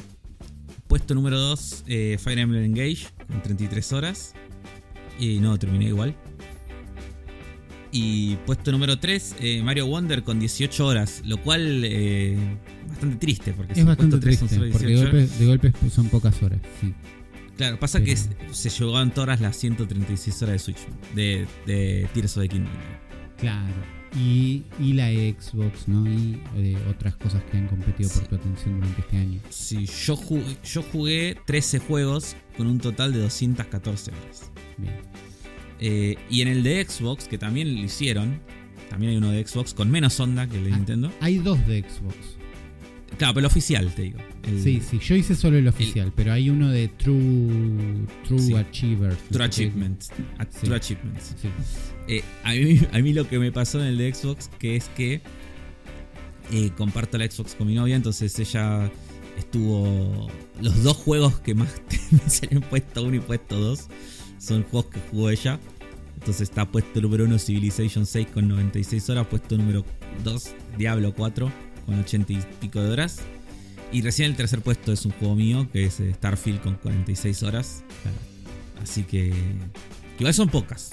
[0.87, 1.85] puesto número 2
[2.19, 4.35] Fire Emblem Engage con 33 horas.
[5.19, 6.15] Y no, terminé igual.
[7.93, 11.23] Y puesto número 3 Mario Wonder con 18 horas.
[11.25, 12.37] Lo cual eh,
[12.89, 13.53] bastante triste.
[13.53, 16.61] Porque Es bastante son triste, porque de 18 golpe, de golpe son pocas horas.
[16.81, 16.93] Sí.
[17.57, 20.79] Claro, pasa que Pero- se se llevaban todas las 136 horas de Switch.
[21.15, 22.73] De, de Tears of the Kingdom.
[23.39, 23.97] Claro.
[24.19, 26.07] Y, y la Xbox, ¿no?
[26.07, 29.41] Y eh, otras cosas que han competido por tu atención durante este año.
[29.51, 34.51] Sí, yo jugué, yo jugué 13 juegos con un total de 214 horas.
[34.79, 34.95] Bien.
[35.81, 38.41] Eh, y en el de Xbox, que también lo hicieron,
[38.91, 40.77] también hay uno de Xbox con menos onda que el de Ah.
[40.77, 41.13] Nintendo.
[41.21, 42.17] Hay dos de Xbox.
[43.19, 44.19] Claro, pero el oficial, te digo.
[44.43, 44.99] El Sí, sí.
[44.99, 48.55] Yo hice solo el oficial, pero hay uno de True, True Sí.
[48.55, 49.17] Achievers.
[49.31, 49.45] True.
[49.45, 50.11] Achievements.
[50.39, 50.49] A- Sí.
[50.67, 51.35] True Achievements.
[51.41, 51.49] Sí.
[52.09, 54.89] Eh, a, mí, a mí lo que me pasó en el de Xbox, que es
[54.97, 55.21] que
[56.53, 58.91] eh, comparto la Xbox con mi novia, entonces ella
[59.39, 60.29] estuvo...
[60.61, 61.69] Los dos juegos que más
[62.11, 63.89] me salen puesto uno y puesto dos
[64.39, 65.59] son juegos que jugó ella.
[66.15, 69.85] Entonces está puesto número 1 Civilization 6 con 96 horas, puesto número
[70.25, 71.53] 2 Diablo 4
[71.85, 73.19] con 80 y pico de horas.
[73.93, 77.43] Y recién el tercer puesto es un juego mío, que es eh, Starfield con 46
[77.45, 77.85] horas.
[78.83, 79.33] Así que...
[80.19, 80.91] Igual son pocas.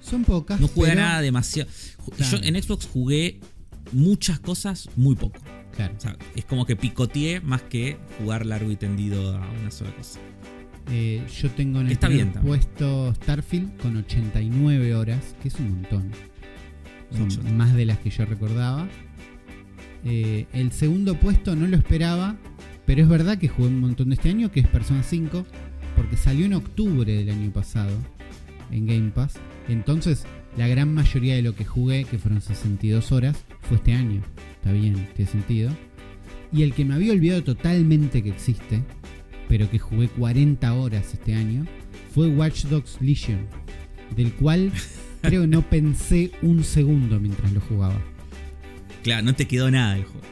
[0.00, 0.60] Son pocas.
[0.60, 1.68] No jugué a pero- nada demasiado.
[2.16, 2.38] Claro.
[2.38, 3.40] Yo en Xbox jugué
[3.92, 5.40] muchas cosas muy poco.
[5.74, 5.94] Claro.
[5.96, 9.94] O sea, es como que picoteé más que jugar largo y tendido a una sola
[9.96, 10.20] cosa.
[10.90, 15.70] Eh, yo tengo en el Está bien puesto Starfield con 89 horas, que es un
[15.70, 16.10] montón.
[17.10, 17.42] Son Mucho.
[17.54, 18.88] más de las que yo recordaba.
[20.04, 22.36] Eh, el segundo puesto no lo esperaba,
[22.86, 25.46] pero es verdad que jugué un montón de este año, que es Persona 5,
[25.96, 27.96] porque salió en octubre del año pasado
[28.70, 29.34] en Game Pass.
[29.68, 30.24] Entonces,
[30.56, 34.22] la gran mayoría de lo que jugué, que fueron 62 horas, fue este año.
[34.56, 35.70] Está bien, tiene sentido.
[36.52, 38.82] Y el que me había olvidado totalmente que existe,
[39.52, 41.66] pero que jugué 40 horas este año,
[42.14, 43.40] fue Watch Dogs Legion,
[44.16, 44.72] del cual
[45.20, 48.00] creo que no pensé un segundo mientras lo jugaba.
[49.02, 50.26] Claro, no te quedó nada del juego.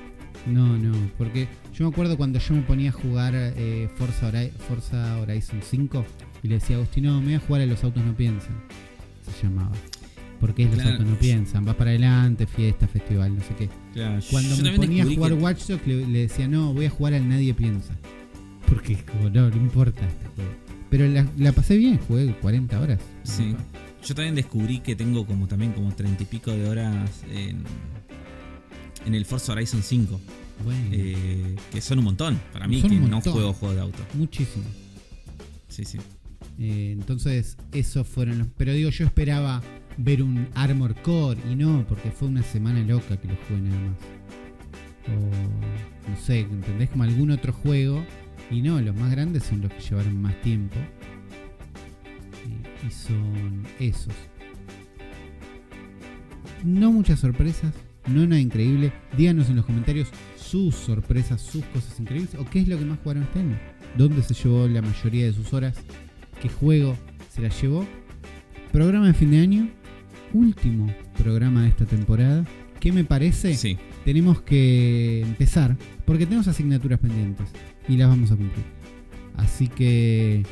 [0.47, 4.53] No, no, porque yo me acuerdo cuando yo me ponía a jugar eh, Forza, Hori-
[4.53, 6.03] Forza Horizon 5
[6.43, 8.57] y le decía a Agustín, no, me voy a jugar a Los Autos No Piensan.
[9.39, 9.77] Se llamaba.
[10.41, 10.93] Porque es Los Claro.
[10.93, 13.69] Autos No Piensan, vas para adelante, fiesta, festival, no sé qué.
[13.93, 16.87] Claro, Cuando yo me ponía a jugar que- Watch Dogs le, le decía, no, voy
[16.87, 17.95] a jugar al Nadie Piensa.
[18.71, 20.51] Porque es como, no, no importa este juego.
[20.89, 23.01] Pero la, la pasé bien, jugué 40 horas.
[23.25, 23.55] Sí.
[24.05, 27.63] Yo también descubrí que tengo como también como treinta y pico de horas en,
[29.07, 30.21] en el Forza Horizon 5.
[30.65, 33.99] Bueno, eh, que son un montón para mí, Son que no juego juegos de auto.
[34.15, 34.65] muchísimo.
[35.69, 35.99] Sí, sí.
[36.59, 38.49] Eh, entonces, esos fueron los.
[38.57, 39.63] Pero digo, yo esperaba
[39.97, 43.81] ver un Armor Core y no, porque fue una semana loca que lo jugué nada
[43.81, 43.97] más.
[45.09, 46.91] O no sé, ¿entendés?
[46.91, 48.05] Como algún otro juego.
[48.51, 50.77] Y no, los más grandes son los que llevaron más tiempo.
[52.85, 54.15] Y, son esos.
[56.65, 57.73] No muchas sorpresas,
[58.09, 58.93] no nada increíble.
[59.17, 62.35] Díganos en los comentarios sus sorpresas, sus cosas increíbles.
[62.35, 63.59] O qué es lo que más jugaron este año.
[63.97, 65.77] ¿Dónde se llevó la mayoría de sus horas?
[66.43, 66.97] ¿Qué juego
[67.33, 67.87] se la llevó?
[68.73, 69.69] Programa de fin de año.
[70.33, 72.45] Último programa de esta temporada.
[72.81, 73.55] ¿Qué me parece?
[73.55, 73.77] Sí.
[74.05, 75.77] tenemos que empezar
[76.07, 77.49] porque tenemos asignaturas pendientes
[77.89, 78.65] y las vamos a cumplir.
[79.37, 80.43] Así que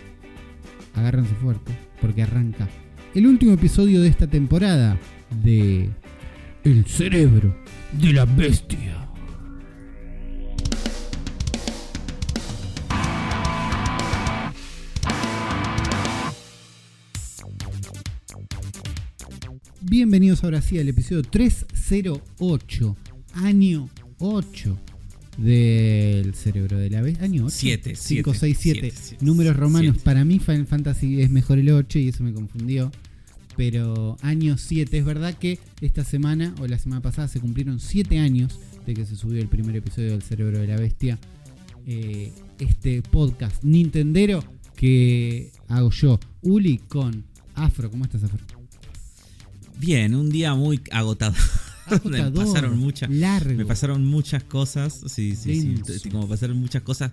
[0.94, 2.68] agárrense fuerte porque arranca
[3.14, 4.98] el último episodio de esta temporada
[5.42, 5.90] de
[6.64, 7.54] El cerebro
[7.92, 8.96] de la bestia.
[19.80, 22.96] Bienvenidos ahora sí al episodio 308,
[23.34, 24.88] año 8
[25.39, 27.24] del cerebro de la bestia.
[27.24, 27.55] Año 8.
[27.57, 28.80] Siete, 5, siete, 6, 7.
[28.80, 29.93] siete, siete, Números romanos.
[29.95, 30.05] siete.
[30.05, 32.91] Para mí Final Fantasy es mejor el 8 y eso me confundió.
[33.57, 34.99] pero año 7.
[34.99, 39.05] Es verdad que esta semana o la semana pasada se cumplieron 7 años de que
[39.07, 41.18] se subió el primer episodio del Cerebro de la Bestia.
[41.86, 44.45] Eh, este podcast Nintendero
[44.76, 47.24] que hago yo, Uli con
[47.55, 47.91] Afro.
[47.91, 48.39] ¿Cómo estás, Afro?
[49.78, 51.34] Bien, un día muy agotado.
[52.05, 53.11] Me Agotador, pasaron muchas.
[53.11, 53.55] largo.
[53.55, 55.01] Me pasaron muchas cosas.
[55.09, 56.11] Sí, sí, sí.
[56.11, 57.11] Como pasaron muchas cosas.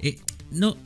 [0.00, 0.18] Eh,
[0.50, 0.76] no,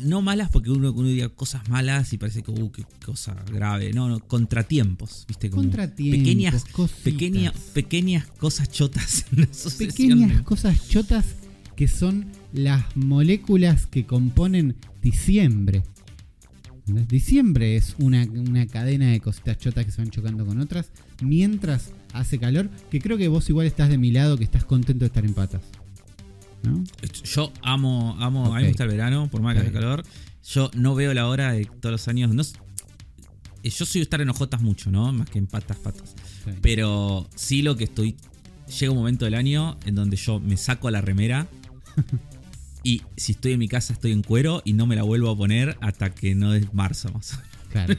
[0.00, 3.92] no malas porque uno, uno diga cosas malas y parece que, uh, qué cosa grave.
[3.92, 5.24] No, no, contratiempos.
[5.28, 5.50] ¿Viste?
[5.50, 6.64] Como Contratiempos, pequeñas,
[7.04, 9.48] pequeña- pequeñas cosas chotas en
[9.78, 11.24] pequeñas cosas chotas
[11.76, 15.82] que son las moléculas que componen diciembre.
[16.86, 21.90] Diciembre es una, una cadena de cositas chotas que se van chocando con otras mientras
[22.12, 25.06] hace calor, que creo que vos igual estás de mi lado, que estás contento de
[25.06, 25.62] estar en patas.
[26.62, 26.82] ¿No?
[27.24, 29.82] Yo amo, amo, a mí me gusta el verano, por más que haga bien.
[29.82, 30.04] calor.
[30.50, 32.34] Yo no veo la hora de todos los años.
[32.34, 32.42] No,
[33.62, 35.12] eh, yo soy estar en ojotas mucho, ¿no?
[35.12, 36.14] Más que en patas, patas.
[36.62, 38.16] Pero sí lo que estoy.
[38.78, 41.48] Llega un momento del año en donde yo me saco la remera.
[42.82, 45.36] y si estoy en mi casa estoy en cuero y no me la vuelvo a
[45.36, 47.38] poner hasta que no es marzo más.
[47.70, 47.94] Claro,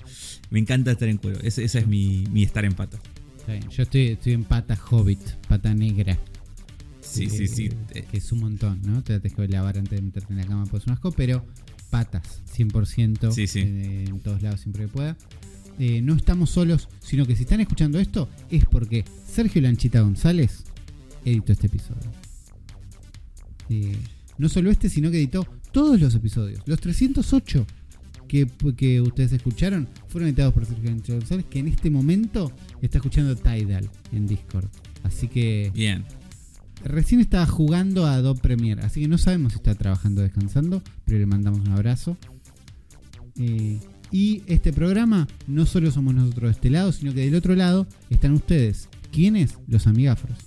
[0.50, 1.38] me encanta estar en cuero.
[1.42, 2.98] Ese, ese es mi, mi estar en pata.
[3.46, 3.68] Bien.
[3.70, 6.18] Yo estoy, estoy en pata hobbit, pata negra.
[7.00, 7.70] Sí, sí, sí.
[7.94, 9.02] Eh, Que es un montón, ¿no?
[9.02, 11.44] Te la tenés que lavar antes de meterte en la cama, pues un asco, pero
[11.90, 13.60] patas, 100% Sí, sí.
[13.60, 15.16] eh, en todos lados siempre que pueda.
[15.78, 20.64] Eh, no estamos solos, sino que si están escuchando esto es porque Sergio Lanchita González
[21.24, 22.10] editó este episodio.
[23.68, 23.96] Eh,
[24.38, 26.62] no solo este, sino que editó todos los episodios.
[26.66, 27.66] Los 308
[28.32, 33.36] que, que ustedes escucharon fueron editados por Sergio González, que en este momento está escuchando
[33.36, 34.70] Tidal en Discord.
[35.02, 36.06] Así que bien.
[36.82, 40.82] Recién estaba jugando a Adobe Premiere, así que no sabemos si está trabajando o descansando,
[41.04, 42.16] pero le mandamos un abrazo.
[43.36, 43.78] Eh,
[44.10, 47.86] y este programa no solo somos nosotros de este lado, sino que del otro lado
[48.08, 48.88] están ustedes.
[49.12, 49.58] ¿Quiénes?
[49.68, 50.38] Los amigafros.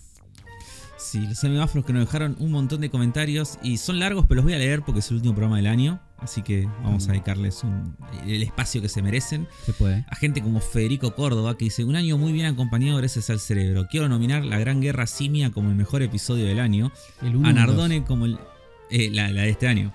[0.98, 4.46] Sí, los amigafros que nos dejaron un montón de comentarios y son largos, pero los
[4.46, 6.02] voy a leer porque es el último programa del año.
[6.26, 7.96] Así que vamos a dedicarles un-
[8.28, 9.48] el espacio que se merecen.
[9.66, 10.06] Se puede.
[10.10, 13.88] A gente como Federico Córdoba que dice: Un año muy bien acompañado gracias al cerebro.
[13.90, 16.92] Quiero nominar La Gran Guerra Simia como el mejor episodio del año.
[17.22, 18.38] El uno A Nardone como el.
[18.90, 19.94] eh, la, la de este año,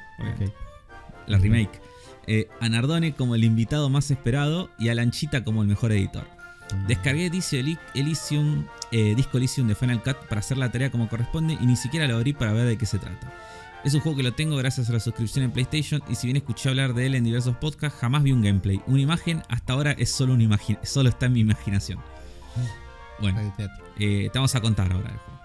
[1.26, 1.80] la remake.
[2.26, 6.24] Eh, a Nardone como el invitado más esperado y a Lanchita como el mejor editor.
[6.86, 11.08] Descargué Disco, Eli- Elysium, eh, Disco Elysium de Final Cut para hacer la tarea como
[11.08, 13.32] corresponde y ni siquiera lo abrí para ver de qué se trata.
[13.82, 16.36] Es un juego que lo tengo gracias a la suscripción en PlayStation y si bien
[16.36, 18.80] escuché hablar de él en diversos podcasts, jamás vi un gameplay.
[18.86, 21.98] Una imagen hasta ahora es solo, una imagi- solo está en mi imaginación.
[23.20, 23.38] Bueno,
[23.98, 25.40] eh, te vamos a contar ahora el juego.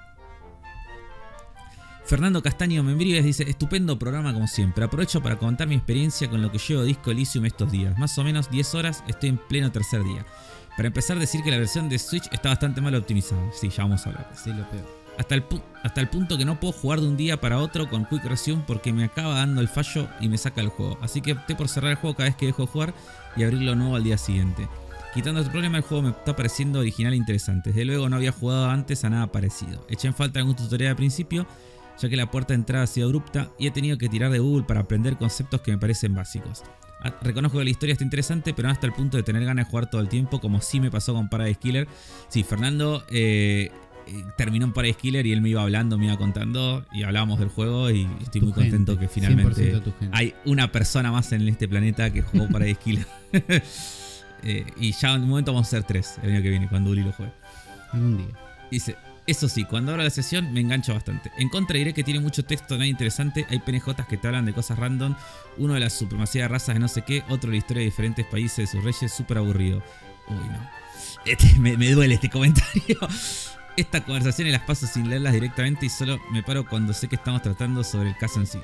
[2.05, 4.83] Fernando Castaño Membrives dice, estupendo programa como siempre.
[4.86, 7.97] Aprovecho para contar mi experiencia con lo que llevo Disco Elysium estos días.
[7.97, 10.25] Más o menos 10 horas, estoy en pleno tercer día.
[10.75, 13.41] Para empezar, decir que la versión de Switch está bastante mal optimizada.
[13.53, 14.31] Sí, ya vamos a hablar.
[14.36, 15.05] Sí, lo peor.
[15.18, 15.43] Hasta el,
[15.84, 18.63] hasta el punto que no puedo jugar de un día para otro con Quick Resume
[18.68, 20.97] porque me acaba dando el fallo y me saca el juego.
[21.01, 22.93] Así que opté por cerrar el juego cada vez que dejo de jugar
[23.36, 24.68] y abrirlo nuevo al día siguiente.
[25.13, 27.70] Quitando este problema, el juego me está pareciendo original e interesante.
[27.70, 29.86] Desde luego no había jugado antes a nada parecido.
[29.89, 31.47] Eché en falta algún tutorial al principio,
[31.97, 34.39] ya que la puerta de entrada ha sido abrupta y he tenido que tirar de
[34.39, 36.63] Google para aprender conceptos que me parecen básicos.
[37.01, 39.66] Ah, Reconozco que la historia está interesante, pero no hasta el punto de tener ganas
[39.66, 41.88] de jugar todo el tiempo, como sí me pasó con Paradise Killer.
[42.28, 43.72] Sí, Fernando eh,
[44.38, 47.49] terminó en Paradise Killer y él me iba hablando, me iba contando y hablábamos del
[47.49, 50.10] juego y estoy Tu muy contento que finalmente 100% tu gente.
[50.18, 53.08] hay una persona más en este planeta que jugó Paradise Killer.
[54.47, 56.91] Eh, y ya en un momento vamos a ser tres el año que viene, cuando
[56.91, 57.32] Uli lo juegue.
[57.91, 58.28] Algún día.
[58.70, 58.95] Dice,
[59.28, 61.32] eso sí, cuando abro la sesión me engancho bastante.
[61.39, 63.47] En contra diré que tiene mucho texto, nada interesante.
[63.49, 65.16] Hay PNJs que te hablan de cosas random.
[65.58, 67.24] Uno de la supremacía de razas de no sé qué.
[67.30, 69.12] Otro de la historia de diferentes países, de sus reyes.
[69.12, 69.82] Súper aburrido.
[70.28, 70.70] Uy, no.
[71.26, 72.99] Este, me, me duele este comentario.
[73.78, 77.41] Estas conversaciones las paso sin leerlas directamente y solo me paro cuando sé que estamos
[77.41, 78.59] tratando sobre el caso en sí.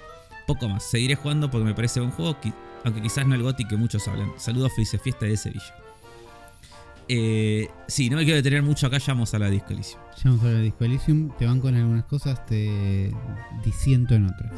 [0.47, 0.83] Poco más.
[0.83, 2.37] Seguiré jugando porque me parece buen juego,
[2.85, 4.31] aunque quizás no el GOTY que muchos hablan.
[4.37, 5.75] Saludos, felices fiesta de Sevilla.
[7.09, 10.01] Eh, sí, no me quiero detener mucho acá, ya vamos a la Disco Elysium.
[10.15, 11.29] Ya vamos a de Disco Elysium.
[11.37, 13.11] Te van con algunas cosas, te
[13.65, 14.53] disiento en otras.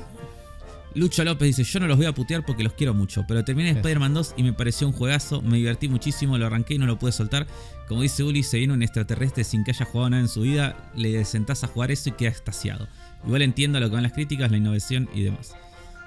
[0.95, 3.71] Lucho López dice, yo no los voy a putear porque los quiero mucho, pero terminé.
[3.71, 6.99] Spider-Man 2 y me pareció un juegazo, me divertí muchísimo, lo arranqué y no lo
[6.99, 7.47] pude soltar.
[7.87, 10.91] Como dice Uli, se viene un extraterrestre sin que haya jugado nada en su vida,
[10.95, 12.87] le sentás a jugar eso y queda extasiado.
[13.25, 15.55] Igual entiendo lo que van las críticas, la innovación y demás.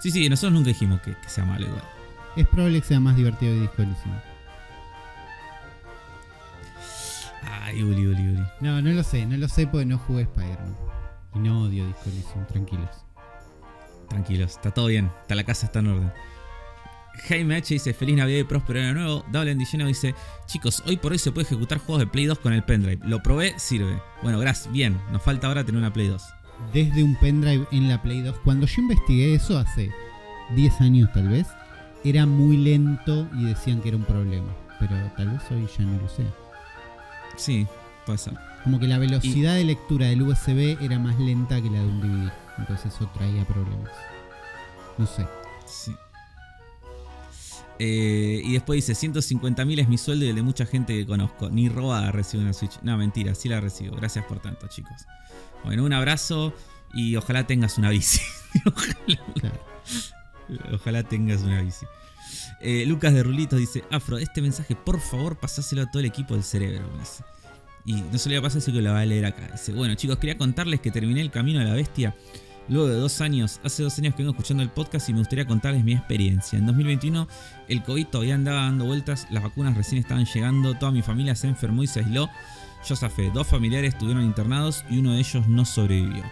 [0.00, 1.82] Sí, sí, nosotros nunca dijimos que, que sea malo igual.
[2.36, 4.14] Es probable que sea más divertido que Disco Elysium.
[7.42, 8.42] Ay, Uli, Uli, Uli.
[8.60, 10.76] No, no lo sé, no lo sé porque no jugué Spider-Man.
[11.34, 13.05] Y no odio Disco Elysium, tranquilos.
[14.08, 16.12] Tranquilos, está todo bien, está la casa está en orden.
[17.28, 19.24] Jaime H dice, feliz Navidad y próspero año nuevo.
[19.32, 20.14] Double Lleno dice,
[20.46, 23.00] chicos, hoy por hoy se puede ejecutar juegos de Play 2 con el pendrive.
[23.06, 24.00] Lo probé, sirve.
[24.22, 25.00] Bueno, gracias, bien.
[25.10, 26.22] Nos falta ahora tener una Play 2.
[26.72, 28.36] Desde un pendrive en la Play 2.
[28.44, 29.90] Cuando yo investigué eso hace
[30.54, 31.46] 10 años tal vez,
[32.04, 34.54] era muy lento y decían que era un problema.
[34.78, 36.24] Pero tal vez hoy ya no lo sé.
[37.36, 37.66] Sí,
[38.04, 38.34] puede ser.
[38.62, 42.00] Como que la velocidad de lectura del USB era más lenta que la de un
[42.00, 42.32] DVD.
[42.58, 43.90] Entonces eso traía problemas.
[44.98, 45.26] No sé.
[45.66, 45.94] Sí.
[47.78, 51.50] Eh, y después dice, 150.000 es mi sueldo y el de mucha gente que conozco.
[51.50, 52.78] Ni robada recibo una Switch.
[52.82, 53.96] No, mentira, sí la recibo.
[53.96, 55.06] Gracias por tanto, chicos.
[55.64, 56.54] Bueno, un abrazo
[56.94, 58.20] y ojalá tengas una bici.
[58.66, 59.52] ojalá,
[60.72, 61.84] ojalá, tengas una bici.
[62.60, 66.34] Eh, Lucas de Rulitos dice, Afro, este mensaje por favor pasáselo a todo el equipo
[66.34, 66.86] del cerebro.
[67.84, 69.48] Y no se le va a pasar, así que lo va a leer acá.
[69.52, 72.16] Dice, bueno chicos, quería contarles que terminé el camino de la bestia
[72.68, 75.46] Luego de dos años, hace dos años que vengo escuchando el podcast y me gustaría
[75.46, 76.58] contarles mi experiencia.
[76.58, 77.28] En 2021
[77.68, 81.46] el COVID todavía andaba dando vueltas, las vacunas recién estaban llegando, toda mi familia se
[81.46, 82.28] enfermó y se aisló.
[82.84, 86.24] Yo zafé, dos familiares estuvieron internados y uno de ellos no sobrevivió.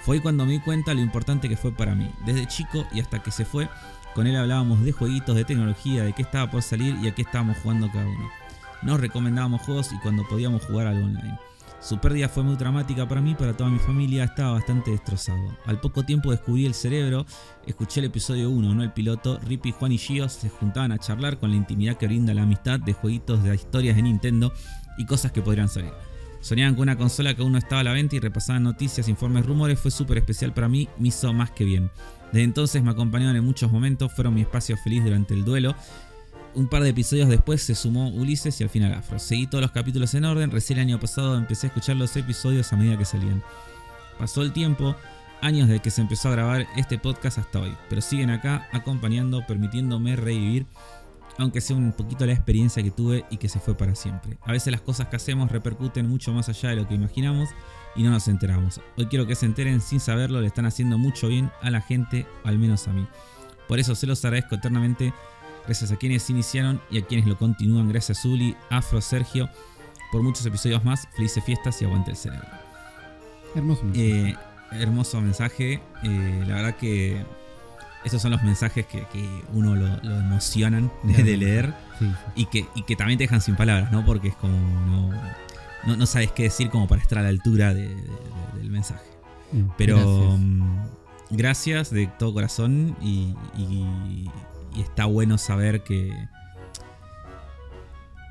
[0.00, 2.10] Fue cuando me di cuenta lo importante que fue para mí.
[2.24, 3.68] Desde chico y hasta que se fue,
[4.14, 7.22] con él hablábamos de jueguitos, de tecnología, de qué estaba por salir y a qué
[7.22, 8.30] estábamos jugando cada uno.
[8.80, 11.38] Nos recomendábamos juegos y cuando podíamos jugar algo online.
[11.80, 15.56] Su pérdida fue muy dramática para mí, para toda mi familia, estaba bastante destrozado.
[15.64, 17.24] Al poco tiempo descubrí el cerebro,
[17.66, 19.38] escuché el episodio 1, no el piloto.
[19.46, 22.80] Rippy, Juan y Gio se juntaban a charlar con la intimidad que brinda la amistad
[22.80, 24.52] de jueguitos de historias de Nintendo
[24.98, 25.92] y cosas que podrían salir.
[26.40, 29.46] Soñaban con una consola que aún no estaba a la venta y repasaban noticias, informes,
[29.46, 29.78] rumores.
[29.78, 31.90] Fue súper especial para mí, me hizo más que bien.
[32.32, 35.74] Desde entonces me acompañaron en muchos momentos, fueron mi espacio feliz durante el duelo
[36.58, 39.20] un par de episodios después se sumó Ulises y al final Afro.
[39.20, 42.72] Seguí todos los capítulos en orden, recién el año pasado empecé a escuchar los episodios
[42.72, 43.44] a medida que salían.
[44.18, 44.96] Pasó el tiempo,
[45.40, 49.46] años desde que se empezó a grabar este podcast hasta hoy, pero siguen acá acompañando,
[49.46, 50.66] permitiéndome revivir,
[51.38, 54.36] aunque sea un poquito la experiencia que tuve y que se fue para siempre.
[54.42, 57.50] A veces las cosas que hacemos repercuten mucho más allá de lo que imaginamos
[57.94, 58.80] y no nos enteramos.
[58.96, 62.26] Hoy quiero que se enteren sin saberlo, le están haciendo mucho bien a la gente,
[62.42, 63.06] al menos a mí.
[63.68, 65.12] Por eso se los agradezco eternamente
[65.68, 67.90] Gracias a quienes iniciaron y a quienes lo continúan.
[67.90, 69.50] Gracias Zuli, Afro, Sergio,
[70.10, 71.06] por muchos episodios más.
[71.14, 72.48] Felices fiestas y aguante el cerebro.
[73.54, 74.30] Hermoso mensaje.
[74.30, 74.36] Eh,
[74.72, 75.82] hermoso mensaje.
[76.04, 77.22] Eh, la verdad que
[78.02, 79.04] esos son los mensajes que,
[79.52, 81.74] uno lo, emocionan de, leer
[82.34, 84.06] Y, que, que también te dejan sin palabras, ¿no?
[84.06, 85.12] Porque es como
[85.86, 89.04] no, no, sabes qué decir como para estar a la altura del mensaje.
[89.76, 90.40] Pero gracias.
[90.40, 90.78] Mm,
[91.28, 91.90] gracias.
[91.90, 94.30] de todo corazón y y
[94.82, 96.12] está bueno saber que,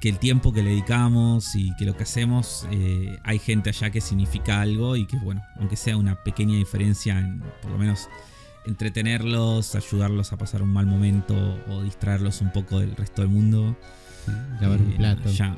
[0.01, 3.89] que el tiempo que le dedicamos y que lo que hacemos, eh, hay gente allá
[3.89, 8.09] que significa algo y que, bueno, aunque sea una pequeña diferencia en por lo menos
[8.65, 11.35] entretenerlos, ayudarlos a pasar un mal momento
[11.69, 13.75] o distraerlos un poco del resto del mundo.
[14.59, 15.31] lavar un eh, plato.
[15.31, 15.57] Ya,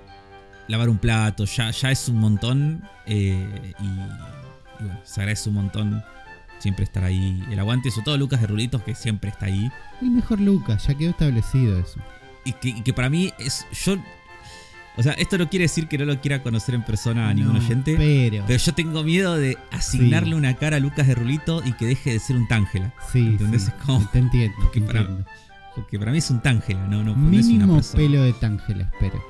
[0.68, 5.56] lavar un plato, ya, ya es un montón eh, y, y, bueno, se agradece un
[5.56, 6.04] montón
[6.60, 7.44] siempre estar ahí.
[7.50, 9.72] El aguante, sobre todo Lucas de Rulitos, que siempre está ahí.
[10.02, 12.00] El mejor Lucas, ya quedó establecido eso.
[12.46, 13.66] Y que, para mí es.
[13.86, 13.98] Yo.
[14.98, 17.58] O sea, esto no quiere decir que no lo quiera conocer en persona a ningún
[17.58, 17.96] oyente.
[17.98, 18.44] Pero.
[18.46, 22.14] Pero yo tengo miedo de asignarle una cara a Lucas de Rulito y que deje
[22.14, 22.94] de ser un Tángela.
[23.12, 23.20] Sí.
[23.20, 23.72] ¿Entendés?
[24.12, 24.58] te entiendo.
[24.62, 25.08] Porque, para,
[26.00, 29.24] para, mí es un Tángela, no, no, Mínimo pelo de Tángela, espero.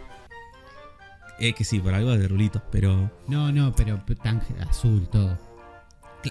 [1.39, 3.11] Es que sí, por algo de Rulitos, pero.
[3.27, 5.48] No, no, pero Tángela, azul, todo.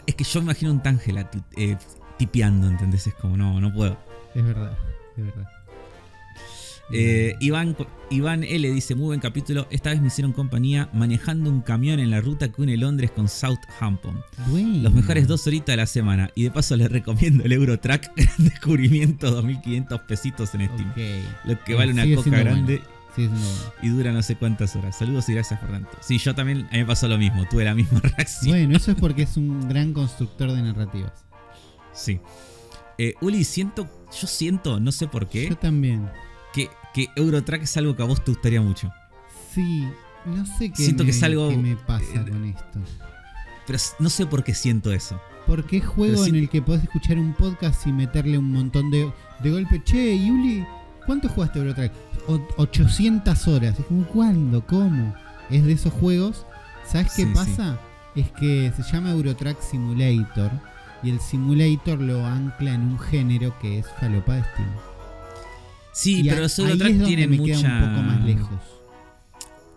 [0.06, 1.76] Es que yo me imagino un Tangela eh,
[2.18, 3.06] tipeando, ¿entendés?
[3.06, 3.98] Es como, no, no puedo.
[4.34, 4.76] Es verdad,
[5.16, 5.48] es verdad.
[6.90, 7.76] Eh, Iván,
[8.08, 12.10] Iván L dice, muy buen capítulo, esta vez me hicieron compañía manejando un camión en
[12.10, 14.22] la ruta que une Londres con Southampton.
[14.82, 16.30] Los mejores dos horitas de la semana.
[16.34, 20.92] Y de paso les recomiendo el Eurotrack, gran descubrimiento, 2500 pesitos en Steam.
[21.44, 22.82] Lo que vale una coca grande.
[23.82, 24.96] Y dura no sé cuántas horas.
[24.98, 25.90] Saludos y gracias por tanto.
[26.00, 28.52] Sí, yo también a mí me pasó lo mismo, tuve la misma reacción.
[28.52, 31.24] Bueno, eso es porque es un gran constructor de narrativas.
[31.92, 32.20] Sí.
[32.98, 33.88] Eh, Uli, siento,
[34.20, 35.48] yo siento, no sé por qué.
[35.48, 36.08] Yo también.
[36.52, 38.92] Que, que Eurotrack es algo que a vos te gustaría mucho.
[39.52, 39.86] Sí,
[40.26, 42.80] no sé qué, siento me, que es algo, me pasa con esto.
[43.66, 45.20] Pero no sé por qué siento eso.
[45.46, 49.10] Porque es juego en el que podés escuchar un podcast y meterle un montón de,
[49.42, 49.82] de golpe.
[49.82, 50.64] Che, Uli,
[51.08, 51.90] ¿cuánto jugaste Eurotrack?
[52.58, 53.78] 800 horas.
[53.78, 54.64] Es como, ¿cuándo?
[54.66, 55.14] ¿Cómo?
[55.48, 56.44] Es de esos juegos.
[56.86, 57.80] ¿Sabes qué pasa?
[58.14, 60.50] Es que se llama Eurotrack Simulator
[61.02, 64.68] y el simulator lo ancla en un género que es falopa de Steam.
[65.92, 67.60] Sí, pero Eurotrack tienen me mucha...
[67.62, 68.77] queda un poco más lejos.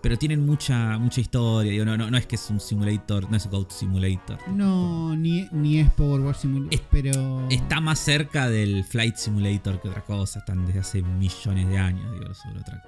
[0.01, 1.71] Pero tienen mucha mucha historia.
[1.71, 4.37] Digo, no, no, no es que es un simulator, no es Goat Simulator.
[4.49, 7.47] No, ni, ni es Power War Simulator, Es- pero.
[7.49, 10.39] Está más cerca del Flight Simulator que otra cosa.
[10.39, 12.83] Están desde hace millones de años, digo, los Eurotrack.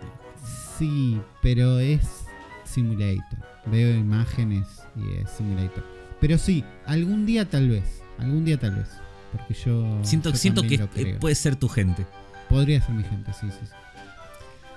[0.77, 2.25] Sí, pero es
[2.65, 3.39] Simulator.
[3.65, 5.85] Veo imágenes y es Simulator.
[6.19, 8.01] Pero sí, algún día tal vez.
[8.17, 8.87] Algún día tal vez.
[9.31, 9.99] Porque yo.
[10.03, 12.05] Siento, yo siento que puede ser tu gente.
[12.49, 13.57] Podría ser mi gente, sí, sí.
[13.65, 13.71] sí.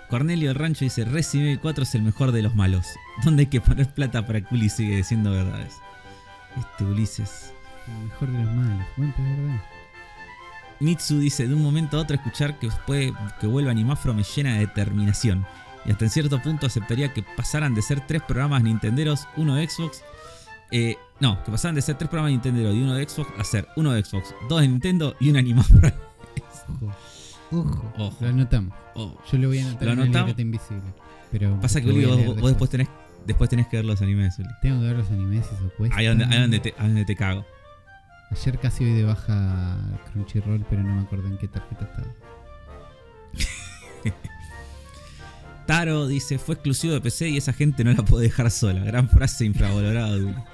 [0.08, 2.86] Cornelio del Rancho dice: Resident Evil 4 es el mejor de los malos.
[3.24, 5.74] ¿Dónde hay que poner plata para que Uli sigue diciendo verdades?
[6.56, 7.52] Este Ulises.
[7.86, 8.86] El mejor de los malos.
[8.96, 9.62] Bueno, es verdad.
[10.80, 14.54] Mitsu dice: De un momento a otro, escuchar que puede que vuelva Animafro me llena
[14.54, 15.46] de determinación.
[15.84, 19.68] Y hasta en cierto punto aceptaría que pasaran de ser tres programas Nintenderos, uno de
[19.68, 20.02] Xbox.
[20.72, 23.68] eh, no, que pasaran de ser tres programas Nintendo y uno de Xbox a ser
[23.76, 25.80] uno de Xbox, dos de Nintendo y un Animafro.
[27.52, 27.68] Ojo.
[27.68, 27.92] Ojo.
[27.98, 28.16] Ojo.
[28.20, 28.74] Lo anotamos.
[28.94, 29.16] Oh.
[29.30, 30.26] Yo lo voy a anotar Lo en la anotamos.
[30.28, 30.94] libreta invisible.
[31.30, 32.88] Pero Pasa que vos, leer vos después tenés,
[33.26, 34.36] después tenés que ver los animes.
[34.62, 35.96] Tengo que ver los animes, eso cuesta.
[35.96, 37.44] Ahí donde, ahí donde te, ahí donde te cago.
[38.30, 39.76] Ayer casi hoy de baja
[40.12, 42.06] Crunchyroll, pero no me acuerdo en qué tarjeta estaba.
[45.66, 48.84] Taro dice, fue exclusivo de PC y esa gente no la puede dejar sola.
[48.84, 50.16] Gran frase infravalorada.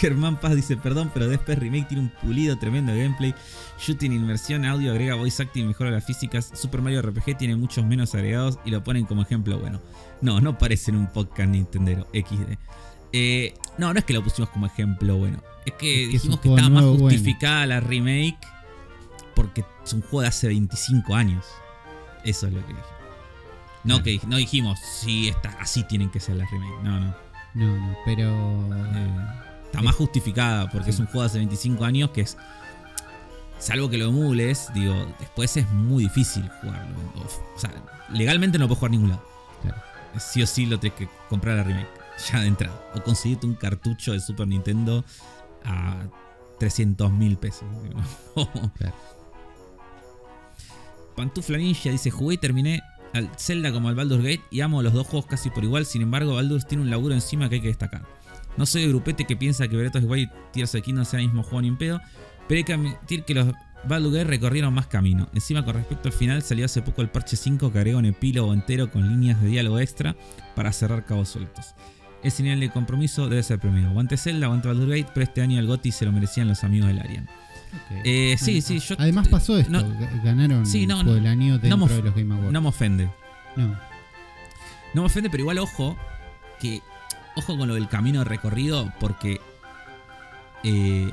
[0.00, 3.34] Germán Paz dice, perdón, pero Después Remake tiene un pulido tremendo gameplay.
[3.78, 6.50] Shooting, inmersión, audio, agrega voice acting, mejora las físicas.
[6.54, 9.80] Super Mario RPG tiene muchos menos agregados y lo ponen como ejemplo bueno.
[10.20, 12.56] No, no parece en un podcast Nintendero XD.
[13.12, 15.42] Eh, no, no es que lo pusimos como ejemplo bueno.
[15.66, 16.98] Es que Es dijimos que estaba más bueno.
[17.00, 18.38] justificada la remake
[19.34, 21.44] porque es un juego de hace 25 años.
[22.24, 22.84] Eso es lo que dije.
[23.82, 24.04] No, Claro.
[24.04, 26.82] que no dijimos, sí, está, así tienen que ser las remake.
[26.84, 27.14] No, no.
[27.54, 28.30] No, no, pero.
[28.94, 29.26] Eh,
[29.66, 32.36] está más justificada porque es un juego de hace 25 años que es.
[33.64, 36.96] Salvo que lo emules, digo, después es muy difícil jugarlo.
[37.14, 37.70] O, sea,
[38.12, 39.24] legalmente no puedes jugar a ningún lado.
[39.62, 39.82] Claro.
[40.18, 41.88] Sí o sí lo tienes que comprar a remake,
[42.30, 42.78] ya de entrada.
[42.94, 45.02] O conseguirte un cartucho de Super Nintendo
[45.64, 45.96] a
[46.58, 47.64] 300 mil pesos.
[48.76, 48.96] Claro.
[51.16, 52.82] Pantufla Ninja dice: Jugué y terminé
[53.14, 55.86] al Zelda como al Baldur's Gate y amo los dos juegos casi por igual.
[55.86, 58.02] Sin embargo, Baldur's tiene un laburo encima que hay que destacar.
[58.58, 61.20] No soy el grupete que piensa que Breath the Wild y Tears of Kingdom sea
[61.20, 62.00] el mismo juego ni en pedo,
[62.48, 63.48] pero hay que admitir que los
[63.86, 65.28] Baldur's Gate recorrieron más camino.
[65.34, 68.52] Encima, con respecto al final, salió hace poco el parche 5 que agrega un epílogo
[68.54, 70.16] entero con líneas de diálogo extra
[70.54, 71.74] para cerrar cabos sueltos.
[72.22, 73.90] El señal de compromiso debe ser premiado.
[73.90, 76.88] Aguante Zelda, aguante Baldur's Gate, pero este año el GOTY se lo merecían los amigos
[76.88, 77.28] del Arian.
[78.04, 78.94] Eh, sí, sí, yo.
[78.98, 81.28] Además pasó esto, no- ga- ganaron Sí, no, el no.
[81.28, 82.52] año dentro me of- de los Game Awards.
[82.52, 83.10] No me ofende.
[83.56, 83.66] No.
[84.94, 85.96] No me ofende, pero igual ojo,
[86.60, 86.80] que
[87.36, 89.40] ojo con lo del camino recorrido, porque
[90.62, 91.10] eh,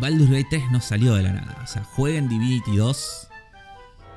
[0.00, 1.56] Baldur's Gate 3 no salió de la nada.
[1.62, 3.28] O sea, jueguen Divinity 2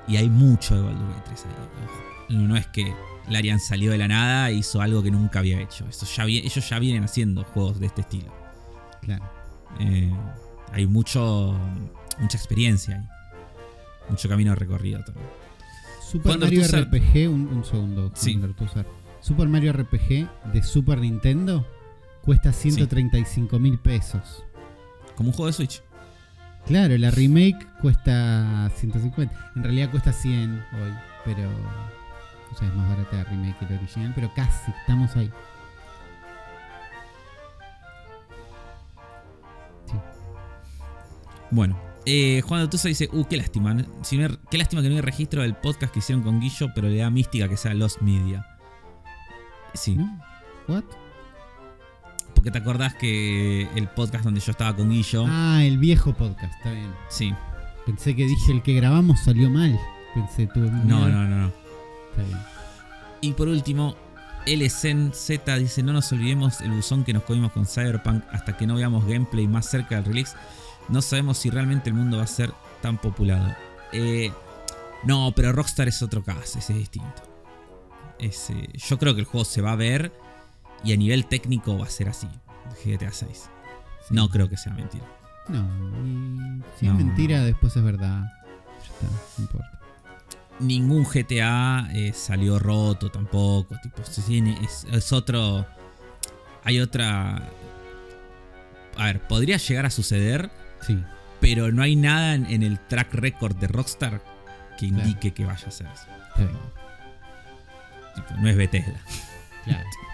[0.07, 2.35] y hay mucho de Baldur's Gate 3 ahí.
[2.37, 2.93] No, no es que
[3.27, 5.87] Larian salió de la nada e hizo algo que nunca había hecho.
[5.87, 8.33] Eso ya vi- ellos ya vienen haciendo juegos de este estilo.
[9.01, 9.23] Claro.
[9.79, 10.11] Eh,
[10.73, 11.57] hay mucho
[12.19, 13.07] mucha experiencia ahí.
[14.09, 15.27] Mucho camino recorrido también.
[16.01, 18.11] Super Cuando Mario RPG, un, un segundo.
[18.15, 18.39] Sí.
[19.21, 21.67] Super Mario RPG de Super Nintendo
[22.23, 24.43] cuesta 135 mil pesos.
[25.19, 25.83] Como un juego de Switch.
[26.65, 29.51] Claro, la remake cuesta 150.
[29.57, 30.93] En realidad cuesta 100 hoy,
[31.25, 31.49] pero.
[32.53, 35.29] O sea, es más barata la remake que la original, pero casi, estamos ahí.
[41.51, 43.75] Bueno, eh, Juan Dotusa dice, uh, qué lástima.
[44.03, 46.67] Si no hay- qué lástima que no hay registro del podcast que hicieron con Guillo,
[46.75, 48.45] pero le da mística que sea Lost Media.
[49.73, 50.19] Sí, ¿No?
[50.67, 50.83] ¿What?
[52.39, 56.53] Porque te acordás que el podcast donde yo estaba con Guillo, Ah, el viejo podcast,
[56.55, 56.93] está bien.
[57.09, 57.33] sí,
[57.85, 59.77] Pensé que dije el que grabamos salió mal.
[60.13, 61.47] Pensé, tuve no, no, no, no.
[61.47, 62.37] Está bien.
[63.19, 63.95] Y por último,
[64.45, 65.29] LSNZ
[65.59, 69.05] dice, no nos olvidemos el buzón que nos comimos con Cyberpunk hasta que no veamos
[69.05, 70.37] gameplay más cerca del release.
[70.87, 73.53] No sabemos si realmente el mundo va a ser tan populado.
[73.91, 74.31] Eh,
[75.03, 77.21] no, pero Rockstar es otro caso, ese es distinto.
[78.17, 80.13] Ese- yo creo que el juego se va a ver
[80.83, 82.27] y a nivel técnico va a ser así.
[82.85, 83.49] GTA 6.
[84.07, 84.13] Sí.
[84.13, 85.05] No creo que sea mentira.
[85.47, 85.59] No,
[86.05, 86.91] y si No.
[86.93, 88.23] es mentira, después es verdad.
[88.79, 89.07] Ya está,
[89.37, 89.79] no importa.
[90.59, 93.75] Ningún GTA eh, salió roto tampoco.
[93.81, 95.65] Tipo, se tiene- es, es otro.
[96.63, 97.41] Hay otra.
[98.97, 100.51] A ver, podría llegar a suceder,
[100.81, 101.01] Sí,
[101.39, 104.21] pero no hay nada en, en el track record de Rockstar
[104.77, 105.07] que Claro.
[105.07, 106.05] indique que vaya a ser eso.
[108.15, 108.99] Tipo, no es Bethesda.
[109.65, 109.87] Claro.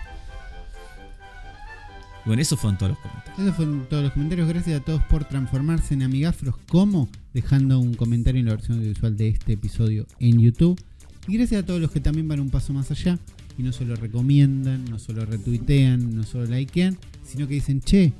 [2.26, 3.39] Bueno, esos fueron todos los comentarios.
[3.39, 4.47] Esos fueron todos los comentarios.
[4.47, 6.56] Gracias a todos por transformarse en amigafros.
[6.68, 10.80] como Dejando un comentario en la versión audiovisual de este episodio en YouTube.
[11.27, 13.19] Y gracias a todos los que también van un paso más allá
[13.57, 18.14] y no solo recomiendan, no solo retuitean, no solo likean, sino que dicen, che,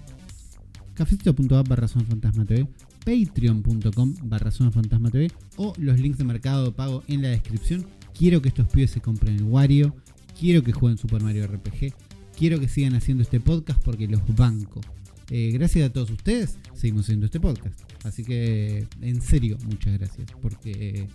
[0.94, 2.68] cafecito.app barra Fantasma TV,
[3.06, 7.86] patreon.com barra Fantasma TV o los links de mercado pago en la descripción.
[8.18, 9.95] Quiero que estos pibes se compren el Wario,
[10.40, 11.94] quiero que jueguen Super Mario RPG,
[12.36, 14.82] quiero que sigan haciendo este podcast porque los banco.
[15.30, 17.80] Eh, gracias a todos ustedes, seguimos haciendo este podcast.
[18.03, 20.28] Así que, en serio, muchas gracias.
[20.41, 21.07] Porque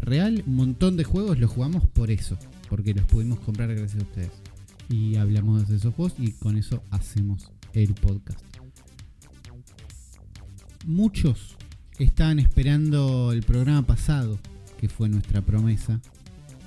[0.00, 2.36] real, un montón de juegos los jugamos por eso.
[2.68, 4.32] Porque los pudimos comprar gracias a ustedes.
[4.88, 8.44] Y hablamos de esos juegos y con eso hacemos el podcast.
[10.84, 11.56] Muchos
[11.98, 14.38] estaban esperando el programa pasado,
[14.78, 16.00] que fue nuestra promesa,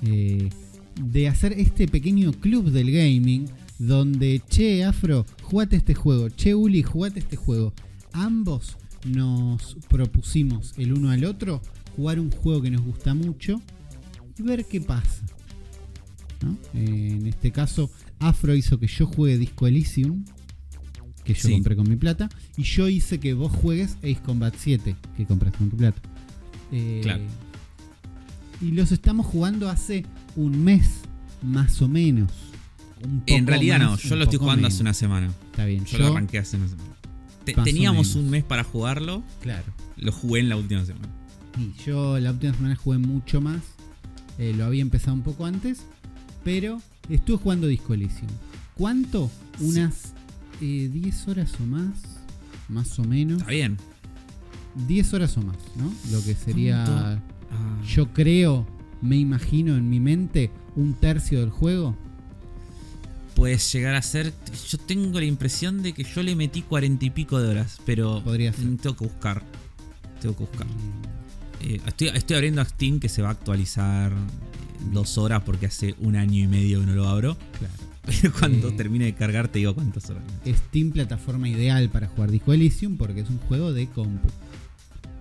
[0.02, 0.50] eh,
[1.00, 3.46] de hacer este pequeño club del gaming
[3.78, 7.72] donde, che, Afro, jugate este juego, che, Uli, jugate este juego.
[8.12, 8.76] Ambos
[9.06, 11.62] nos propusimos el uno al otro
[11.96, 13.60] jugar un juego que nos gusta mucho
[14.38, 15.22] y ver qué pasa.
[16.42, 16.56] ¿no?
[16.74, 20.24] Eh, en este caso, Afro hizo que yo juegue Disco Elysium,
[21.24, 21.52] que yo Sí.
[21.52, 25.58] compré con mi plata, y yo hice que vos juegues Ace Combat 7, que compraste
[25.58, 26.00] con tu plata.
[26.72, 27.24] Eh, Claro.
[28.60, 30.04] Y los estamos jugando hace
[30.36, 30.88] un mes,
[31.42, 32.30] más o menos.
[33.02, 34.74] Un En poco realidad no, yo lo estoy jugando menos.
[34.74, 35.28] hace una semana.
[35.50, 36.90] Está bien, Yo, yo, lo arranqué hace una semana.
[37.44, 39.64] Te- teníamos un mes para jugarlo, claro.
[39.96, 41.08] lo jugué en la última semana.
[41.58, 43.62] Y yo la última semana jugué mucho más.
[44.38, 45.80] eh, lo había empezado un poco antes.
[46.44, 48.30] Pero estuve jugando Disco Elysium.
[48.74, 49.30] ¿Cuánto?
[49.58, 49.64] Sí.
[49.64, 50.12] Unas
[50.60, 51.92] eh, 10 horas o más.
[52.68, 53.38] Más o menos.
[53.40, 53.76] Está bien.
[54.86, 55.92] 10 horas o más, ¿no?
[56.12, 56.84] Lo que sería.
[56.84, 57.22] ¿Cuánto?
[57.50, 58.66] Ah, Yo creo,
[59.02, 61.96] me imagino en mi mente, un tercio del juego.
[63.34, 64.34] puede llegar a ser.
[64.68, 68.22] Yo tengo la impresión de que yo le metí cuarenta y pico de horas, pero
[68.22, 68.64] Podría ser.
[68.76, 69.42] tengo que buscar.
[70.20, 70.66] Tengo que buscar.
[70.66, 74.12] Mm, Eh, estoy, estoy abriendo a Steam que se va a actualizar
[74.92, 77.36] dos horas porque hace un año y medio que no lo abro.
[77.58, 77.74] Claro.
[78.22, 78.72] Pero cuando Eh.
[78.76, 80.22] termine de cargar te digo cuántas horas.
[80.46, 84.28] Steam plataforma ideal para jugar Disco Elysium porque es un juego de compu.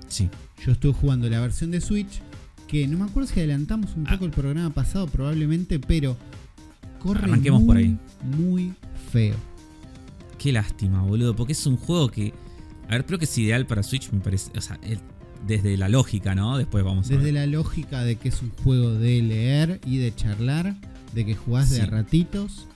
[0.10, 0.30] Sí.
[0.66, 2.22] Yo estuve jugando la versión de Switch,
[2.68, 4.12] que no me acuerdo si adelantamos un Ah.
[4.14, 6.18] poco el programa pasado probablemente, pero
[7.00, 7.98] corre Arranquemos muy, por ahí.
[8.38, 8.74] muy
[9.12, 9.36] feo.
[10.38, 11.36] Qué lástima, boludo.
[11.36, 12.34] Porque es un juego que.
[12.88, 14.52] A ver, creo que es ideal para Switch, me parece.
[14.58, 15.00] O sea, el-
[15.48, 16.58] desde la lógica, ¿no?
[16.58, 20.14] Después vamos a Desde la lógica de que es un juego de leer y de
[20.14, 20.76] charlar,
[21.14, 22.68] de que jugás de a ratitos,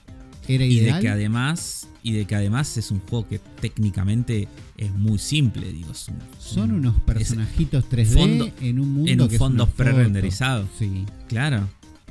[0.48, 0.96] era Y ideal.
[0.96, 1.88] de que además.
[2.02, 4.46] Y de que además es un juego que técnicamente
[4.76, 5.92] es muy simple, digo.
[5.92, 9.66] es un- Son un- unos personajitos 3D fondo- en un mundo en un que fondo
[9.68, 10.68] pre-renderizado.
[10.78, 11.06] Sí.
[11.28, 11.66] Claro.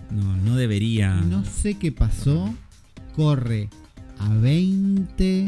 [0.10, 1.16] No, no debería.
[1.22, 2.54] No sé qué pasó.
[3.16, 3.70] Corre
[4.18, 5.48] a 20,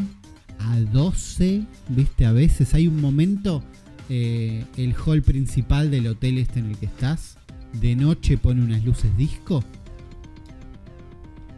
[0.60, 1.64] a 12.
[1.90, 3.64] Viste, a veces hay un momento.
[4.08, 7.38] eh, el hall principal del hotel este en el que estás.
[7.74, 9.64] De noche pone unas luces disco.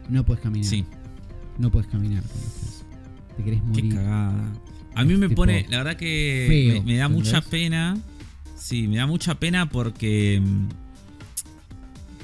[0.08, 0.66] No puedes caminar.
[0.68, 0.84] Sí,
[1.58, 3.36] No puedes caminar con.
[3.36, 3.94] Te querés qué morir.
[3.94, 4.52] cagada.
[4.94, 7.32] A mí Es me tipo pone, la verdad que feo, me, me da ¿entendés?
[7.32, 7.98] mucha pena.
[8.56, 10.40] Sí, me da mucha pena porque.
[10.44, 10.68] mm,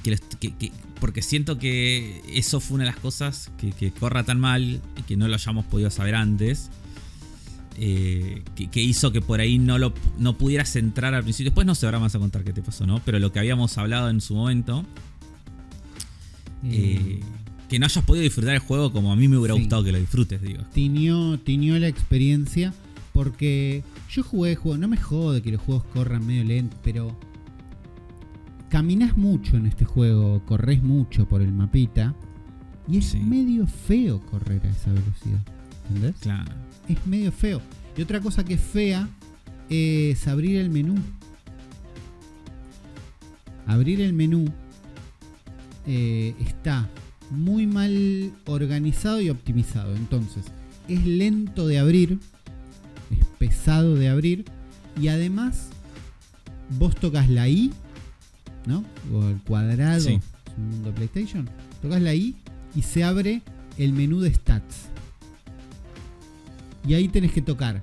[0.03, 3.91] que los- que- que- porque siento que eso fue una de las cosas que, que
[3.91, 6.71] corra tan mal y que no lo hayamos podido saber antes.
[7.77, 11.51] eh, que, que hizo que por ahí no lo no pudieras entrar al principio.
[11.51, 13.01] Después no sé, ahora vas a contar qué te pasó, ¿no?
[13.05, 14.85] Pero lo que habíamos hablado en su momento.
[16.65, 17.21] Eh, eh,
[17.75, 19.61] que no hayas podido disfrutar el juego como a mí me hubiera Sí.
[19.63, 20.63] gustado que lo disfrutes, digo.
[20.73, 22.73] tiñó, tiñó la experiencia
[23.13, 27.19] porque yo jugué juego, no me jode que los juegos corran medio lento, pero
[28.71, 32.15] caminás mucho en este juego, corres mucho por el mapita
[32.89, 33.19] y es Sí.
[33.19, 35.41] medio feo correr a esa velocidad,
[35.89, 36.15] ¿entendés?
[36.21, 36.53] Claro.
[36.89, 37.61] Es medio feo.
[37.97, 39.09] Y otra cosa que es fea
[39.69, 40.95] es abrir el menú.
[43.67, 44.45] Abrir el menú
[45.87, 46.89] eh, está
[47.35, 49.95] muy mal organizado y optimizado.
[49.95, 50.45] Entonces,
[50.89, 52.19] es lento de abrir,
[53.11, 54.45] es pesado de abrir
[55.01, 55.69] y además
[56.79, 57.73] vos tocas la I,
[58.67, 58.85] ¿no?
[59.13, 60.15] O el cuadrado, Sí.
[60.15, 61.49] es un mundo PlayStation.
[61.83, 62.35] Tocas la I
[62.75, 63.43] y se abre
[63.79, 64.89] el menú de stats.
[66.87, 67.83] Y ahí tenés que tocar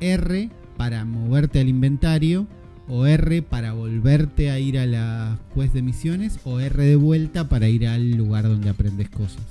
[0.00, 2.46] R para moverte al inventario,
[2.90, 7.48] o R para volverte a ir a la quest de misiones, o R de vuelta
[7.48, 9.42] para ir al lugar donde aprendes cosas.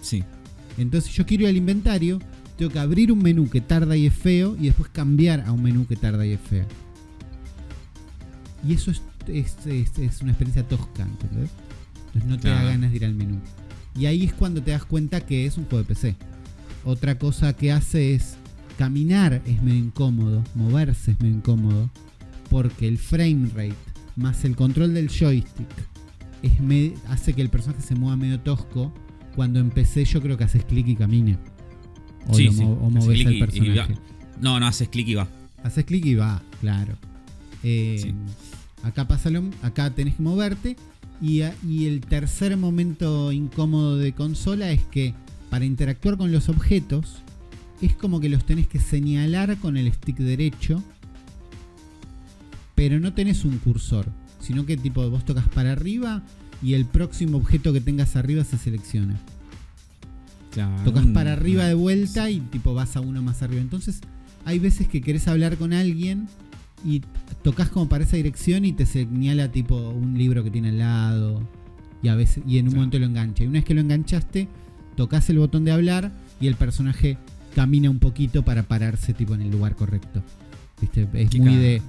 [0.00, 0.22] Sí.
[0.78, 2.20] Entonces yo quiero ir al inventario,
[2.56, 5.62] tengo que abrir un menú que tarda y es feo, y después cambiar a un
[5.62, 6.66] menú que tarda y es feo.
[8.66, 11.50] Y eso es, es- es- es una experiencia tosca, ¿entendés?
[12.06, 13.38] Entonces no te da ganas de ir al menú.
[13.98, 16.16] Y ahí es cuando te das cuenta que es un juego de PC.
[16.84, 18.36] Otra cosa que hace es
[18.78, 21.90] caminar es medio incómodo, moverse es medio incómodo,
[22.48, 23.74] porque el frame rate
[24.16, 25.68] más el control del joystick
[26.42, 26.52] es
[27.08, 28.92] hace que el personaje se mueva medio tosco.
[29.34, 31.38] Cuando empecé yo creo que haces clic y camina.
[32.28, 33.94] O, Sí, sí, moves al personaje.
[34.40, 35.28] No, no, haces clic y va.
[35.64, 36.94] Haces clic y va, claro.
[37.62, 38.14] Eh, Sí.
[38.84, 40.76] Acá pasa lo- acá tenés que moverte.
[41.20, 45.14] Y, y el tercer momento incómodo de consola es que
[45.50, 47.22] para interactuar con los objetos
[47.80, 50.82] es como que los tenés que señalar con el stick derecho.
[52.74, 54.06] Pero no tenés un cursor.
[54.40, 56.22] Sino que tipo vos tocas para arriba
[56.62, 59.16] y el próximo objeto que tengas arriba se selecciona.
[60.52, 63.60] Claro, Tocas para arriba de vuelta y tipo vas a uno más arriba.
[63.60, 64.00] Entonces,
[64.44, 66.28] hay veces que querés hablar con alguien
[66.84, 67.02] y
[67.42, 71.46] tocas como para esa dirección y te señala tipo un libro que tiene al lado.
[72.02, 72.76] Y a veces y en un Claro.
[72.80, 73.42] momento lo engancha.
[73.44, 74.48] Y una vez que lo enganchaste,
[74.96, 77.18] tocas el botón de hablar y el personaje
[77.58, 80.22] camina un poquito para pararse tipo en el lugar correcto.
[80.80, 81.08] ¿Viste?
[81.12, 81.82] Es muy de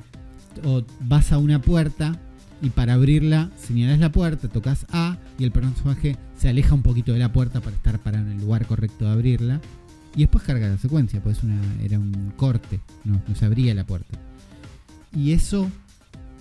[0.66, 2.20] o vas a una puerta
[2.60, 7.14] y para abrirla señalas la puerta, tocas A y el personaje se aleja un poquito
[7.14, 9.62] de la puerta para estar parado en el lugar correcto de abrirla.
[10.16, 13.86] Y después carga la secuencia, pues una, era un corte, no, no se abría la
[13.86, 14.18] puerta.
[15.16, 15.70] Y eso,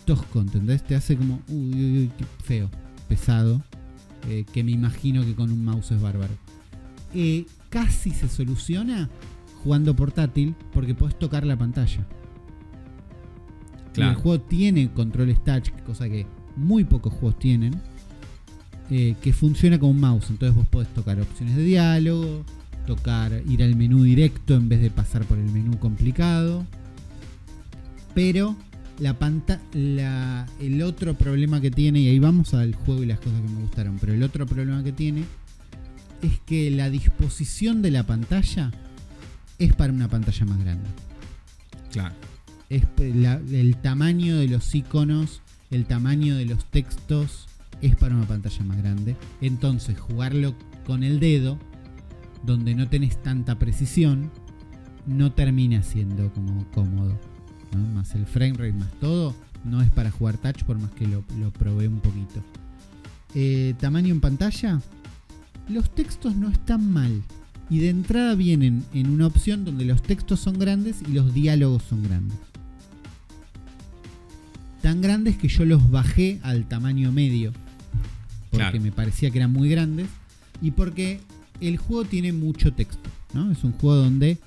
[0.06, 0.82] tosco, ¿entendés?
[0.84, 2.70] Te hace como, uy, uy, uy, qué feo,
[3.09, 3.62] pesado,
[4.26, 6.32] eh, que me imagino que con un mouse es bárbaro.
[7.12, 9.08] Eh, casi se soluciona
[9.62, 12.06] jugando portátil porque podés tocar la pantalla.
[13.96, 16.26] Y el juego tiene controles touch, cosa que
[16.56, 17.74] muy pocos juegos tienen.
[18.90, 20.30] eh, que funciona como un mouse.
[20.30, 22.44] Entonces vos podés tocar opciones de diálogo,
[22.86, 26.64] tocar, ir al menú directo en vez de pasar por el menú complicado.
[28.14, 28.56] Pero
[28.98, 33.18] la panta la, el otro problema que tiene, y ahí vamos al juego y las
[33.20, 35.24] cosas que me gustaron, pero el otro problema que tiene
[36.22, 38.70] es que la disposición de la pantalla
[39.58, 40.88] es para una pantalla más grande
[41.92, 42.14] Claro.
[42.70, 45.40] es la- el tamaño de los iconos,
[45.70, 47.46] el tamaño de los textos
[47.80, 49.16] es para una pantalla más grande.
[49.40, 50.54] Entonces, jugarlo
[50.86, 51.58] con el dedo,
[52.44, 54.30] donde no tenés tanta precisión,
[55.06, 57.18] no termina siendo como cómodo.
[57.72, 57.78] ¿no?
[57.94, 59.34] Más el frame rate, más todo,
[59.64, 62.42] no es para jugar touch, por más que lo, lo probé un poquito.
[63.34, 64.80] Eh, tamaño en pantalla,
[65.68, 67.22] los textos no están mal.
[67.70, 71.82] Y de entrada vienen en una opción donde los textos son grandes y los diálogos
[71.82, 72.38] son grandes.
[74.82, 77.52] Tan grandes que yo los bajé al tamaño medio.
[78.50, 78.80] Porque Claro.
[78.80, 80.08] me parecía que eran muy grandes.
[80.62, 81.20] Y porque
[81.60, 83.10] el juego tiene mucho texto.
[83.34, 83.50] ¿no?
[83.50, 84.38] Es un juego donde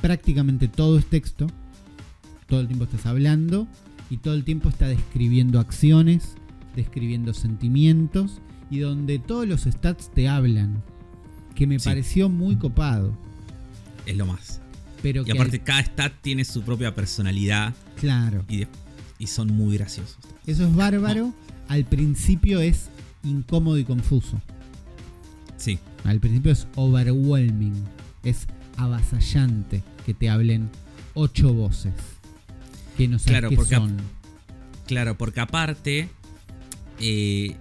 [0.00, 1.48] prácticamente todo es texto.
[2.48, 3.66] Todo el tiempo estás hablando.
[4.10, 6.34] Y todo el tiempo está describiendo acciones.
[6.76, 8.40] Describiendo sentimientos.
[8.72, 10.82] Y donde todos los stats te hablan.
[11.54, 11.84] Que me Sí.
[11.84, 13.12] pareció muy copado.
[14.06, 14.60] Es lo más.
[15.02, 18.44] Pero Y que aparte, al- cada stat tiene su propia personalidad claro.
[18.48, 18.68] y, de-
[19.18, 20.16] y son muy graciosos.
[20.46, 21.32] Eso es bárbaro.
[21.68, 22.88] Al principio es
[23.22, 24.40] incómodo y confuso.
[25.56, 27.74] Sí, Al principio es overwhelming.
[28.24, 28.46] Es
[28.76, 30.68] avasallante que te hablen
[31.14, 31.92] ocho voces.
[32.96, 33.96] Que no sabes Claro, qué porque son.
[34.86, 36.08] claro, porque aparte.
[37.00, 37.56] eh,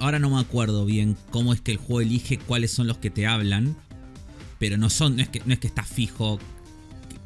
[0.00, 3.10] ahora no me acuerdo bien cómo es que el juego elige cuáles son los que
[3.10, 3.76] te hablan.
[4.58, 5.16] Pero no son.
[5.16, 6.38] No es que, no es que está fijo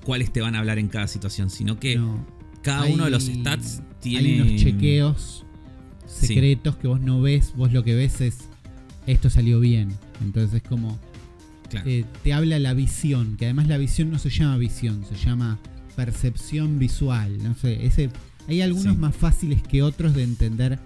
[0.04, 2.24] cuáles te van a hablar en cada situación, sino que No.
[2.62, 4.28] cada Hay- uno de los stats tiene.
[4.34, 5.44] Hay unos chequeos
[6.06, 6.26] Sí.
[6.28, 7.52] secretos que vos no ves.
[7.56, 8.38] Vos lo que ves es
[9.06, 9.90] esto salió bien.
[10.22, 10.98] Entonces es como
[11.70, 11.88] Claro.
[11.88, 15.58] eh, te habla la visión, que además la visión no se llama visión, se llama
[15.96, 17.42] percepción visual.
[17.42, 18.08] No sé, ese,
[18.48, 18.98] hay algunos Sí.
[19.00, 20.78] más fáciles que otros de entender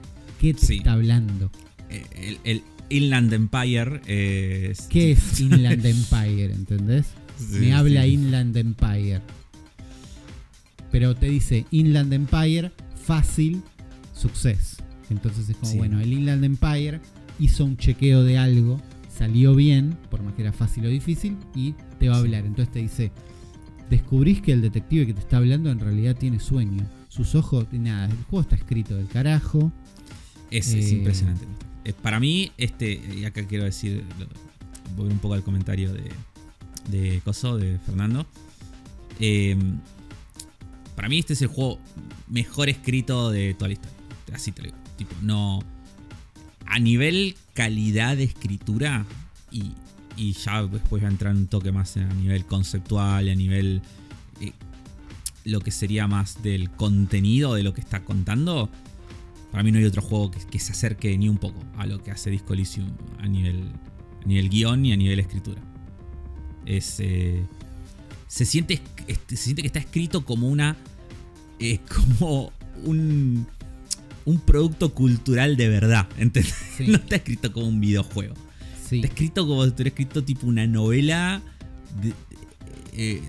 [0.43, 0.77] qué te Sí.
[0.79, 1.51] está hablando.
[1.89, 4.83] Eh, el, el Inland Empire eh, es.
[4.89, 6.53] ¿Qué es Inland Empire?
[6.53, 7.07] ¿Entendés?
[7.39, 8.11] Sí, Me habla sí.
[8.11, 9.21] Inland Empire.
[10.91, 12.71] Pero te dice Inland Empire,
[13.03, 13.63] fácil,
[14.15, 14.77] success.
[15.11, 17.01] Entonces es como, bueno, el Inland Empire
[17.39, 21.75] hizo un chequeo de algo, salió bien, por más que era fácil o difícil, y
[21.99, 22.45] te va a hablar.
[22.47, 23.11] Entonces te dice,
[23.91, 26.85] descubrís que el detective que te está hablando en realidad tiene sueño.
[27.09, 29.73] Sus ojos, nada, el juego está escrito del carajo.
[30.59, 31.47] Es, es Eh, impresionante.
[31.85, 34.05] Eh, para mí, este, y acá quiero decir,
[34.97, 36.11] volver un poco al comentario de,
[36.91, 38.27] de Coso, de Fernando.
[39.19, 39.57] Eh,
[40.95, 41.79] para mí, este es el juego
[42.29, 43.97] mejor escrito de toda la historia.
[44.35, 44.79] Así te lo digo.
[44.97, 45.61] Tipo, no.
[46.67, 49.05] A nivel calidad de escritura,
[49.51, 49.73] y,
[50.17, 53.83] y ya después va a entrar un toque más a nivel conceptual, a nivel.
[54.41, 54.53] eh,
[55.45, 58.71] lo que sería más del contenido de lo que está contando.
[59.53, 62.03] Para mí no hay otro juego que, que se acerque ni un poco a lo
[62.03, 62.89] que hace Disco Elysium
[63.19, 63.71] a nivel,
[64.25, 65.61] a nivel guion y a nivel escritura.
[66.67, 67.45] Es, eh,
[68.29, 68.81] se, siente,
[69.29, 70.77] se siente que está escrito como una.
[71.61, 71.79] eh,
[72.19, 72.51] como
[72.85, 73.47] un.
[74.25, 76.09] un producto cultural de verdad.
[76.19, 76.55] ¿entendés?
[76.77, 76.87] Sí.
[76.89, 78.35] No está escrito como un videojuego.
[78.89, 78.97] Sí.
[78.97, 81.43] Está escrito como si estuviera escrito tipo una novela
[82.01, 82.15] de-
[82.95, 83.23] eh,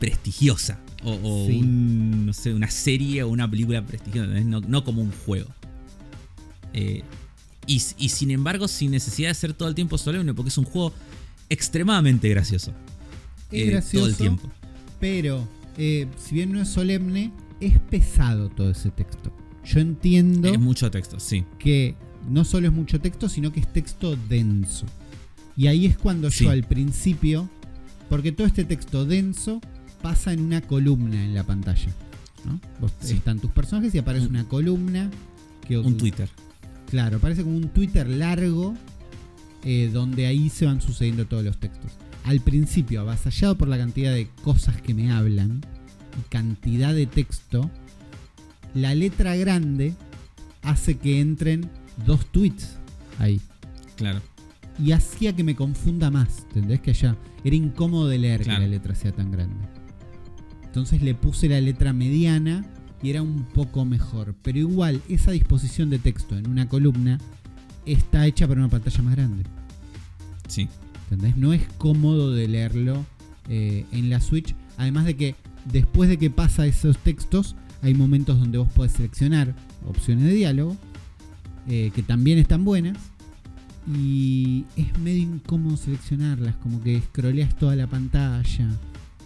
[0.00, 0.80] prestigiosa.
[1.04, 1.58] O, o Sí.
[1.60, 4.26] un, no sé, una serie o una película prestigiosa.
[4.26, 4.46] ¿entendés?
[4.46, 5.50] No, no como un juego.
[6.72, 7.02] Eh,
[7.66, 10.64] y, y sin embargo, sin necesidad de ser todo el tiempo solemne, porque es un
[10.64, 10.92] juego
[11.48, 12.72] extremadamente gracioso.
[13.50, 14.50] Es eh, gracioso, todo el tiempo.
[15.00, 19.32] pero eh, si bien no es solemne, es pesado todo ese texto.
[19.64, 21.44] Yo entiendo Es mucho texto, sí.
[21.58, 21.94] que
[22.28, 24.86] no solo es mucho texto, sino que es texto denso.
[25.56, 26.44] Y ahí es cuando Sí.
[26.44, 27.48] yo al principio,
[28.10, 29.60] porque todo este texto denso
[30.04, 31.88] pasa en una columna en la pantalla.
[32.44, 32.60] ¿no?
[32.78, 33.14] Vos- Sí.
[33.14, 35.10] Están tus personajes y aparece Un- una columna
[35.66, 36.28] que Un Twitter.
[36.90, 38.74] Claro, parece como un Twitter largo
[39.64, 41.90] eh, donde ahí se van sucediendo todos los textos.
[42.24, 45.62] Al principio, avasallado por la cantidad de cosas que me hablan
[46.20, 47.70] y cantidad de texto,
[48.74, 49.94] la letra grande
[50.62, 51.70] hace que entren
[52.06, 52.76] dos tweets
[53.18, 53.40] ahí.
[53.96, 54.20] Claro.
[54.78, 56.80] Y hacía que me confunda más, ¿entendés?
[56.82, 58.60] Que allá era incómodo de leer Claro.
[58.60, 59.56] que la letra sea tan grande.
[60.74, 62.66] Entonces le puse la letra mediana
[63.00, 64.34] y era un poco mejor.
[64.42, 67.20] Pero igual, esa disposición de texto en una columna
[67.86, 69.44] está hecha para una pantalla más grande.
[70.48, 70.68] Sí.
[71.04, 71.36] ¿Entendés?
[71.36, 73.06] No es cómodo de leerlo
[73.48, 74.56] eh, en la Switch.
[74.76, 75.36] Además de que
[75.70, 79.54] después de que pasa esos textos, hay momentos donde vos podés seleccionar
[79.86, 80.76] opciones de diálogo,
[81.68, 82.98] eh, que también están buenas.
[83.96, 88.70] Y es medio incómodo seleccionarlas, como que scrolleas toda la pantalla.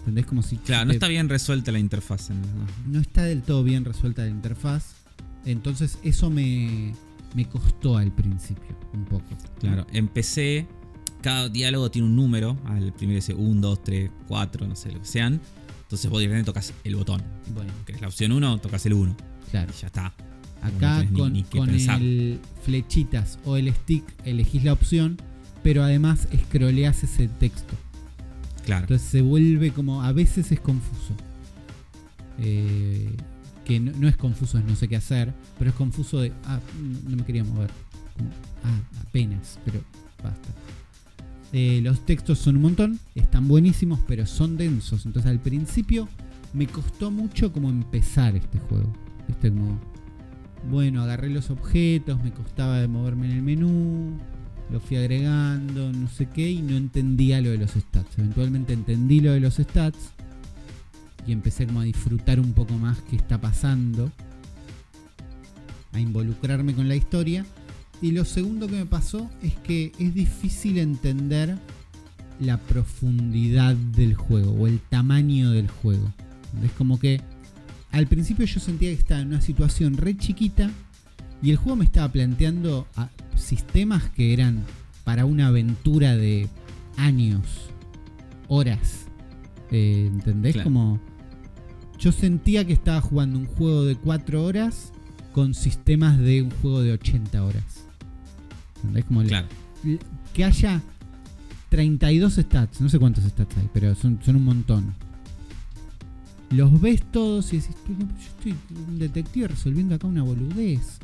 [0.09, 0.27] ¿Entendés?
[0.27, 2.31] Como si Claro, no te- está bien resuelta la interfaz.
[2.31, 2.41] en-
[2.87, 4.95] no está del todo bien resuelta la interfaz.
[5.45, 6.95] Entonces eso me,
[7.35, 9.25] me costó al principio, un poco.
[9.61, 10.67] Claro, en PC
[11.23, 12.57] cada diálogo tiene un número.
[12.67, 15.41] Al primero dice 1, 2, 3, 4, no sé lo que sean.
[15.83, 17.23] Entonces vos directamente tocas el botón.
[17.55, 19.17] Bueno, Que es la opción 1, tocas el 1.
[19.51, 19.73] claro.
[19.77, 20.15] Y ya está.
[20.63, 25.17] Acá No ni- con, ni con el flechitas o el stick elegís la opción,
[25.63, 27.75] pero además scrolleas ese texto.
[28.77, 31.15] Entonces se vuelve como, a veces es confuso.
[32.39, 33.17] Eh,
[33.65, 36.61] que no, es confuso, es no sé qué hacer, pero es confuso de, ah,
[37.07, 37.71] no, me quería mover.
[38.65, 39.81] Ah, apenas, pero
[40.23, 40.49] basta.
[41.53, 45.07] Eh, los textos son un montón, están buenísimos, pero son densos.
[45.07, 46.09] Entonces al principio
[46.53, 48.93] me costó mucho como empezar este juego.
[49.27, 49.79] Viste, como,
[50.71, 54.19] bueno, agarré los objetos, me costaba de moverme en el menú,
[54.71, 58.19] lo fui agregando, no sé qué, y no entendía lo de los stats.
[58.19, 60.13] Eventualmente entendí lo de los stats
[61.27, 64.11] y empecé como a disfrutar un poco más qué está pasando,
[65.93, 67.45] a involucrarme con la historia.
[68.01, 71.59] Y lo segundo que me pasó es que es difícil entender
[72.41, 76.13] la profundidad del juego o el tamaño del juego.
[76.63, 77.21] Es como que
[77.91, 80.71] al principio yo sentía que estaba en una situación re chiquita
[81.43, 82.87] y el juego me estaba planteando
[83.41, 84.65] sistemas que eran
[85.05, 86.49] para una aventura de
[86.97, 87.71] años,
[88.49, 89.07] horas.
[89.71, 90.55] Eh, ¿Entendés?
[90.55, 90.65] Claro.
[90.71, 91.01] Como
[91.99, 94.93] yo sentía que estaba jugando un juego de 4 horas
[95.33, 97.85] con sistemas de un juego de 80 horas.
[98.77, 99.05] ¿Entendés?
[99.05, 99.47] Como el- Claro.
[99.85, 99.99] l-
[100.33, 100.81] que haya
[101.69, 104.95] 32 stats, no sé cuántos stats hay, pero son, son un montón.
[106.51, 108.55] Los ves todos y decís, "Tú, no, yo estoy
[108.89, 110.99] un detective resolviendo acá una boludez.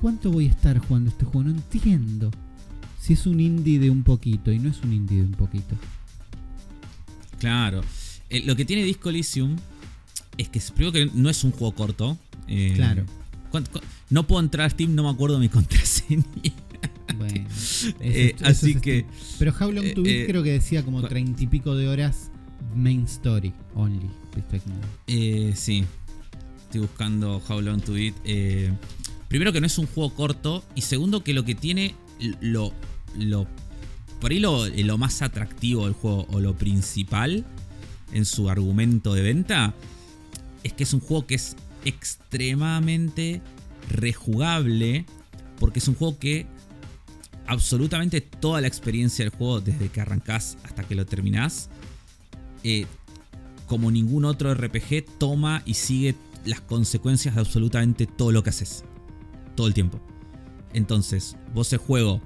[0.00, 1.48] ¿Cuánto voy a estar jugando este juego?
[1.50, 2.30] No entiendo.
[3.00, 5.74] Si es un indie de un poquito y no es un indie de un poquito.
[7.38, 7.82] Claro.
[8.28, 9.56] Eh, lo que tiene Disco Elysium
[10.36, 12.18] es que primero que no es un juego corto.
[12.48, 13.04] eh, Claro.
[13.50, 16.24] ¿cuán- cu- No puedo entrar a Steam, no me acuerdo mi contraseña.
[17.16, 17.46] Bueno,
[18.00, 19.00] Eh, eso- así es que.
[19.00, 19.36] Steam.
[19.38, 22.30] Pero How Long to Beat creo que decía como treinta y pico de horas
[22.74, 24.08] main story only.
[24.34, 24.60] ¿Viste?
[25.06, 25.84] Eh, sí.
[26.62, 28.14] Estoy buscando How Long to Beat.
[29.30, 30.64] Eh, primero que no es un juego corto.
[30.74, 31.94] Y segundo que lo que tiene.
[32.40, 32.72] Lo.
[34.20, 36.26] por ahí lo, lo más atractivo del juego.
[36.30, 37.44] O lo principal.
[38.12, 39.74] En su argumento de venta.
[40.62, 43.40] Es que es un juego que es extremadamente
[43.88, 45.06] rejugable.
[45.58, 46.46] Porque es un juego que.
[47.46, 49.60] Absolutamente toda la experiencia del juego.
[49.60, 51.70] Desde que arrancás hasta que lo terminás.
[52.64, 52.86] eh,
[53.66, 58.82] como ningún otro RPG, toma y sigue las consecuencias de absolutamente todo lo que haces.
[59.60, 60.00] Todo el tiempo.
[60.72, 62.22] Entonces, vos el juego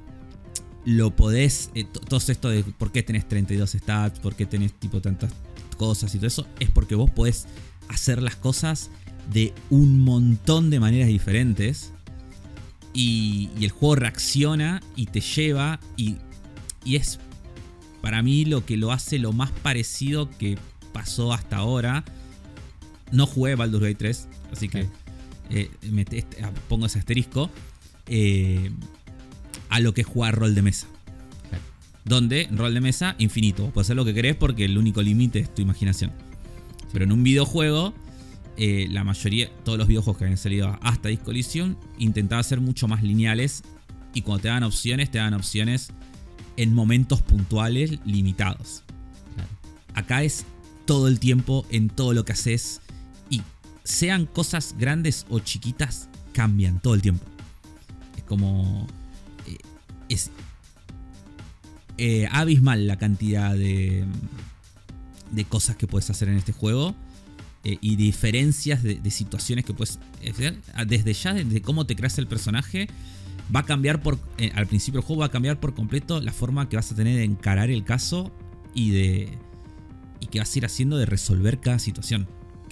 [0.85, 1.69] lo podés.
[1.75, 5.33] eh, to- todo esto de por qué tenés 32 stats, por qué tenés tipo tantas
[5.77, 7.47] cosas y todo eso, es porque vos podés
[7.89, 8.93] hacer las cosas
[9.33, 11.91] de un montón de maneras diferentes.
[12.93, 15.81] Y, el juego reacciona y te lleva.
[15.97, 16.19] Y,
[16.85, 17.19] y es
[18.01, 20.57] para mí lo que lo hace lo más parecido que
[20.93, 22.05] pasó hasta ahora.
[23.11, 24.89] No jugué Baldur's Gate 3, así que.
[25.51, 25.71] Eh,
[26.43, 27.51] ah, pongo ese asterisco,
[28.07, 28.71] eh,
[29.69, 30.87] a lo que es jugar rol de mesa.
[32.05, 33.71] Donde rol de mesa infinito.
[33.71, 36.13] Puedes hacer lo que querés porque el único límite es tu imaginación.
[36.93, 37.95] Pero en un videojuego,
[38.57, 41.33] eh, la mayoría, todos los videojuegos que habían salido hasta Disco
[41.99, 43.63] intentaba ser mucho más lineales.
[44.13, 45.93] Y cuando te dan opciones, te dan opciones
[46.57, 48.83] en momentos puntuales limitados.
[49.95, 50.45] Acá es
[50.87, 52.81] todo el tiempo, en todo lo que haces.
[53.85, 57.25] Sean cosas grandes o chiquitas, cambian todo el tiempo.
[58.17, 58.87] Es como.
[59.47, 59.59] Eh,
[60.09, 60.31] es
[61.99, 64.05] eh, abismal la cantidad de,
[65.31, 66.95] de cosas que puedes hacer en este juego.
[67.63, 69.99] Eh, y diferencias de, situaciones que puedes
[70.87, 72.89] desde ya desde cómo te creas el personaje
[73.55, 74.19] va a cambiar por
[74.55, 77.17] al principio del juego va a cambiar por completo la forma que vas a tener
[77.17, 78.31] de encarar el caso
[78.75, 79.39] y de
[80.21, 82.29] y que vas a ir haciendo de resolver cada situación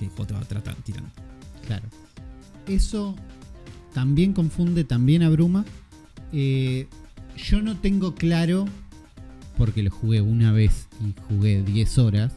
[0.09, 1.11] que te va a tratar tirando.
[1.67, 1.85] Claro.
[2.67, 3.17] Eso
[3.93, 5.65] también confunde, también abruma.
[6.33, 6.87] Eh,
[7.37, 8.67] yo no tengo claro,
[9.57, 12.33] porque lo jugué una vez y jugué 10 horas,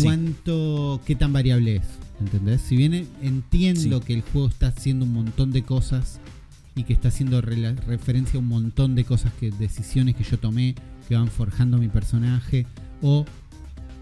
[0.00, 1.86] cuánto, qué tan variable es.
[2.20, 2.60] ¿Entendés?
[2.60, 6.20] Si bien entiendo que el juego está haciendo un montón de cosas
[6.76, 10.74] y que está haciendo referencia a un montón de cosas que decisiones que yo tomé
[11.08, 12.66] que van forjando mi personaje
[13.02, 13.26] o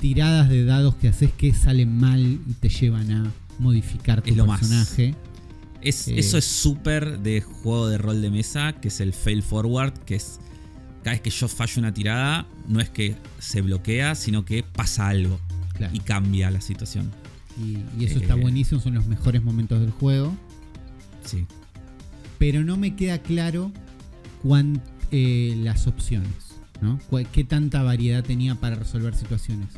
[0.00, 5.14] tiradas de dados que haces que salen mal y te llevan a modificar tu personaje.
[5.82, 9.42] Es, eh, eso es súper de juego de rol de mesa, que es el fail
[9.42, 10.40] forward, que es
[11.02, 15.08] cada vez que yo fallo una tirada, no es que se bloquea, sino que pasa
[15.08, 15.38] algo
[15.92, 17.10] y cambia la situación.
[17.58, 20.34] Y, eso está eh, buenísimo, son los mejores momentos del juego.
[21.24, 21.46] Sí.
[22.38, 23.72] Pero no me queda claro
[24.42, 26.98] cuán, eh, las opciones, ¿no?
[27.32, 29.68] ¿Qué tanta variedad tenía para resolver situaciones?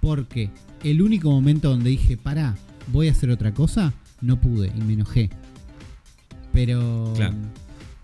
[0.00, 0.50] Porque
[0.82, 2.56] el único momento donde dije, pará,
[2.92, 5.30] voy a hacer otra cosa, no pude y me enojé.
[6.52, 7.12] Pero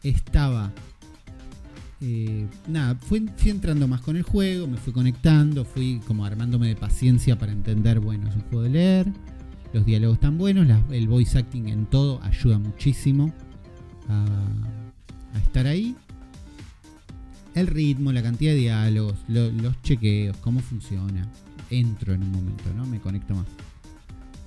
[0.03, 0.73] estaba.
[2.01, 6.75] Eh, nada, fui, entrando más con el juego, me fui conectando, fui como armándome de
[6.75, 9.13] paciencia para entender, bueno, es un juego de leer,
[9.73, 13.33] los diálogos están buenos, el voice acting en todo ayuda muchísimo
[14.09, 14.25] a,
[15.39, 15.95] estar ahí.
[17.55, 21.29] El ritmo, la cantidad de diálogos, los chequeos, cómo funciona
[21.73, 22.87] entro en un momento, ¿no?
[22.87, 23.47] Me conecto más.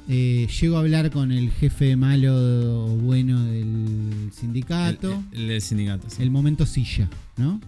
[0.07, 5.23] Eh, llego a hablar con el jefe malo o bueno del sindicato.
[5.31, 7.59] El, del sindicato, El momento silla, ¿no?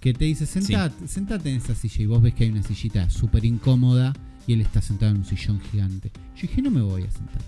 [0.00, 3.10] Que te dice, sentate, sentate en esa silla y vos ves que hay una sillita
[3.10, 4.12] súper incómoda
[4.46, 6.12] y él está sentado en un sillón gigante.
[6.36, 7.42] Yo dije, no me voy a sentar.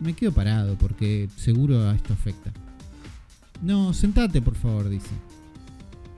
[0.00, 2.52] Me quedo parado porque seguro a esto afecta.
[3.62, 5.10] No, sentate por favor, dice.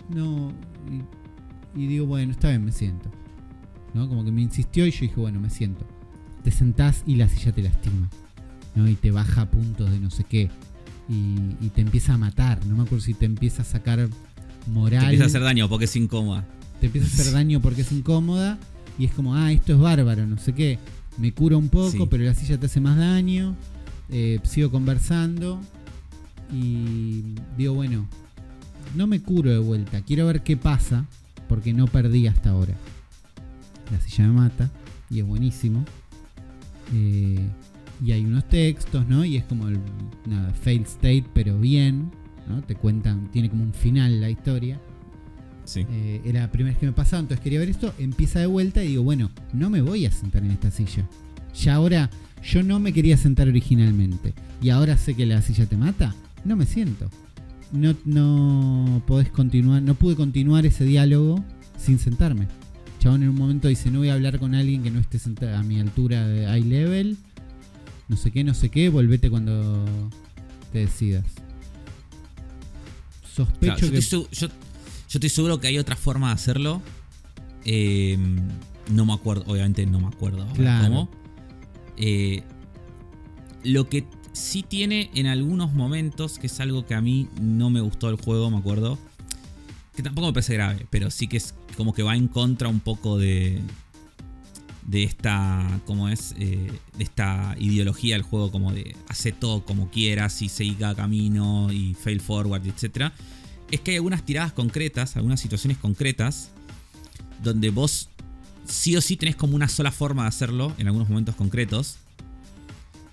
[0.09, 0.53] No,
[1.75, 3.11] y digo, bueno, está bien, me siento.
[3.93, 5.85] Como que me insistió y yo dije, bueno, me siento.
[6.45, 8.09] Te sentás y la silla te lastima,
[8.75, 8.89] ¿no?
[8.89, 10.51] Y te baja a puntos de no sé qué.
[11.09, 12.65] Y, te empieza a matar.
[12.67, 14.09] No me acuerdo si te empieza a sacar
[14.69, 15.01] moral.
[15.01, 16.47] Te empieza a hacer daño porque es incómoda.
[16.79, 18.59] Te empieza a hacer daño porque es incómoda.
[18.99, 20.79] Y es como, ah, esto es bárbaro, no sé qué.
[21.19, 23.57] Me curo un poco, pero la silla te hace más daño.
[24.09, 25.61] Eh, sigo conversando.
[26.53, 27.23] Y
[27.57, 28.07] digo, bueno,
[28.95, 30.03] no me curo de vuelta.
[30.03, 31.07] Quiero ver qué pasa.
[31.49, 32.75] Porque no perdí hasta ahora
[33.91, 34.71] la silla me mata,
[35.11, 35.85] y es buenísimo.
[36.95, 37.49] Eh,
[38.03, 39.25] y hay unos textos, ¿no?
[39.25, 39.79] Y es como el
[40.27, 42.11] nada, fail state, pero bien,
[42.49, 42.63] ¿no?
[42.63, 44.81] Te cuentan, tiene como un final la historia.
[45.65, 45.87] Sí.
[45.91, 48.83] Eh, era la primera vez que me pasaba, entonces quería ver esto, empieza de vuelta
[48.83, 51.07] y digo, bueno, no me voy a sentar en esta silla.
[51.55, 52.11] Ya ahora,
[52.43, 54.35] yo no me quería sentar originalmente.
[54.63, 56.15] Y ahora sé que la silla te mata,
[56.45, 57.11] no me siento.
[57.73, 61.45] No, no podés continuar, no pude continuar ese diálogo
[61.79, 62.49] sin sentarme
[63.01, 65.19] chabón en un momento dice, no voy a hablar con alguien que no esté
[65.53, 67.17] a mi altura de eye level.
[68.09, 69.85] No sé qué, no sé qué, volvete cuando
[70.73, 71.25] te decidas.
[73.35, 73.99] Sospecho yo que...
[73.99, 74.49] Estoy, yo,
[75.09, 76.83] estoy seguro que hay otra forma de hacerlo.
[77.65, 78.37] Em,
[78.91, 80.47] no me acuerdo, obviamente no me acuerdo
[80.83, 81.11] cómo.
[81.97, 82.43] Eh,
[83.65, 87.81] lo que sí tiene en algunos momentos, que es algo que a mí no me
[87.81, 88.99] gustó del juego, me acuerdo.
[89.95, 92.81] Que tampoco me parece grave, pero sí que es como que va en contra un
[92.81, 93.61] poco de,
[94.91, 96.35] de esta, ¿cómo es?
[96.39, 100.95] Eh, de esta ideología del juego como de hacer todo como quieras y seguir cada
[100.95, 103.13] camino y fail forward, etc.
[103.71, 106.51] Es que hay algunas tiradas concretas, algunas situaciones concretas,
[107.43, 108.09] donde vos
[108.67, 111.99] sí o sí tenés como una sola forma de hacerlo en algunos momentos concretos.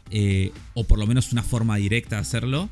[0.09, 2.69] Eh, o por lo menos una forma directa de hacerlo.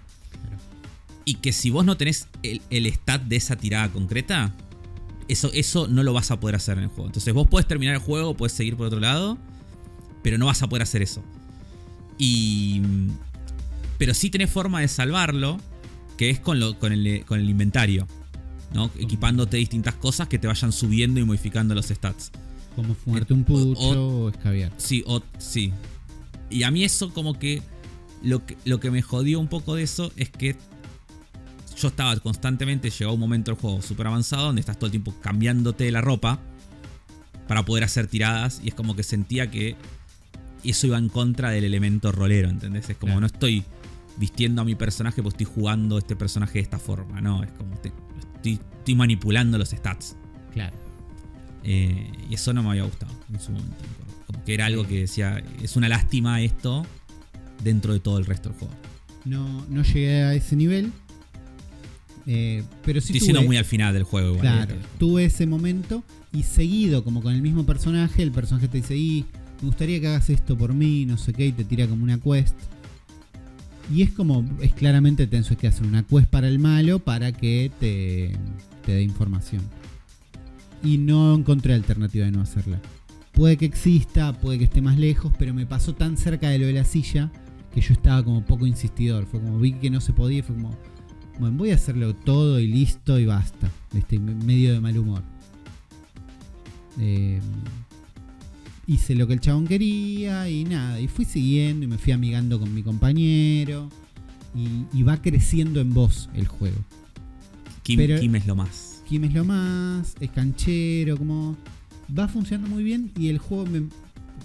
[1.26, 4.54] Y que si vos no tenés el, el stat de esa tirada concreta,
[5.28, 7.08] eso, eso no lo vas a poder hacer en el juego.
[7.08, 9.38] Entonces vos puedes terminar el juego, puedes seguir por otro lado,
[10.24, 11.24] pero no vas a poder hacer eso.
[12.18, 12.82] Y.
[13.98, 15.58] Pero sí tenés forma de salvarlo,
[16.18, 18.08] que es con, lo, con, el, con el inventario.
[18.74, 18.92] ¿no?
[19.00, 22.32] Equipándote distintas cosas que te vayan subiendo y modificando los stats.
[22.76, 24.74] Como fumarte un pucho o, o- escabiar.
[24.78, 25.72] Sí, o, sí.
[26.50, 27.62] Y a mí eso como que
[28.22, 30.58] lo, que lo que me jodió un poco de eso es que
[31.78, 35.14] yo estaba constantemente, llegó un momento del juego súper avanzado donde estás todo el tiempo
[35.22, 36.40] cambiándote la ropa
[37.48, 39.76] para poder hacer tiradas y es como que sentía que
[40.64, 42.90] eso iba en contra del elemento rolero, ¿entendés?
[42.90, 43.22] Es como Claro.
[43.22, 43.64] no estoy
[44.18, 47.76] vistiendo a mi personaje porque estoy jugando este personaje de esta forma, no, es como
[47.78, 47.92] te-
[48.36, 50.16] estoy, estoy manipulando los stats.
[50.54, 50.76] Claro.
[51.64, 53.76] Eh, y eso no me había gustado en su momento.
[54.28, 56.86] Como que era algo que decía, es una lástima esto
[57.64, 58.74] dentro de todo el resto del juego.
[59.26, 60.92] No, no llegué a ese nivel.
[62.28, 64.42] Eh, pero sí Estoy tuve, siendo muy al final del juego igual.
[64.42, 66.04] Claro, eh, tuve ese momento
[66.34, 69.26] y seguido, como con el mismo personaje, el personaje te dice, y
[69.62, 72.20] me gustaría que hagas esto por mí, no sé qué, y te tira como una
[72.20, 72.56] quest.
[73.94, 77.32] Y es como, es claramente tenso, es que hacen una quest para el malo para
[77.32, 78.32] que te,
[78.86, 79.62] te dé información.
[80.84, 82.82] Y no encontré alternativa de no hacerla.
[83.32, 86.66] Puede que exista, puede que esté más lejos, pero me pasó tan cerca de lo
[86.66, 87.32] de la silla
[87.74, 89.26] que yo estaba como poco insistidor.
[89.26, 90.76] Fue como vi que no se podía fue como,
[91.40, 93.70] bueno, voy a hacerlo todo y listo y basta.
[93.94, 95.24] Este, me- medio de mal humor.
[97.00, 97.40] Eh,
[98.88, 101.00] hice lo que el chabón quería y nada.
[101.00, 103.90] Y fui siguiendo y me fui amigando con mi compañero.
[104.56, 106.78] Y, y va creciendo en voz el juego.
[107.84, 109.02] Kim, pero- Kim es lo más.
[109.08, 111.56] Kim es lo más, es canchero, como
[112.18, 113.84] va funcionando muy bien y el juego me,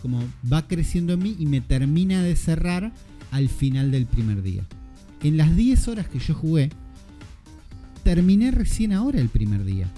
[0.03, 0.23] como
[0.53, 2.93] va creciendo en mí y me termina de cerrar
[3.31, 4.67] al final del primer día.
[5.23, 6.69] En las 10 horas que yo jugué,
[8.03, 9.91] terminé recién ahora el primer día.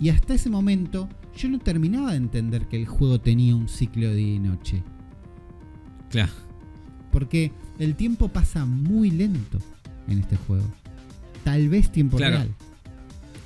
[0.00, 4.08] Y hasta ese momento yo no terminaba de entender que el juego tenía un ciclo
[4.08, 4.82] de día y noche.
[6.10, 6.32] Claro.
[7.12, 9.58] Porque el tiempo pasa muy lento
[10.08, 10.64] en este juego.
[11.44, 12.36] Tal vez tiempo Claro.
[12.36, 12.54] real.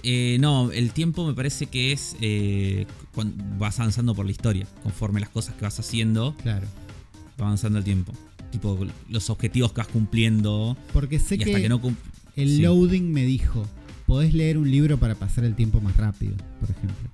[0.05, 4.66] Eh, no, el tiempo me parece que es eh, cuando vas avanzando por la historia.
[4.82, 6.66] Conforme las cosas que vas haciendo, Claro.
[7.40, 8.12] va avanzando el tiempo.
[8.51, 10.77] Tipo, los objetivos que vas cumpliendo.
[10.93, 11.81] Porque sé y hasta que, que, no
[12.39, 12.62] El Sí.
[12.62, 13.66] loading me dijo,
[14.06, 17.09] podés leer un libro para pasar el tiempo más rápido, por ejemplo.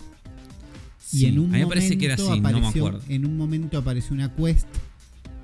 [1.12, 3.00] Y Sí, en un a mí me parece que era momento así, no me acuerdo.
[3.08, 4.66] En un momento apareció una quest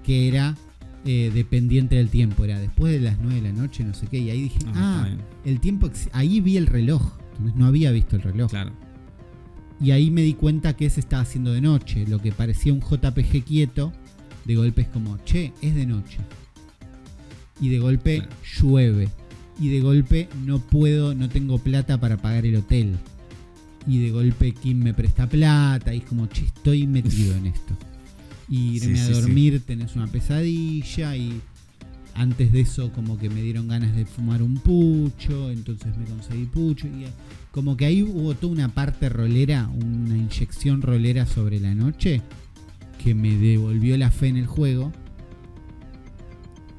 [0.05, 0.57] que era
[1.07, 4.19] eh, dependiente del tiempo, era después de las 9 de la noche, no sé qué,
[4.19, 5.16] y ahí dije, Ah, ah,
[5.47, 7.16] el tiempo, ahí vi el reloj,
[7.57, 8.51] no había visto el reloj.
[8.51, 8.73] Claro.
[9.81, 12.81] Y ahí me di cuenta que se estaba haciendo de noche, lo que parecía un
[12.81, 13.93] JPG quieto,
[14.44, 16.19] de golpe es como, che, es de noche.
[17.62, 18.32] Y de golpe Claro.
[18.61, 19.09] llueve.
[19.61, 22.97] Y de golpe no puedo, no tengo plata para pagar el hotel.
[23.87, 25.95] Y de golpe Kim me presta plata.
[25.95, 27.77] Y es como, che, estoy metido en esto.
[28.49, 29.20] Y irme Sí, a sí, sí.
[29.20, 31.15] dormir tenés una pesadilla.
[31.15, 31.41] Y
[32.15, 35.51] antes de eso como que me dieron ganas de fumar un pucho.
[35.51, 36.89] Entonces me conseguí pucho.
[36.89, 37.05] Y
[37.53, 42.23] como que ahí hubo toda una parte rolera, una inyección rolera sobre la noche.
[43.05, 44.91] Que me devolvió la fe en el juego.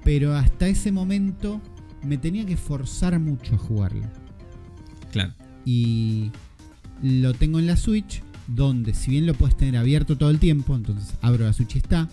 [0.04, 1.62] Pero hasta ese momento
[2.04, 4.06] me tenía que forzar mucho a jugarlo.
[5.12, 5.34] Claro.
[5.66, 6.32] Y
[7.02, 10.76] lo tengo en la Switch, donde si bien lo puedes tener abierto todo el tiempo,
[10.76, 12.10] entonces abro la Switch y está,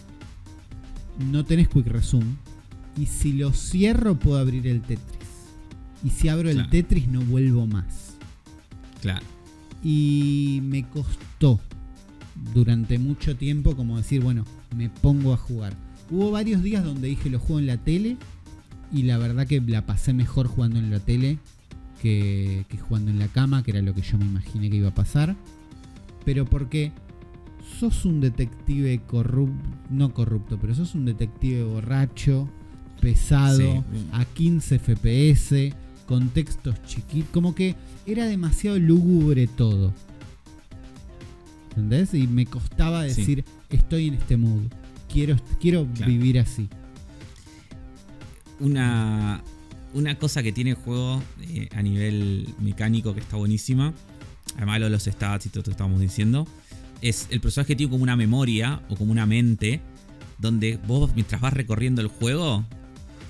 [1.31, 2.37] no tenés Quick Resume.
[2.97, 5.29] Y si lo cierro puedo abrir el Tetris.
[6.05, 6.69] Y si abro el.
[6.69, 8.17] Tetris no vuelvo más.
[9.01, 9.25] Claro.
[9.85, 11.61] Y me costó
[12.55, 14.45] durante mucho tiempo como decir, bueno,
[14.77, 15.75] me pongo a jugar.
[16.11, 18.17] Hubo varios días donde dije lo juego en la tele
[18.93, 21.39] y la verdad que la pasé mejor jugando en la tele
[22.03, 24.89] que, que jugando en la cama, que era lo que yo me imaginé que iba
[24.89, 25.37] a pasar.
[26.25, 26.93] Pero porque
[27.79, 32.49] sos un detective corrupto, no corrupto, pero sos un detective borracho,
[33.01, 33.59] pesado,
[33.93, 34.07] Sí.
[34.13, 35.73] a 15 FPS,
[36.07, 37.75] con textos chiquitos, como que
[38.07, 39.93] era demasiado lúgubre todo.
[41.71, 42.15] ¿Entendés?
[42.15, 43.21] Y me costaba Sí.
[43.21, 44.63] decir, estoy en este mood,
[45.13, 46.11] quiero, quiero Claro.
[46.13, 46.69] vivir así.
[48.61, 49.43] Una,
[49.95, 53.95] una cosa que tiene el juego eh, a nivel mecánico que está buenísima,
[54.57, 56.47] además de los stats y todo lo que estábamos diciendo,
[57.01, 59.81] es el personaje tiene como una memoria o como una mente
[60.39, 62.65] donde vos mientras vas recorriendo el juego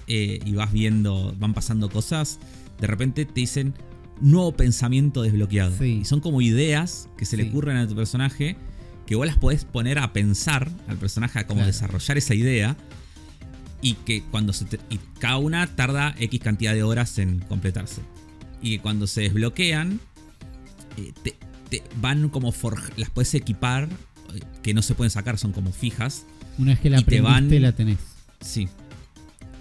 [0.06, 2.38] eh, y vas viendo, van pasando cosas,
[2.80, 3.74] de repente te dicen
[4.20, 5.76] nuevo pensamiento desbloqueado.
[5.78, 5.98] Sí.
[6.02, 8.56] Y son como ideas que se le ocurren a tu personaje
[9.06, 11.66] que vos las podés poner a pensar al personaje a cómo Claro.
[11.68, 12.76] desarrollar esa idea
[13.80, 18.02] y que cuando se te- y cada una tarda X cantidad de horas en completarse.
[18.62, 20.00] Y que cuando se desbloquean,
[20.96, 21.36] eh, te,
[21.70, 23.84] te van como forj- las puedes equipar,
[24.34, 26.24] eh, que no se pueden sacar, son como fijas.
[26.58, 27.98] Una vez que la Y te van- la tenés.
[28.40, 28.68] Sí.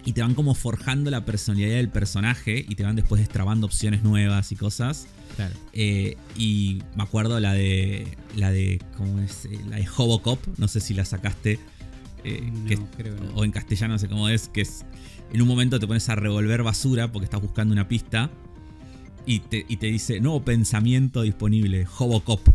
[0.03, 4.03] Y te van como forjando la personalidad del personaje y te van después destrabando opciones
[4.03, 5.05] nuevas y cosas.
[5.35, 5.53] Claro.
[5.73, 8.07] Eh, y me acuerdo la de.
[8.35, 8.81] La de.
[8.95, 9.47] ¿Cómo es?
[9.69, 10.39] La de Hobocop.
[10.57, 11.59] No sé si la sacaste.
[12.23, 13.31] Eh, No, que es- creo no.
[13.35, 14.47] O en castellano, no sé cómo es.
[14.49, 14.85] Que es.
[15.33, 18.29] En un momento te pones a revolver basura porque estás buscando una pista.
[19.25, 22.47] Y te, y te dice, nuevo pensamiento disponible, Hobocop.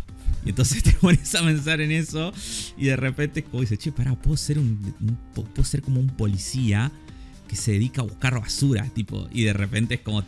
[0.45, 2.33] Y entonces te pones a pensar en eso.
[2.77, 5.99] Y de repente es como dice, che, pará, puedo ser un, un- puedo ser como
[5.99, 6.91] un policía
[7.47, 9.27] que se dedica a buscar basura, tipo.
[9.31, 10.23] Y de repente es como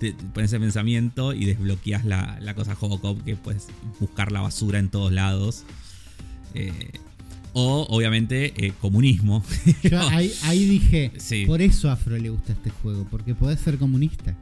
[0.00, 3.66] te, te pones ese pensamiento y desbloqueas la, la cosa Hobocop que puedes
[4.00, 5.64] buscar la basura en todos lados.
[6.54, 6.92] Eh,
[7.54, 9.42] o, obviamente, eh, comunismo.
[9.82, 11.46] Yo ahí, ahí dije, Sí.
[11.46, 14.36] por eso Afro le gusta este juego, porque podés ser comunista.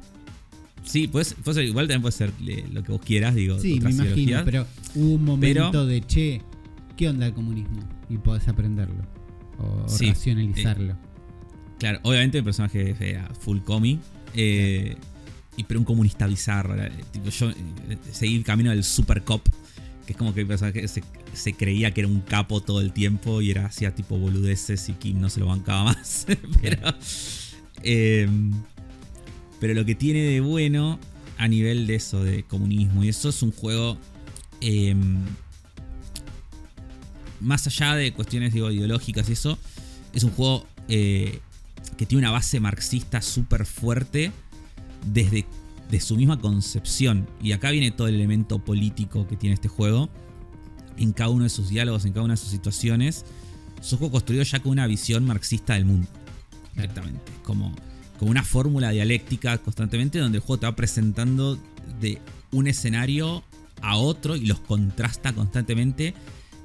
[0.84, 3.58] Sí, puedes, puede ser- igual también puede ser eh, lo que vos quieras, digo.
[3.60, 4.42] Sí, me imagino, ideologías.
[4.44, 4.66] pero
[4.96, 6.42] hubo un momento Pero- de, che,
[6.96, 7.78] ¿qué onda el comunismo?
[8.10, 9.06] Y podés aprenderlo.
[9.58, 10.96] O, Sí, racionalizarlo.
[11.78, 14.00] Claro, obviamente el personaje era full comi.
[14.34, 14.96] eh,
[15.56, 16.74] y, pero un comunista bizarro.
[16.82, 17.54] eh, tipo, yo eh,
[18.10, 19.46] seguí el camino del super cop.
[20.12, 21.02] Que es como que el personaje se,
[21.32, 23.40] se creía que era un capo todo el tiempo.
[23.40, 26.26] Y era hacía tipo boludeces y Kim no se lo bancaba más.
[26.62, 26.94] pero.
[27.82, 28.28] eh,
[29.60, 30.98] pero lo que tiene de bueno
[31.38, 33.96] a nivel de eso, de comunismo, y eso es un juego.
[34.60, 34.94] eh,
[37.42, 39.58] más allá de cuestiones digo, ideológicas y eso,
[40.12, 41.40] es un juego eh,
[41.96, 44.32] que tiene una base marxista súper fuerte
[45.06, 45.44] desde
[45.92, 47.28] de su misma concepción.
[47.42, 50.08] Y acá viene todo el elemento político que tiene este juego.
[50.96, 53.26] En cada uno de sus diálogos, en cada una de sus situaciones.
[53.78, 56.08] Es un juego construido ya con una visión marxista del mundo.
[56.74, 57.30] Directamente.
[57.42, 57.74] Como,
[58.18, 61.58] como una fórmula dialéctica constantemente donde el juego te va presentando
[62.00, 62.18] de
[62.52, 63.44] un escenario
[63.82, 66.14] a otro y los contrasta constantemente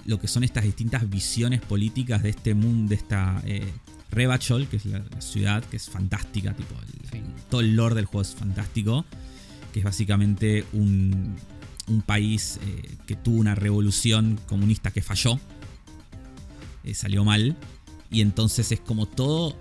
[0.05, 3.73] lo que son estas distintas visiones políticas de este mundo, de esta eh,
[4.11, 7.21] Rebachol, que es la, la ciudad, que es fantástica, tipo, el- Sí.
[7.49, 9.05] todo el lore del juego es fantástico,
[9.73, 11.35] que es básicamente un,
[11.87, 15.39] un país eh, que tuvo una revolución comunista que falló,
[16.83, 17.55] eh, salió mal,
[18.11, 19.57] y entonces es como todo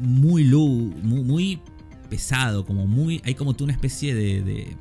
[0.00, 1.60] muy, lu- muy, muy
[2.10, 4.76] pesado, como muy, hay como tú una especie de, de,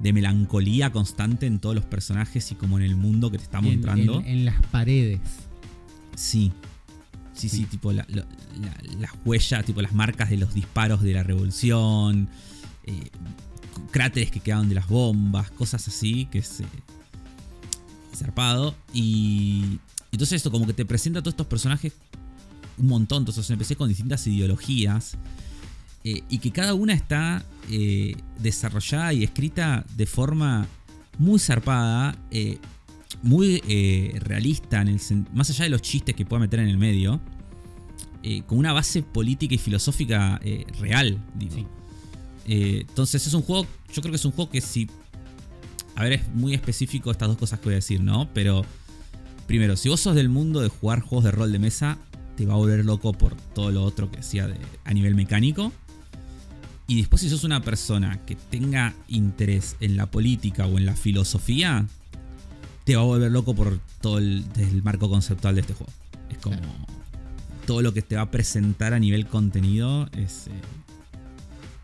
[0.00, 3.58] de melancolía constante en todos los personajes y como en el mundo que te está
[3.58, 4.20] En, mostrando.
[4.20, 5.20] en- en las paredes.
[6.14, 6.52] Sí.
[7.36, 7.64] Sí, sí, Sí.
[7.66, 8.26] tipo la- la-
[8.60, 12.28] la- las huellas, tipo las marcas de los disparos de la revolución,
[12.84, 13.10] eh,
[13.90, 16.64] cráteres que quedaban de las bombas, cosas así, que es eh,
[18.14, 18.74] zarpado.
[18.92, 19.78] Y
[20.12, 21.92] entonces esto como que te presenta a todos estos personajes
[22.78, 25.16] un montón, entonces empecé con distintas ideologías.
[26.08, 27.44] eh, y que cada una está
[28.40, 30.68] desarrollada y escrita de forma
[31.18, 32.16] muy zarpada,
[33.26, 35.00] muy eh, realista, en el
[35.34, 37.20] más allá de los chistes que pueda meter en el medio,
[38.22, 41.54] eh, con una base política y filosófica eh, real, digo.
[41.54, 41.66] Sí.
[42.48, 44.88] Entonces es un juego, yo creo que es un juego que si...
[45.96, 48.28] A ver, es muy específico estas dos cosas que voy a decir, ¿no?
[48.32, 48.64] Pero
[49.46, 51.98] primero, si vos sos del mundo de jugar juegos de rol de mesa,
[52.36, 55.72] te va a volver loco por todo lo otro que decía de- a nivel mecánico.
[56.86, 60.94] Y después si sos una persona que tenga interés en la política o en la
[60.94, 61.86] filosofía,
[62.86, 64.44] te va a volver loco por todo el,
[64.82, 65.92] marco conceptual de este juego.
[66.30, 66.72] Es como Claro.
[67.66, 70.46] todo lo que te va a presentar a nivel contenido es...
[70.46, 70.52] eh,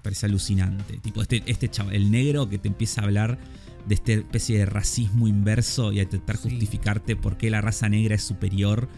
[0.02, 0.98] parece alucinante.
[0.98, 3.38] Tipo, este, este chaval, el negro que te empieza a hablar
[3.86, 6.50] de esta especie de racismo inverso y a intentar Sí.
[6.50, 8.88] justificarte por qué la raza negra es superior.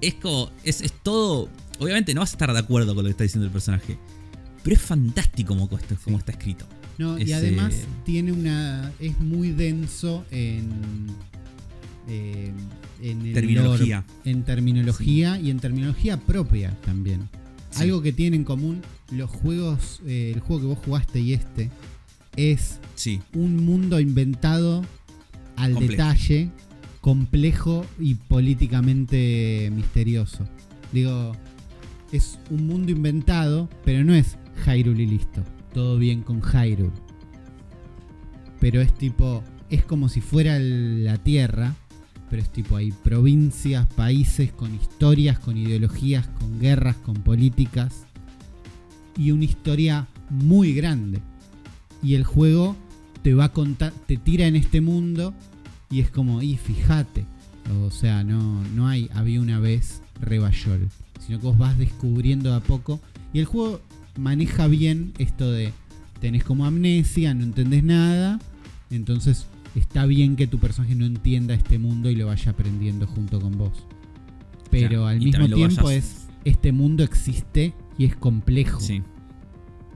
[0.00, 0.50] Es como.
[0.64, 1.48] Es, es todo.
[1.78, 3.96] Obviamente no vas a estar de acuerdo con lo que está diciendo el personaje.
[4.62, 6.20] Pero es fantástico como, está- como Sí.
[6.20, 6.66] está escrito.
[6.98, 7.74] No, y además
[8.04, 8.90] tiene una.
[9.00, 10.70] es muy denso en.
[12.08, 12.52] eh,
[13.02, 14.04] en el Terminología.
[14.06, 17.28] lore, en terminología y en terminología propia también.
[17.70, 17.82] Sí.
[17.82, 21.70] Algo que tiene en común los juegos, eh, el juego que vos jugaste y este,
[22.36, 24.82] es Sí, un mundo inventado
[25.56, 25.90] al Complejo.
[26.02, 26.50] detalle,
[27.02, 30.48] complejo y políticamente misterioso.
[30.92, 31.32] Digo,
[32.12, 35.42] es un mundo inventado, pero no es Hyrule y listo.
[35.76, 36.90] Todo bien con Hyrule.
[38.60, 41.74] Pero es tipo, es como si fuera la Tierra,
[42.30, 48.06] pero es tipo, hay provincias, países con historias, con ideologías, con guerras, con políticas.
[49.18, 51.20] Y una historia muy grande.
[52.02, 52.74] Y el juego
[53.22, 55.34] te va a contar, te tira en este mundo
[55.90, 57.26] y es como, y fíjate.
[57.84, 60.88] O sea, no, no hay, había una vez Reballol.
[61.20, 62.98] Sino que vos vas descubriendo de a poco.
[63.34, 63.82] Y el juego
[64.16, 65.72] maneja bien esto de
[66.20, 68.38] tenés como amnesia, no entendés nada.
[68.90, 73.40] Entonces está bien que tu personaje no entienda este mundo y lo vaya aprendiendo junto
[73.40, 73.86] con vos.
[74.70, 78.80] Pero al mismo tiempo vayas- es, este mundo existe y es complejo.
[78.80, 79.02] Sí.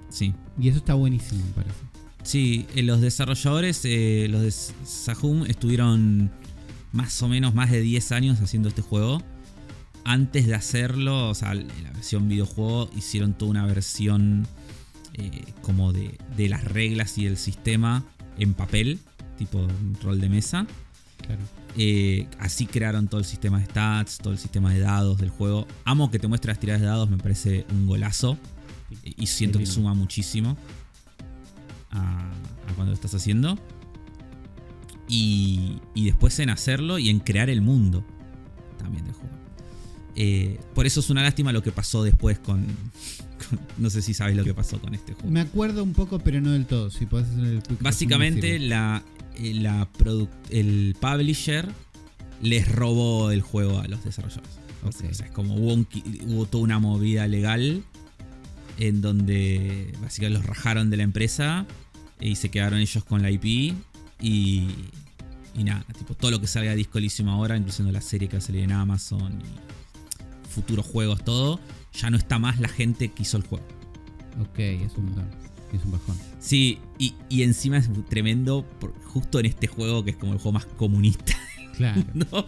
[0.09, 0.35] Sí.
[0.61, 1.79] Y eso está buenísimo, me parece.
[2.23, 6.31] Sí, eh, los desarrolladores, eh, los de Sahum, estuvieron
[6.93, 9.23] más o menos más de 10 años haciendo este juego.
[10.05, 14.47] Antes de hacerlo, o sea, en la versión videojuego, hicieron toda una versión
[15.15, 18.05] eh, como de, de las reglas y del sistema
[18.39, 18.99] en papel,
[19.39, 20.67] tipo un rol de mesa.
[21.19, 21.43] Claro.
[21.77, 25.67] Eh, así crearon todo el sistema de stats, todo el sistema de dados del juego.
[25.85, 28.39] Amo que te muestre las tiradas de dados, me parece un golazo.
[29.05, 30.57] Y siento que suma muchísimo
[31.91, 32.29] a,
[32.69, 33.57] a cuando lo estás haciendo.
[35.09, 38.05] Y, y después en hacerlo y en crear el mundo.
[40.23, 42.67] Eh, por eso es una lástima lo que pasó después con,
[43.49, 45.31] con- No sé si sabes lo que pasó con este juego.
[45.31, 46.91] Me acuerdo un poco, pero no del todo.
[46.91, 49.03] Si podés hacer el Básicamente la,
[49.37, 49.89] eh, la
[50.51, 51.67] el publisher
[52.43, 54.51] les robó el juego a los desarrolladores.
[54.87, 55.13] O sea, Ok.
[55.13, 57.83] o sea, es como hubo, un qui- hubo toda una movida legal
[58.79, 61.67] en donde básicamente los rajaron de la empresa
[62.21, 63.45] y se quedaron ellos con la IP
[64.21, 64.69] y,
[65.55, 68.37] y nada, tipo todo lo que salga de Disco Elysium ahora, incluyendo la serie que
[68.37, 69.80] va a salir en Amazon y
[70.51, 71.61] futuros juegos, todo,
[71.93, 73.65] ya no está más la gente que hizo el juego.
[74.41, 75.27] Ok, es un montón.
[75.73, 76.17] Es un bajón.
[76.41, 80.39] Sí, y, y encima es tremendo por- justo en este juego que es como el
[80.39, 81.35] juego más comunista,
[81.77, 82.03] Claro.
[82.15, 82.45] ¿no?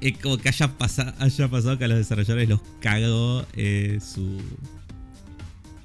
[0.00, 4.38] Es como que haya, pasa- haya pasado que a los desarrolladores los cagó eh, su...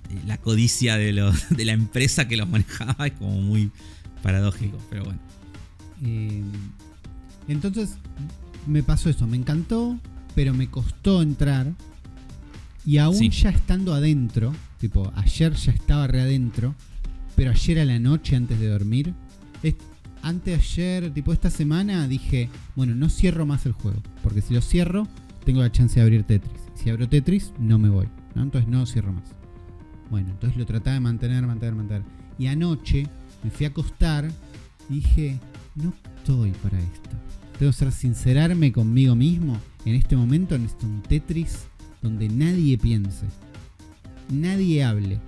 [0.09, 3.69] eh, La codicia de, los- de la empresa que los manejaba es como muy
[4.23, 5.19] paradójico, pero bueno.
[6.03, 6.41] Eh,
[7.47, 7.97] entonces,
[8.67, 9.27] me pasó eso.
[9.27, 9.97] Me encantó,
[10.35, 11.71] pero me costó entrar.
[12.85, 13.29] Y aún Sí.
[13.29, 16.75] ya estando adentro, tipo, ayer ya estaba re adentro,
[17.35, 19.13] pero ayer a la noche antes de dormir,
[19.63, 19.75] es-
[20.21, 24.61] antes ayer, tipo esta semana, dije, bueno, no cierro más el juego, porque si lo
[24.61, 25.07] cierro,
[25.45, 26.61] tengo la chance de abrir Tetris.
[26.75, 28.43] Si abro Tetris, no me voy, ¿no?
[28.43, 29.23] Entonces no cierro más.
[30.09, 32.03] Bueno, entonces lo trataba de mantener, mantener, mantener.
[32.37, 33.07] Y anoche
[33.43, 34.29] me fui a acostar
[34.89, 35.39] y dije,
[35.75, 37.09] no estoy para esto.
[37.57, 39.57] Tengo que ser sincerarme conmigo mismo.
[39.85, 41.65] En este momento necesito un Tetris
[42.01, 43.25] donde nadie piense,
[44.29, 45.19] nadie hable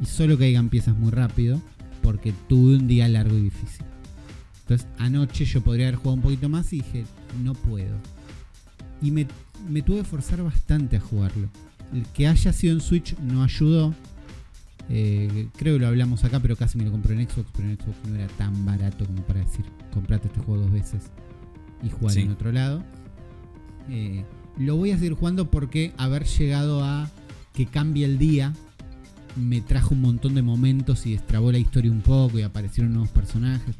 [0.00, 1.60] y solo caigan piezas muy rápido
[2.02, 3.84] porque tuve un día largo y difícil.
[4.62, 7.04] Entonces anoche yo podría haber jugado un poquito más y dije,
[7.42, 7.96] no puedo.
[9.02, 9.26] Y me,
[9.68, 11.48] me tuve que forzar bastante a jugarlo.
[11.92, 13.94] El que haya sido en Switch no ayudó.
[14.90, 17.76] Eh, creo que lo hablamos acá, pero casi me lo compré en Xbox, pero en
[17.76, 21.02] Xbox no era tan barato como para decir, comprate este juego dos veces
[21.82, 22.20] y jugar Sí.
[22.22, 22.82] en otro lado.
[23.88, 24.24] Eh,
[24.58, 27.10] lo voy a seguir jugando porque haber llegado a
[27.52, 28.52] que cambie el día
[29.36, 33.10] me trajo un montón de momentos y destrabó la historia un poco y aparecieron nuevos
[33.10, 33.76] personajes.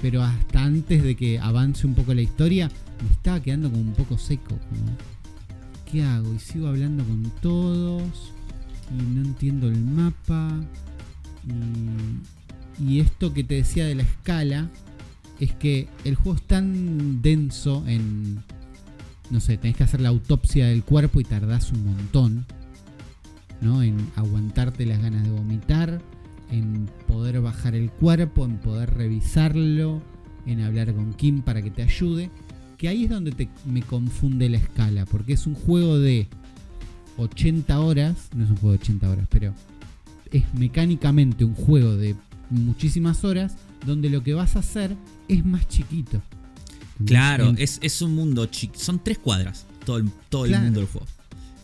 [0.00, 2.70] Pero hasta antes de que avance un poco la historia,
[3.02, 4.58] me estaba quedando como un poco seco.
[5.90, 6.32] ¿Qué hago?
[6.34, 8.32] Y sigo hablando con todos
[8.96, 10.60] y no entiendo el mapa.
[12.78, 14.70] Y, y esto que te decía de la escala
[15.40, 18.42] es que el juego es tan denso en...
[19.30, 22.46] No sé, tenés que hacer la autopsia del cuerpo y tardás un montón.
[23.60, 23.82] ¿no?
[23.82, 26.00] En aguantarte las ganas de vomitar,
[26.50, 30.00] en poder bajar el cuerpo, en poder revisarlo,
[30.46, 32.30] en hablar con Kim para que te ayude.
[32.78, 36.28] Que ahí es donde te- me confunde la escala, porque es un juego de
[37.16, 39.52] 80 horas, no es un juego de 80 horas, pero
[40.30, 42.14] es mecánicamente un juego de
[42.50, 44.94] muchísimas horas donde lo que vas a hacer
[45.26, 46.22] es más chiquito.
[47.04, 48.74] Claro, En- es, es un mundo chico.
[48.76, 51.06] Son tres cuadras todo el, todo el mundo del juego.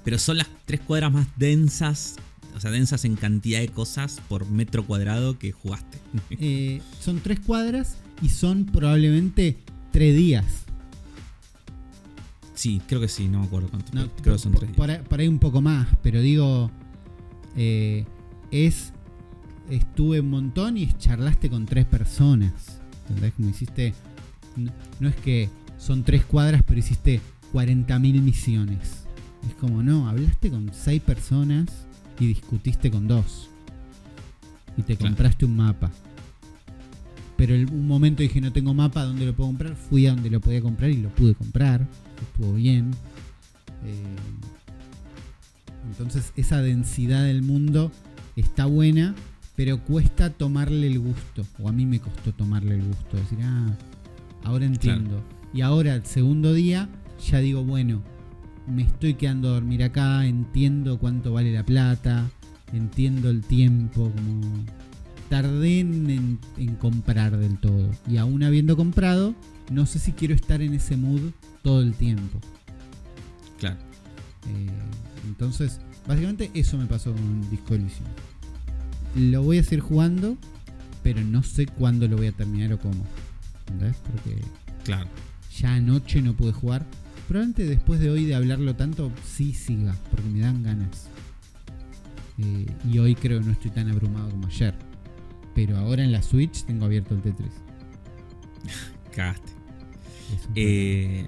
[0.04, 2.16] Pero son las tres cuadras más densas,
[2.56, 5.98] o sea, densas en cantidad de cosas por metro cuadrado que jugaste.
[6.30, 9.56] eh, son tres cuadras y son probablemente
[9.92, 10.44] tres días.
[12.54, 13.92] sí, creo que sí, no me acuerdo cuánto.
[13.94, 14.76] No, creo que son tres días.
[14.76, 16.70] por ahí- por ahí un poco más, pero digo,
[17.56, 18.04] eh,
[18.50, 18.92] es,
[19.70, 22.52] estuve un montón y charlaste con tres personas.
[23.08, 23.34] ¿Entendés?
[23.34, 23.92] Como hiciste,
[24.56, 25.48] no, no es que
[25.78, 27.20] son tres cuadras, pero hiciste
[27.52, 29.04] 40.000 misiones.
[29.48, 31.68] Es como, no, hablaste con seis personas
[32.18, 33.48] y discutiste con dos.
[34.76, 35.10] Y te Claro.
[35.14, 35.90] compraste un mapa.
[37.36, 39.74] Pero en un momento dije, no tengo mapa, ¿dónde lo puedo comprar?
[39.76, 41.86] Fui a donde lo podía comprar y lo pude comprar.
[42.22, 42.92] Estuvo bien.
[43.84, 44.16] Eh,
[45.90, 47.92] entonces esa densidad del mundo
[48.36, 49.14] está buena,
[49.56, 51.44] pero cuesta tomarle el gusto.
[51.62, 53.16] O a mí me costó tomarle el gusto.
[53.16, 53.66] Decir, ah,
[54.44, 55.22] ahora entiendo.
[55.52, 56.88] Y ahora, el segundo día,
[57.30, 58.02] ya digo, bueno,
[58.66, 62.28] me estoy quedando a dormir acá, entiendo cuánto vale la plata,
[62.72, 64.64] entiendo el tiempo, como
[65.28, 67.90] tardé en, en- en comprar del todo.
[68.08, 69.34] Y aún habiendo comprado,
[69.70, 71.30] no sé si quiero estar en ese mood
[71.62, 72.40] todo el tiempo.
[73.58, 73.76] Claro.
[74.48, 74.68] Eh,
[75.26, 78.06] Entonces, básicamente eso me pasó con Disco Elysium.
[79.16, 80.36] Lo voy a seguir jugando,
[81.02, 83.04] pero no sé cuándo lo voy a terminar o cómo.
[83.66, 83.96] ¿Entendés?
[84.10, 84.40] Porque
[84.84, 85.08] Claro.
[85.58, 86.84] ya anoche no pude jugar.
[87.28, 91.08] Probablemente después de hoy de hablarlo tanto, sí siga, porque me dan ganas.
[92.38, 94.74] Eh, y hoy creo que no estoy tan abrumado como ayer.
[95.54, 97.52] Pero ahora en la Switch tengo abierto el Tetris.
[99.14, 99.52] Cagaste.
[100.54, 101.26] Eh,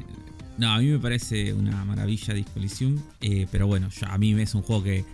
[0.59, 2.99] no, a mí me parece una maravilla Elysium.
[3.21, 5.05] eh, pero bueno, yo- a mí es un juego que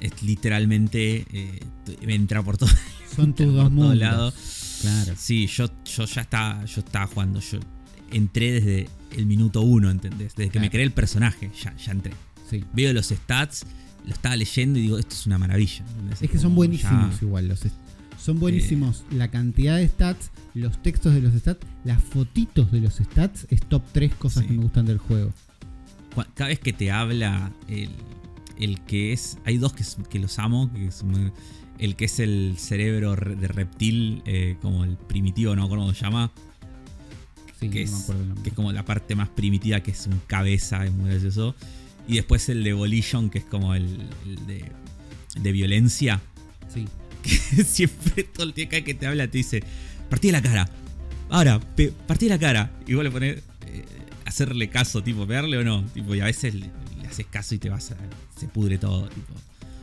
[0.00, 1.24] es literalmente.
[1.32, 1.60] eh,
[2.04, 2.70] me entra por todo.
[3.14, 3.96] Son tus dos mundos.
[3.96, 4.34] lados.
[4.80, 5.14] Claro.
[5.16, 7.40] Sí, yo, yo ya estaba, yo estaba jugando.
[7.40, 7.58] Yo
[8.10, 10.34] entré desde el minuto uno, ¿entendés?
[10.36, 12.12] Desde que me creé el personaje, ya, ya entré.
[12.50, 12.64] Sí.
[12.72, 13.64] Veo los stats,
[14.04, 15.84] lo estaba leyendo y digo, esto es una maravilla.
[15.90, 16.22] ¿entendés?
[16.22, 17.48] Es que son buenísimos ya- igual.
[17.48, 17.60] Los
[18.18, 19.04] son buenísimos.
[19.12, 23.60] La cantidad de stats, los textos de los stats, las fotitos de los stats es
[23.62, 24.48] top 3 cosas Sí.
[24.48, 25.32] que me gustan del juego.
[26.34, 27.90] cada vez que te habla el,
[28.58, 29.36] el que es.
[29.44, 31.30] Hay dos que, que los amo, que muy-
[31.78, 35.84] el que es el cerebro re- de reptil, eh, como el primitivo, no me acuerdo
[35.84, 36.32] cómo se llama.
[37.60, 38.42] Sí, que, no me es, acuerdo el nombre.
[38.44, 41.54] que es como la parte más primitiva, que es un cabeza, es muy gracioso.
[42.08, 44.64] Y después el de Volition, que es como el, el de,
[45.40, 46.20] de violencia.
[46.72, 46.86] Sí.
[47.26, 49.60] Que siempre todo el cada que te habla te dice,
[50.08, 50.68] partí la cara.
[51.28, 52.70] Ahora, pe- partí la cara.
[52.86, 53.84] Y vos le pones eh,
[54.24, 55.82] hacerle caso, tipo, pegarle o no.
[55.86, 56.70] Tipo, y a veces le,
[57.02, 57.96] le haces caso y te vas a.
[58.38, 59.08] se pudre todo.
[59.08, 59.32] Tipo.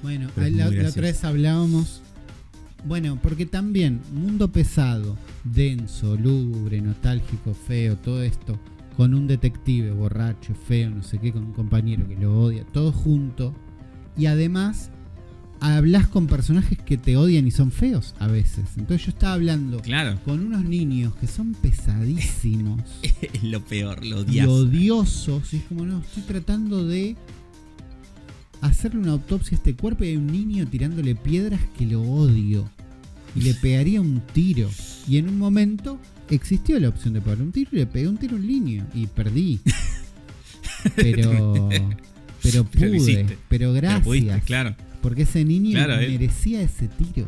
[0.04, 2.02] Bueno, la, otra vez hablábamos.
[2.86, 8.60] Bueno, porque también, mundo pesado, denso, lúgubre, nostálgico, feo, todo esto,
[8.98, 12.92] con un detective borracho, feo, no sé qué, con un compañero que lo odia, todo
[12.92, 13.56] junto.
[14.18, 14.92] Y además,
[15.62, 18.66] hablas con personajes que te odian y son feos a veces.
[18.76, 22.82] Entonces yo estaba hablando Claro, con unos niños que son pesadísimos
[23.22, 24.48] es lo peor, lo y odias.
[24.50, 25.54] odiosos.
[25.54, 27.16] Y es como, no, estoy tratando de
[28.68, 32.70] hacerle una autopsia a este cuerpo y hay un niño tirándole piedras que lo odio.
[33.36, 34.70] Y le pegaría un tiro.
[35.08, 36.00] Y en un momento
[36.30, 38.86] existió la opción de pegarle un tiro y le pegué un tiro a un niño.
[38.94, 39.60] Y perdí.
[40.96, 41.70] Pero.
[42.42, 43.26] Pero pude.
[43.26, 44.04] Pero Pero gracias.
[44.04, 44.76] pudiste, claro.
[45.02, 47.26] Porque ese niño Claro, él- merecía ese tiro.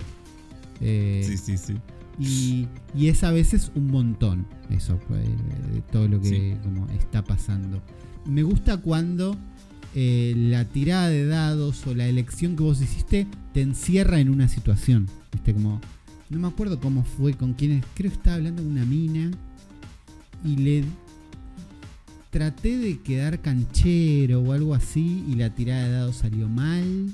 [0.81, 1.73] Eh, Sí, sí, sí.
[2.19, 2.67] y,
[2.97, 6.53] y es a veces un montón eso, eh, de todo lo que Sí.
[6.63, 7.81] como está pasando.
[8.25, 9.37] Me gusta cuando
[9.97, 14.49] eh, la tirada de dados o la elección que vos hiciste te encierra en una
[14.49, 15.07] situación.
[15.31, 15.53] ¿Viste?
[15.53, 15.79] Como,
[16.29, 19.31] no me acuerdo cómo fue, con quién, creo que estaba hablando de una mina
[20.43, 20.83] y le
[22.29, 27.09] traté de quedar canchero o algo así y la tirada de dados salió mal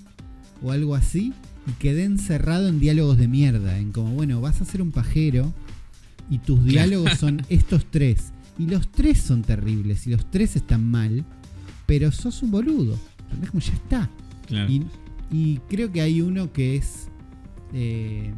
[0.64, 1.34] o algo así
[1.68, 5.54] y quedé encerrado en diálogos de mierda, en como, bueno, vas a ser un pajero
[6.32, 10.90] y tus diálogos son estos tres y los tres son terribles y los tres están
[10.90, 11.24] mal,
[11.92, 12.98] pero sos un boludo.
[13.50, 14.10] Como ya está.
[14.48, 14.72] Claro.
[14.72, 14.86] Y,
[15.30, 17.10] y creo que hay uno que es.
[17.74, 18.34] eh,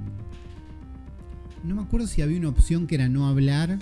[1.64, 3.78] no me acuerdo si había una opción que era no hablar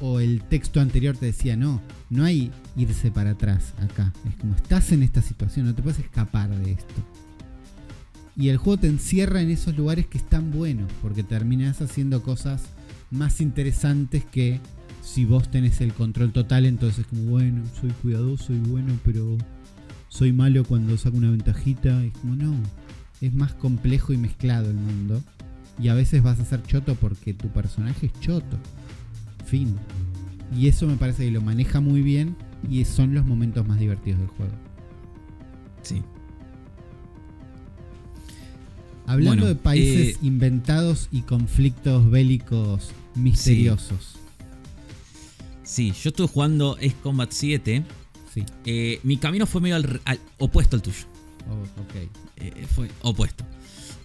[0.00, 1.82] o el texto anterior te decía no.
[2.08, 4.14] No hay irse para atrás acá.
[4.26, 6.94] Es como estás en esta situación, no te puedes escapar de esto.
[8.34, 12.62] Y el juego te encierra en esos lugares que están buenos, porque terminas haciendo cosas
[13.10, 14.58] más interesantes que
[15.02, 19.36] si vos tenés el control total, entonces es como, bueno, soy cuidadoso y bueno, pero
[20.08, 22.02] soy malo cuando saco una ventajita.
[22.04, 22.54] Es como, no,
[23.20, 25.22] es más complejo y mezclado el mundo.
[25.78, 28.56] Y a veces vas a ser choto porque tu personaje es choto.
[29.44, 29.76] Fin.
[30.56, 32.36] Y eso me parece que lo maneja muy bien
[32.70, 34.52] y son los momentos más divertidos del juego.
[35.82, 36.02] Sí.
[39.06, 44.12] Hablando Bueno, de países eh, inventados y conflictos bélicos misteriosos.
[44.14, 44.21] Sí,
[45.76, 47.82] yo estuve jugando Ace Combat 7.
[48.34, 48.44] Sí.
[48.64, 51.04] Eh, mi camino fue medio al, al- opuesto al tuyo.
[51.48, 52.08] Oh, ok.
[52.36, 53.44] Eh, fue opuesto.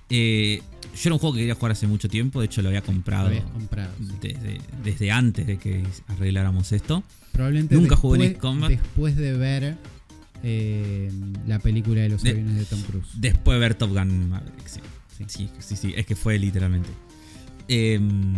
[0.09, 0.61] Eh,
[0.95, 2.39] yo era un juego que quería jugar hace mucho tiempo.
[2.39, 3.91] De hecho, lo había Lo comprado habías comprado.
[3.99, 4.13] sí.
[4.21, 7.03] desde, desde antes de que arregláramos esto.
[7.31, 8.69] Probablemente Nunca después, jugué en Ace Combat.
[8.69, 9.77] después de ver
[10.43, 11.11] eh,
[11.45, 13.07] la película de los De- aviones de Tom Cruise.
[13.15, 14.79] Después de ver Top Gun Maverick, sí.
[15.17, 15.23] Sí.
[15.27, 16.89] Sí, sí, sí, es que fue literalmente.
[17.67, 18.33] Em,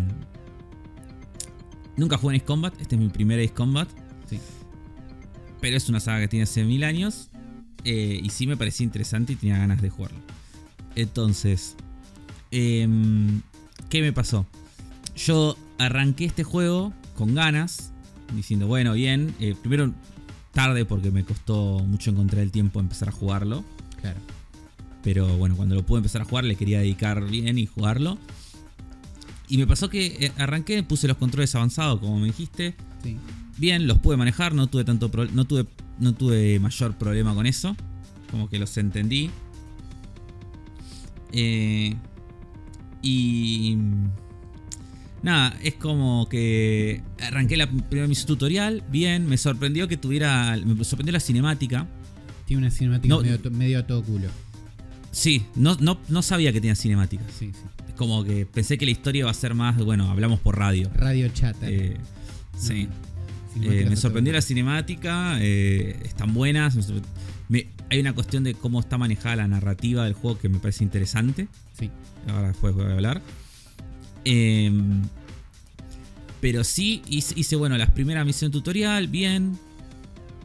[1.99, 3.87] nunca jugué en Ace Combat, este es mi primer Ace Combat.
[4.29, 4.39] Sí.
[5.61, 7.29] Pero es una saga que tiene hace mil años.
[7.85, 10.19] eh, y sí me parecía interesante y tenía ganas de jugarlo.
[10.95, 11.75] Entonces,
[12.51, 13.41] em,
[13.89, 14.45] ¿qué me pasó?
[15.15, 17.91] Yo arranqué este juego con ganas,
[18.35, 19.33] diciendo, bueno, bien.
[19.39, 19.93] eh, primero
[20.51, 23.63] tarde porque me costó mucho encontrar el tiempo empezar a jugarlo.
[24.01, 24.19] Claro.
[25.03, 28.17] Pero bueno, cuando lo pude empezar a jugar, le quería dedicar bien y jugarlo.
[29.49, 32.75] Y me pasó que eh, arranqué, puse los controles avanzados, como me dijiste.
[33.03, 33.17] Sí.
[33.57, 35.65] Bien, los pude manejar, no tuve tanto pro- no tuve
[35.99, 37.75] no tuve mayor problema con eso.
[38.31, 39.29] Como que los entendí.
[41.31, 41.95] Eh,
[43.01, 43.77] y.
[45.21, 50.55] Nada, es como que arranqué la primera misión tutorial, bien, me sorprendió que tuviera.
[50.65, 51.87] Me sorprendió la cinemática.
[52.45, 53.21] Tiene una cinemática No.
[53.21, 54.27] medio, medio a todo culo.
[55.11, 57.23] Sí, no, no, no sabía que tenía cinemática.
[57.37, 57.61] Sí, sí.
[57.87, 60.89] Es como que pensé que la historia iba a ser más, bueno, hablamos por radio.
[60.95, 61.69] Radio chata.
[61.69, 61.97] Eh,
[62.57, 62.87] sí.
[63.55, 66.77] No, Eh, cinemáticas me sorprendió la cinemática, eh, están buenas.
[67.49, 70.83] me hay una cuestión de cómo está manejada la narrativa del juego que me parece
[70.83, 71.47] interesante.
[71.77, 71.89] Sí.
[72.27, 73.21] Ahora después voy a hablar.
[74.25, 75.01] Em,
[76.39, 79.57] pero sí, hice, hice, bueno, las primeras misiones tutorial, bien.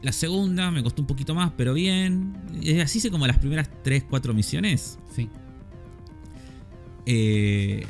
[0.05, 2.35] La segunda me costó un poquito más, pero bien.
[2.83, 4.99] Así hice como las primeras 3, 4 misiones.
[5.17, 5.29] Sí.
[7.07, 7.87] Eh,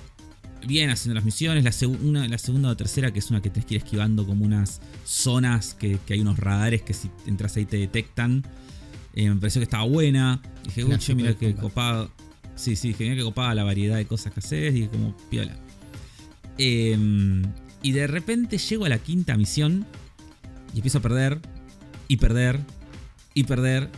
[0.67, 1.65] bien haciendo las misiones.
[1.65, 4.27] La, segu- una- la segunda o tercera, que es una que tenés que ir esquivando
[4.27, 8.45] como unas zonas que, que hay unos radares que si entras ahí te detectan.
[9.15, 10.41] Eh, me pareció que estaba buena.
[10.65, 11.55] Dije, uy, mira combate.
[11.57, 12.11] copado.
[12.57, 14.73] Sí, sí, dije, mira que copada la variedad de cosas que haces.
[14.73, 15.57] Dije, como piola.
[16.59, 16.97] Eh,
[17.83, 19.85] y de repente llego a la quinta misión
[20.73, 21.41] y empiezo a perder,
[22.09, 22.61] y perder,
[23.35, 23.91] y perder,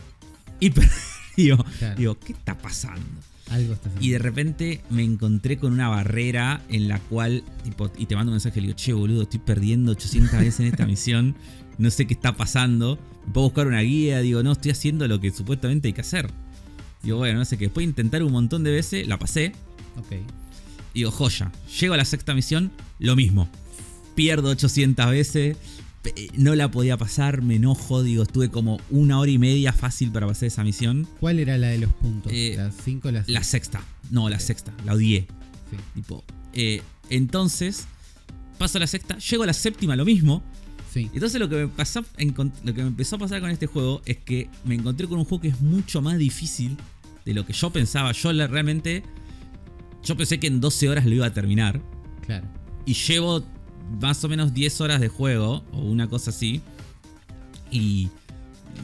[0.59, 0.91] y perder.
[1.37, 1.95] digo, Claro.
[1.95, 3.05] digo, ¿qué está pasando?
[3.49, 3.89] Algo está.
[4.01, 8.31] Y de repente me encontré con una barrera en la cual, tipo, y te mando
[8.31, 11.35] un mensaje le digo, che, boludo, estoy perdiendo 800 veces en esta misión,
[11.77, 15.19] no sé qué está pasando, me puedo buscar una guía, digo, no, estoy haciendo lo
[15.21, 16.29] que supuestamente hay que hacer.
[17.03, 19.53] Digo, bueno, no sé qué, después de intentar un montón de veces, la pasé,
[19.97, 20.17] Ok.
[20.93, 23.47] digo, joya, llego a la sexta misión, lo mismo,
[24.15, 25.55] pierdo 800 veces,
[26.35, 30.27] no la podía pasar, me enojo, digo, estuve como una hora y media fácil para
[30.27, 31.07] pasar esa misión.
[31.19, 32.31] ¿Cuál era la de los puntos?
[32.33, 33.81] Eh, ¿Las 5 las La sexta,
[34.11, 35.27] no, la sexta, la odié.
[35.69, 35.77] Sí.
[35.95, 36.23] Tipo,
[36.53, 37.85] eh, entonces,
[38.57, 40.43] paso a la sexta, llego a la séptima, lo mismo.
[40.93, 41.09] Sí.
[41.13, 44.17] Entonces lo que me pasó, lo que me empezó a pasar con este juego es
[44.17, 46.77] que me encontré con un juego que es mucho más difícil
[47.25, 48.13] de lo que yo pensaba.
[48.13, 49.03] Yo la- realmente,
[50.03, 51.81] yo pensé que en 12 horas lo iba a terminar.
[52.25, 52.47] Claro.
[52.85, 53.43] Y llevo
[54.01, 56.61] más o menos 10 horas de juego, o una cosa así.
[57.71, 58.09] Y,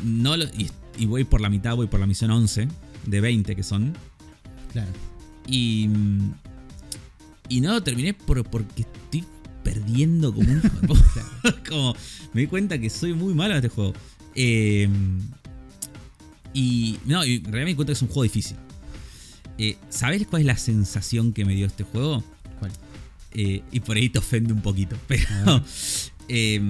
[0.04, 2.68] no lo- y, y voy por la mitad, voy por la misión 11,
[3.06, 3.94] de 20 que son.
[4.72, 4.92] Claro.
[5.48, 5.90] Y.
[7.50, 9.24] Y no lo terminé por, porque estoy
[9.64, 10.60] perdiendo como un.
[10.62, 11.58] Claro.
[11.70, 11.96] como
[12.34, 13.94] me di cuenta que soy muy malo en este juego.
[14.36, 14.88] Eh,
[16.54, 16.98] y.
[17.06, 18.58] No, y realmente cuenta que es un juego difícil.
[19.58, 22.24] Eh, ¿Sabes cuál es la sensación que me dio este juego?
[22.60, 22.72] ¿Cuál?
[23.34, 24.96] Eh, y por ahí te ofende un poquito.
[25.08, 25.26] Pero.
[25.46, 25.62] ver.
[26.30, 26.62] eh,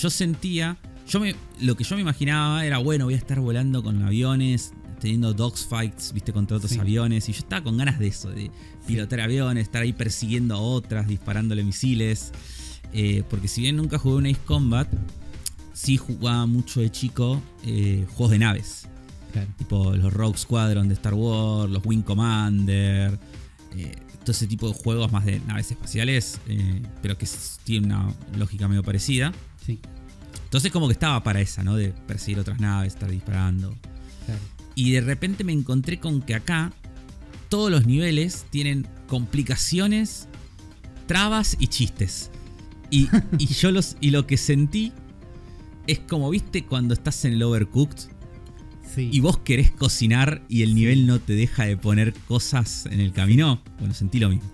[0.00, 0.76] yo sentía.
[1.08, 4.72] Yo me, lo que yo me imaginaba era, bueno, voy a estar volando con aviones,
[5.00, 6.78] teniendo dogfights, viste, contra otros Sí.
[6.78, 7.28] aviones.
[7.28, 8.50] Y yo estaba con ganas de eso, de
[8.86, 12.32] pilotar aviones, estar ahí persiguiendo a otras, disparándole misiles.
[12.92, 14.88] Eh, porque si bien nunca jugué un Ace Combat,
[15.72, 18.86] sí jugaba mucho de chico eh, juegos de naves.
[19.32, 19.48] Claro.
[19.58, 23.18] Tipo los Rogue Squadron de Star Wars, los Wing Commander,
[23.76, 27.26] eh, todo ese tipo de juegos más de naves espaciales, eh, pero que
[27.64, 29.32] tiene una lógica medio parecida.
[29.64, 29.78] Sí.
[30.44, 31.76] Entonces como que estaba para esa, ¿no?
[31.76, 33.74] De perseguir otras naves, estar disparando.
[34.26, 34.40] Claro.
[34.74, 36.72] Y de repente me encontré con que acá
[37.48, 40.28] todos los niveles tienen complicaciones,
[41.06, 42.30] trabas y chistes.
[42.90, 43.08] Y,
[43.38, 43.96] y yo los.
[44.00, 44.92] Y lo que sentí
[45.86, 48.11] es como, viste, cuando estás en el Overcooked
[48.94, 49.08] Sí.
[49.10, 53.12] y vos querés cocinar y el nivel no te deja de poner cosas en el
[53.12, 53.62] camino.
[53.78, 54.50] Bueno, sentí lo mismo.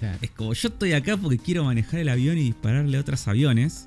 [0.00, 0.18] Claro.
[0.22, 3.86] Es como yo estoy acá porque quiero manejar el avión y dispararle a otros aviones.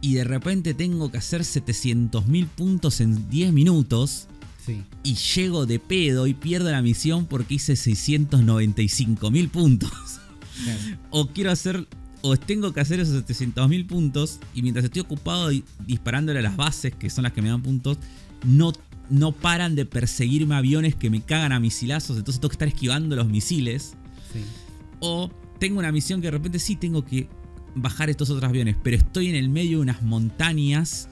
[0.00, 4.28] Y de repente tengo que hacer 700.000 puntos en 10 minutos.
[4.64, 4.82] Sí.
[5.02, 9.90] Y llego de pedo y pierdo la misión porque hice 695.000 puntos.
[10.64, 10.80] Claro.
[11.10, 11.86] O quiero hacer.
[12.22, 14.40] O tengo que hacer esos 700.000 puntos.
[14.54, 17.62] Y mientras estoy ocupado di- disparándole a las bases, que son las que me dan
[17.62, 17.98] puntos,
[18.44, 18.72] no,
[19.10, 22.16] no paran de perseguirme aviones que me cagan a misilazos.
[22.18, 23.94] Entonces tengo que estar esquivando los misiles.
[24.32, 24.40] Sí.
[25.00, 25.30] O
[25.60, 27.28] tengo una misión que de repente sí tengo que
[27.74, 31.08] bajar estos otros aviones, pero estoy en el medio de unas montañas,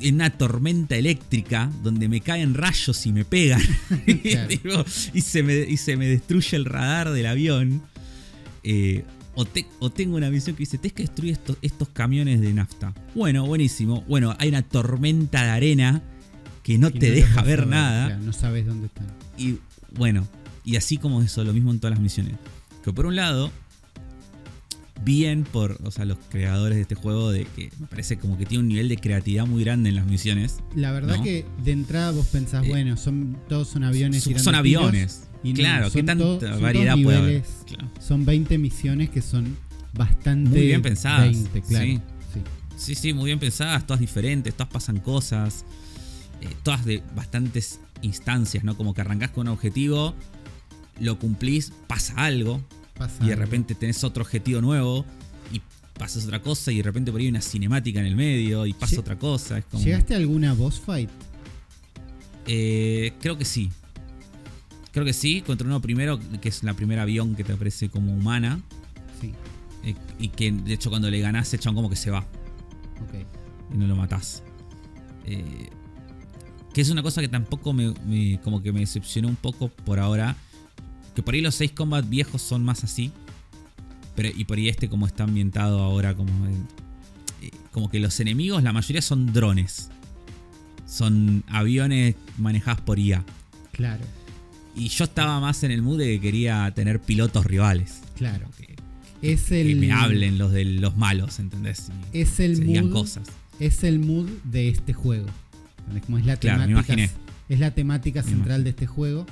[0.00, 3.60] en una tormenta eléctrica, donde me caen rayos y me pegan.
[4.22, 4.84] Claro.
[5.14, 7.82] Y, se me, y se me destruye el radar del avión.
[8.62, 12.40] Eh, o, te- o tengo una misión que dice, tienes que destruir estos, estos camiones
[12.40, 12.92] de nafta.
[13.14, 14.04] Bueno, buenísimo.
[14.08, 16.02] Bueno, hay una tormenta de arena
[16.62, 18.06] que no te deja ver nada.
[18.08, 19.06] claro, no sabes dónde están.
[19.38, 19.56] Y
[19.96, 20.26] bueno,
[20.64, 22.34] y así como eso, lo mismo en todas las misiones.
[22.84, 23.50] Que por un lado,
[25.04, 28.46] bien por o sea, los creadores de este juego, de que me parece como que
[28.46, 30.58] tiene un nivel de creatividad muy grande en las misiones.
[30.76, 31.22] La verdad ¿No?
[31.22, 34.22] que de entrada vos pensás, Eh, bueno, son todos son aviones.
[34.22, 35.28] Son, son aviones.
[35.42, 37.30] Y no, claro, son qué tanta variedad puede haber.
[37.32, 37.64] niveles.
[37.66, 37.90] Claro.
[38.00, 39.56] Son 20 misiones que son
[39.94, 41.84] bastante Muy bien pensadas, 20, claro.
[41.86, 42.00] sí.
[42.32, 42.40] Sí.
[42.76, 45.64] Sí, sí, muy bien pensadas, todas diferentes, todas pasan cosas.
[46.40, 48.76] eh, todas de bastantes instancias, ¿no?
[48.76, 50.14] Como que arrancás con un objetivo,
[50.98, 52.60] lo cumplís, pasa algo,
[52.98, 53.44] Pasa y de algo.
[53.44, 55.04] repente tenés otro objetivo nuevo,
[55.52, 55.60] y
[55.96, 58.72] pasas otra cosa, y de repente por ahí hay una cinemática en el medio, y
[58.72, 59.58] pasa Lle- otra cosa.
[59.58, 61.10] Es como, ¿Llegaste a alguna boss fight?
[62.46, 63.70] Eh, creo que sí.
[64.92, 68.12] Creo que sí, contra uno primero, que es la primera avión que te aparece como
[68.12, 68.60] humana.
[69.20, 69.32] Sí.
[69.84, 72.20] eh, y que de hecho cuando le ganás, echan como que se va.
[72.20, 73.26] Ok.
[73.74, 74.42] y no lo matás.
[75.24, 75.70] Eh,
[76.74, 79.98] que es una cosa que tampoco me, me- como que me decepcionó un poco por
[79.98, 80.36] ahora.
[81.14, 83.12] Que por ahí los 6 combat viejos son más así.
[84.14, 86.46] Pero, y por ahí este como está ambientado ahora como...
[86.46, 86.66] en-
[87.42, 89.88] eh, como que los enemigos, la mayoría son drones.
[90.86, 93.24] Son aviones manejados por IA.
[93.72, 94.04] Claro,
[94.74, 98.00] Y yo estaba más en el mood de que quería tener pilotos rivales.
[98.16, 98.48] claro.
[98.56, 98.74] Que,
[99.20, 101.90] Es que el, me hablen los de los malos, ¿entendés?
[102.12, 103.28] Y Es el se digan mood, cosas.
[103.60, 105.26] es el mood de este juego.
[105.80, 106.04] ¿Entendés?
[106.06, 107.10] Como es la Claro, temática, imaginé.
[107.48, 109.26] es la temática Me central de este juego.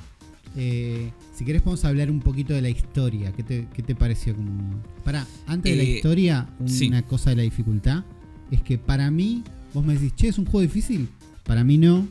[0.56, 3.32] Eh, si querés podemos hablar un poquito de la historia.
[3.32, 4.34] ¿Qué te, qué te pareció?
[4.36, 4.82] Como...
[5.04, 6.90] Para, antes de la Eh, historia, una sí.
[7.08, 8.04] cosa de la dificultad
[8.50, 9.42] es que para mí,
[9.72, 11.08] vos me decís, che, es un juego difícil.
[11.44, 12.06] Para mí no.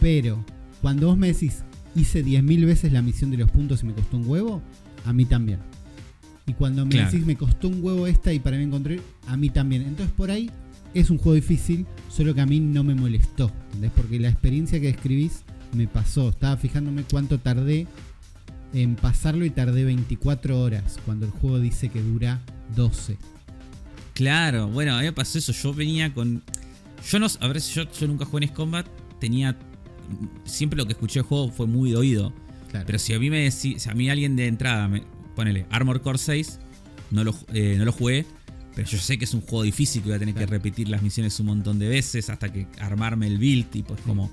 [0.00, 0.44] Pero
[0.80, 1.62] cuando vos me decís,
[1.94, 4.62] hice 10.000 veces la misión de los puntos y me costó un huevo,
[5.04, 5.58] a mí también.
[6.46, 7.10] Y cuando me Claro.
[7.10, 9.82] decís, me costó un huevo esta y para mí encontré, a mí también.
[9.82, 10.50] Entonces por ahí
[10.94, 13.50] es un juego difícil, solo que a mí no me molestó.
[13.66, 13.92] ¿entendés?
[13.96, 15.42] Porque la experiencia que describís
[15.74, 16.28] me pasó.
[16.30, 17.86] Estaba fijándome cuánto tardé
[18.74, 22.40] en pasarlo y tardé 24 horas, cuando el juego dice que dura
[22.74, 23.16] 12.
[24.14, 25.52] Claro, bueno, a mí me pasó eso.
[25.52, 26.42] Yo venía con.
[27.10, 27.26] Yo no.
[27.40, 28.86] A ver, yo, yo nunca jugué en Combat.
[29.20, 29.56] Tenía.
[30.44, 32.32] Siempre lo que escuché del juego fue muy de oído.
[32.70, 32.86] Claro.
[32.86, 33.78] Pero si a mí me decía.
[33.78, 35.02] Si a mí alguien de entrada me.
[35.36, 36.58] Ponele, Armor Core 6.
[37.10, 38.26] No lo, eh, no lo jugué.
[38.74, 41.02] Pero yo sé que es un juego difícil que voy a tener que repetir las
[41.02, 43.66] misiones un montón de veces hasta que armarme el build.
[43.74, 44.30] Y pues como.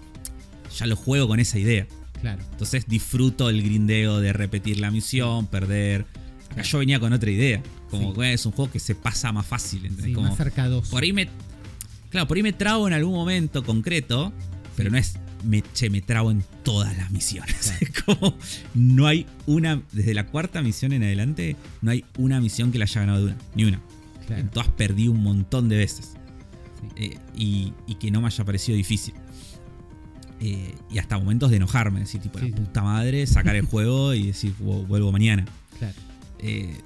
[0.77, 1.87] Ya lo juego con esa idea.
[2.21, 2.41] claro.
[2.51, 6.05] Entonces disfruto el grindeo de repetir la misión, perder.
[6.51, 7.61] Acá yo venía con otra idea.
[7.89, 8.21] Como Sí.
[8.27, 9.79] es un juego que se pasa más fácil.
[9.85, 10.05] ¿entendés?
[10.05, 11.27] Sí, Como, más por ahí me.
[12.09, 14.31] Claro, por ahí me trabo en algún momento concreto.
[14.75, 15.15] Pero no es.
[15.43, 17.73] Me, che, me trabo en todas las misiones.
[18.05, 18.35] Como.
[18.73, 19.81] No hay una.
[19.91, 21.55] Desde la cuarta misión en adelante.
[21.81, 23.37] No hay una misión que la haya ganado de una.
[23.55, 23.81] Ni una.
[24.27, 24.41] Claro.
[24.41, 26.13] En todas perdí un montón de veces.
[26.81, 27.05] Sí.
[27.05, 29.13] Eh, y, y que no me haya parecido difícil.
[30.41, 34.13] Eh, y hasta momentos de enojarme, decir, tipo, Sí, la puta madre, sacar el juego
[34.13, 35.45] y decir, "Vu- vuelvo mañana.
[35.77, 35.95] Claro.
[36.39, 36.77] Eh,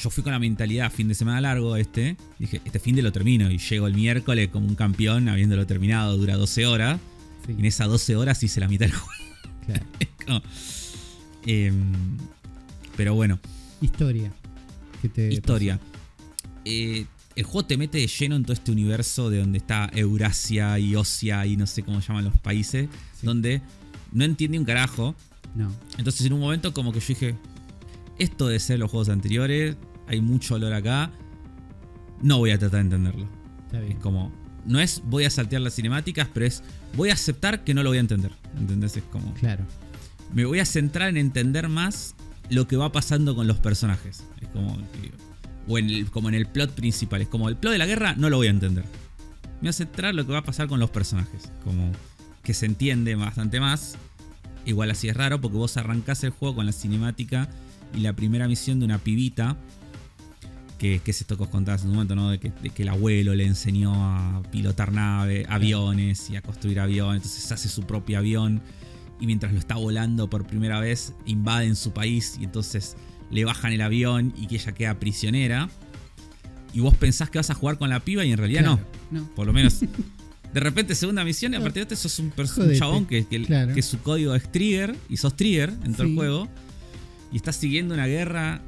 [0.00, 2.16] yo fui con la mentalidad fin de semana largo este.
[2.38, 3.50] Dije, este fin de lo termino.
[3.50, 7.00] Y llego el miércoles como un campeón, habiéndolo terminado, dura 12 horas.
[7.46, 9.22] Sí, Y en esas 12 horas hice la mitad del juego.
[9.66, 9.84] claro.
[10.00, 10.42] Es como-
[11.46, 11.92] Em,
[12.96, 13.38] pero bueno,
[13.80, 14.32] Historia.
[15.02, 15.78] ¿Qué te historia.
[16.64, 17.04] Eh,
[17.36, 20.96] el juego te mete de lleno en todo este universo de donde está Eurasia y
[20.96, 22.88] Osia y no sé cómo llaman los países.
[23.20, 23.26] Sí.
[23.26, 23.60] Donde
[24.12, 25.14] no entiende un carajo.
[25.54, 25.70] No.
[25.98, 27.36] Entonces en un momento como que yo dije,
[28.18, 29.76] esto de ser los juegos anteriores,
[30.08, 31.12] hay mucho olor acá,
[32.22, 33.28] no voy a tratar de entenderlo.
[33.66, 34.00] Está Es bien.
[34.00, 34.32] como,
[34.64, 36.62] no es voy a saltear las cinemáticas, pero es
[36.94, 38.32] voy a aceptar que no lo voy a entender.
[38.58, 38.96] ¿Entendés?
[38.96, 39.64] Es como, Claro.
[40.32, 42.14] me voy a centrar en entender más
[42.50, 44.22] lo que va pasando con los personajes.
[44.40, 44.78] Es como,
[45.68, 47.22] o en el- como en el plot principal.
[47.22, 48.84] Es como el plot de la guerra no lo voy a entender.
[49.56, 51.50] Me voy a centrar en lo que va a pasar con los personajes.
[51.64, 51.90] Como
[52.42, 53.96] que se entiende bastante más.
[54.64, 57.48] Igual así es raro porque vos arrancás el juego con la cinemática
[57.94, 59.56] y la primera misión de una pibita.
[60.78, 62.30] Que, que es esto que os contabas en un momento, ¿no?
[62.30, 66.80] De que, de que el abuelo le enseñó a pilotar nave, aviones y a construir
[66.80, 67.22] aviones.
[67.24, 68.60] Entonces hace su propio avión
[69.18, 72.96] y mientras lo está volando por primera vez invaden su país y entonces
[73.30, 75.70] le bajan el avión y que ella queda prisionera.
[76.74, 78.80] Y vos pensás que vas a jugar con la piba y en realidad Claro.
[79.10, 79.20] no.
[79.20, 79.34] No.
[79.34, 79.80] Por lo menos.
[80.52, 83.42] De repente, segunda misión y a partir de esto sos un, un chabón que, que,
[83.44, 83.74] Claro.
[83.74, 86.48] que su código es trigger y sos trigger en todo el juego.
[87.32, 88.62] Y estás siguiendo una guerra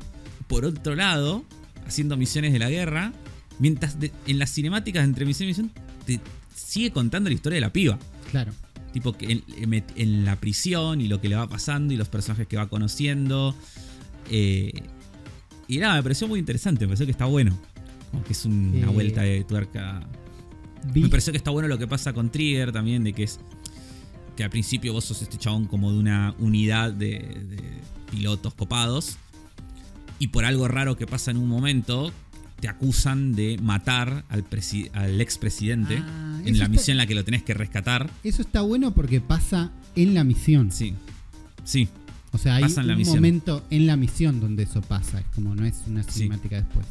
[0.49, 1.45] por otro lado,
[1.89, 3.13] haciendo misiones de la guerra.
[3.59, 5.73] Mientras de- en las cinemáticas entre misión y misión
[6.07, 6.21] te
[6.55, 7.99] sigue contando la historia de la piba.
[8.31, 8.53] Claro.
[8.93, 12.09] Tipo que en, en- en la prisión y lo que le va pasando y los
[12.09, 13.55] personajes que va conociendo.
[14.31, 14.73] Eh,
[15.67, 17.59] y nada, me pareció muy interesante, me pareció que está bueno.
[18.11, 20.01] Como que es un- una Eh, vuelta de tuerca.
[20.93, 23.41] Vi- Me pareció que está bueno lo que pasa con Trigger también, de que es.
[24.37, 27.59] Que al principio vos sos este chabón como de una unidad de, de
[28.11, 29.17] pilotos copados.
[30.19, 32.13] Y por algo raro que pasa en un momento,
[32.61, 34.45] te acusan de matar al,
[34.95, 38.11] al expresidente Ah, en la está- misión en la que lo tenés que rescatar.
[38.25, 40.73] Eso está bueno porque pasa en la misión.
[40.73, 40.95] Sí.
[41.65, 41.89] Sí.
[42.33, 43.17] O sea, hay Pasa en la un misión.
[43.17, 45.21] momento en la misión donde eso pasa.
[45.21, 46.11] Es como no es una Sí.
[46.21, 46.87] cinemática después.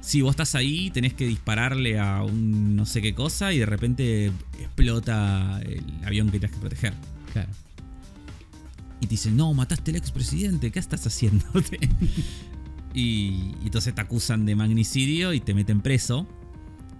[0.00, 3.66] Sí, vos estás ahí, tenés que dispararle a un no sé qué cosa y de
[3.66, 6.94] repente explota el avión que tienes que proteger.
[7.32, 7.48] Claro.
[9.00, 11.44] Y te dicen, no, mataste al expresidente, ¿qué estás haciendo?
[12.94, 16.26] y, y entonces te acusan de magnicidio y te meten preso.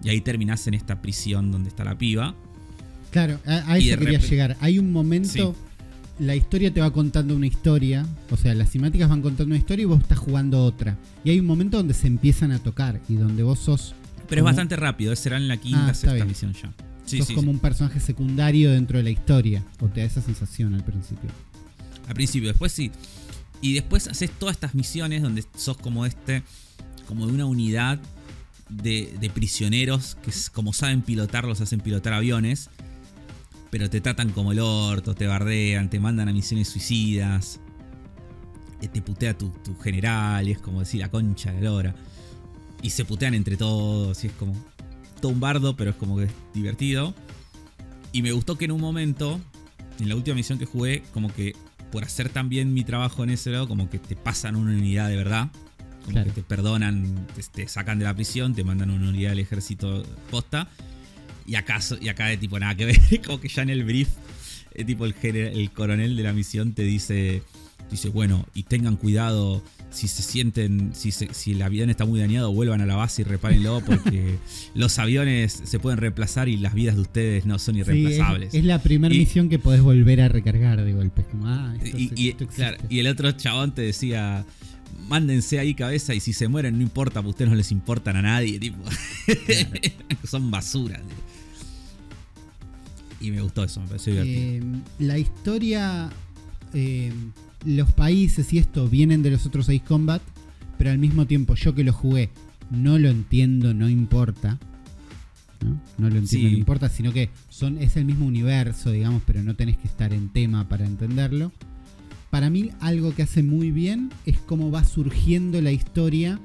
[0.03, 2.35] Y ahí terminás en esta prisión donde está la piba.
[3.11, 4.57] Claro, a, eso quería llegar.
[4.59, 5.55] Hay un momento,
[6.19, 9.83] la historia te va contando una historia, o sea, las cinemáticas van contando una historia
[9.83, 10.97] y vos estás jugando otra.
[11.23, 13.95] Y hay un momento donde se empiezan a tocar y donde vos sos,
[14.27, 16.71] Pero es bastante rápido, será en la quinta, Ah, sexta misión ya.
[17.05, 20.21] Sí, sos sí, como un personaje secundario dentro de la historia, o te da esa
[20.21, 21.29] sensación al principio.
[22.09, 22.91] Al principio, después sí.
[23.61, 26.43] Y después haces todas estas misiones donde sos como este,
[27.07, 27.99] como de una unidad
[28.69, 32.69] de, prisioneros que como saben pilotar, los hacen pilotar aviones.
[33.69, 37.59] Pero te tratan como el orto, te bardean, te mandan a misiones suicidas.
[38.81, 41.95] eh, Te putea tu, tu general y es como decir la concha de la lora.
[42.81, 44.55] Y se putean entre todos y es como
[45.21, 47.13] todo un bardo, pero es como que es divertido.
[48.11, 49.39] Y me gustó que en un momento,
[49.99, 51.55] en la última misión que jugué, como que
[51.91, 55.15] por hacer también mi trabajo en ese lado, como que te pasan una unidad de
[55.17, 55.49] verdad.
[56.05, 56.27] Como Claro.
[56.27, 60.03] que te perdonan, te, te sacan de la prisión, te mandan una unidad del ejército
[60.31, 60.67] posta.
[61.45, 64.09] Y acá, y acá de tipo nada que ver, como que ya en el brief,
[64.73, 67.43] eh, tipo el, el coronel de la misión te dice,
[67.91, 72.19] dice, bueno, y tengan cuidado si se sienten, si, se- si el avión está muy
[72.19, 74.37] dañado, vuelvan a la base y repárenlo porque
[74.75, 78.53] los aviones se pueden reemplazar y las vidas de ustedes no son Sí, es, irreemplazables.
[78.53, 81.21] es la primera misión que podés volver a recargar de golpe.
[81.21, 82.95] Es como, ah, esto, Y, y- esto claro, existe.
[82.95, 84.45] y el otro chabón te decía,
[85.07, 88.21] mándense ahí cabeza y si se mueren no importa, porque ustedes no les importan a
[88.21, 88.77] nadie, tipo.
[90.23, 91.01] Son basura.
[93.21, 94.41] Y me gustó eso, me pareció divertido.
[94.77, 96.09] Eh, la historia,
[96.73, 97.11] eh,
[97.65, 100.21] los países y esto vienen de los otros Ace Combat,
[100.77, 102.29] pero al mismo tiempo yo que lo jugué
[102.71, 104.59] no lo entiendo, no importa.
[105.65, 106.53] No, No lo entiendo, Sí.
[106.53, 110.13] no importa, sino que son, es el mismo universo, digamos, pero no tenés que estar
[110.13, 111.51] en tema para entenderlo.
[112.29, 116.39] Para mí algo que hace muy bien es cómo va surgiendo la historia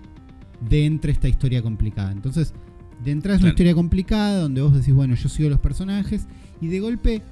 [0.69, 2.11] de entre esta historia complicada.
[2.11, 2.55] Entonces,
[3.05, 3.55] de entrada es una Claro.
[3.55, 6.27] historia complicada donde vos decís, bueno, yo sigo los personajes
[6.61, 7.23] y de golpe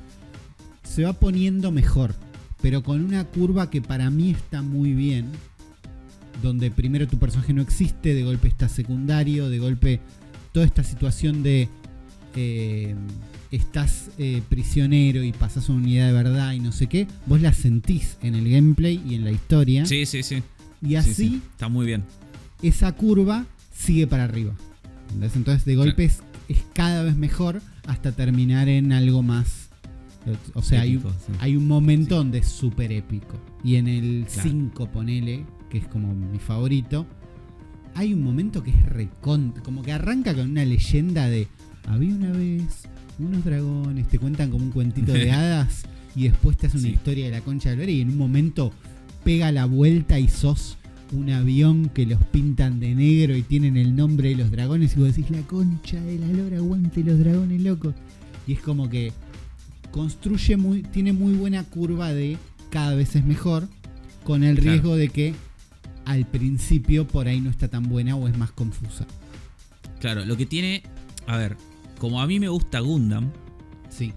[0.84, 2.14] se va poniendo mejor,
[2.62, 5.26] pero con una curva que para mí está muy bien,
[6.42, 10.00] donde primero tu personaje no existe, de golpe está secundario, de golpe
[10.52, 11.68] toda esta situación de
[12.36, 12.94] eh,
[13.50, 17.40] estás eh, prisionero y pasas a una unidad de verdad y no sé qué, vos
[17.40, 20.42] la sentís en el gameplay y en la historia, Sí, sí, sí.
[20.80, 21.42] y Sí, así sí.
[21.52, 22.02] Está muy bien.
[22.62, 23.44] esa curva
[23.74, 24.54] sigue para arriba.
[25.08, 25.36] ¿entendés?
[25.36, 29.61] Entonces de golpe es, es cada vez mejor hasta terminar en algo más.
[30.54, 31.00] O sea, hay,
[31.42, 31.56] sí.
[31.56, 33.38] un momento donde es súper épico.
[33.64, 34.48] Y en el Claro.
[34.50, 37.06] 5, ponele, que es como mi favorito,
[37.94, 39.52] hay un momento que es recon...
[39.64, 41.48] Como que arranca con una leyenda de...
[41.86, 42.84] Había una vez
[43.18, 45.84] unos dragones, te cuentan como un cuentito de hadas
[46.14, 46.94] y después te hace una Sí.
[46.94, 48.72] historia de la concha de lora y en un momento
[49.24, 50.76] pega la vuelta y sos
[51.12, 55.00] un avión que los pintan de negro y tienen el nombre de los dragones y
[55.00, 57.94] vos decís la concha de la lora, aguante los dragones locos.
[58.46, 59.12] Y es como que
[59.92, 62.36] construye muy, tiene muy buena curva de
[62.70, 63.68] cada vez es mejor,
[64.24, 64.70] con el Claro.
[64.72, 65.34] riesgo de que
[66.04, 69.06] al principio por ahí no está tan buena o es más confusa.
[70.00, 70.82] Claro, lo que tiene.
[71.26, 71.56] A ver,
[71.98, 73.30] como a mí me gusta Gundam,
[73.88, 74.12] Sí.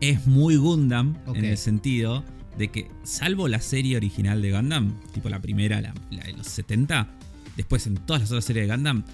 [0.00, 2.22] es muy Gundam en el sentido
[2.58, 6.46] de que, salvo la serie original de Gundam, tipo la primera, la, la de los
[6.48, 7.08] 70,
[7.56, 9.04] después en todas las otras series de Gundam,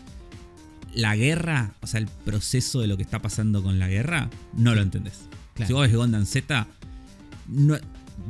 [0.94, 4.74] la guerra, o sea, el proceso de lo que está pasando con la guerra, no
[4.74, 5.27] lo entendés.
[5.58, 5.66] Claro.
[5.66, 6.66] Si vos ves Gundam Z,
[7.48, 7.76] no-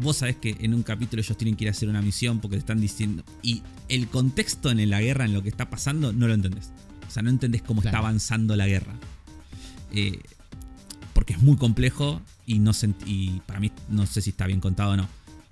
[0.01, 2.57] vos sabés que en un capítulo ellos tienen que ir a hacer una misión porque
[2.57, 3.23] te están diciendo.
[3.43, 6.71] Y el contexto en la guerra, en lo que está pasando, no lo entendés.
[7.07, 7.97] O sea, no entendés cómo Claro.
[7.97, 8.93] está avanzando la guerra.
[9.93, 10.19] Eh,
[11.15, 12.73] porque es muy complejo y no
[13.07, 15.09] y para mí no sé si está bien contado o no.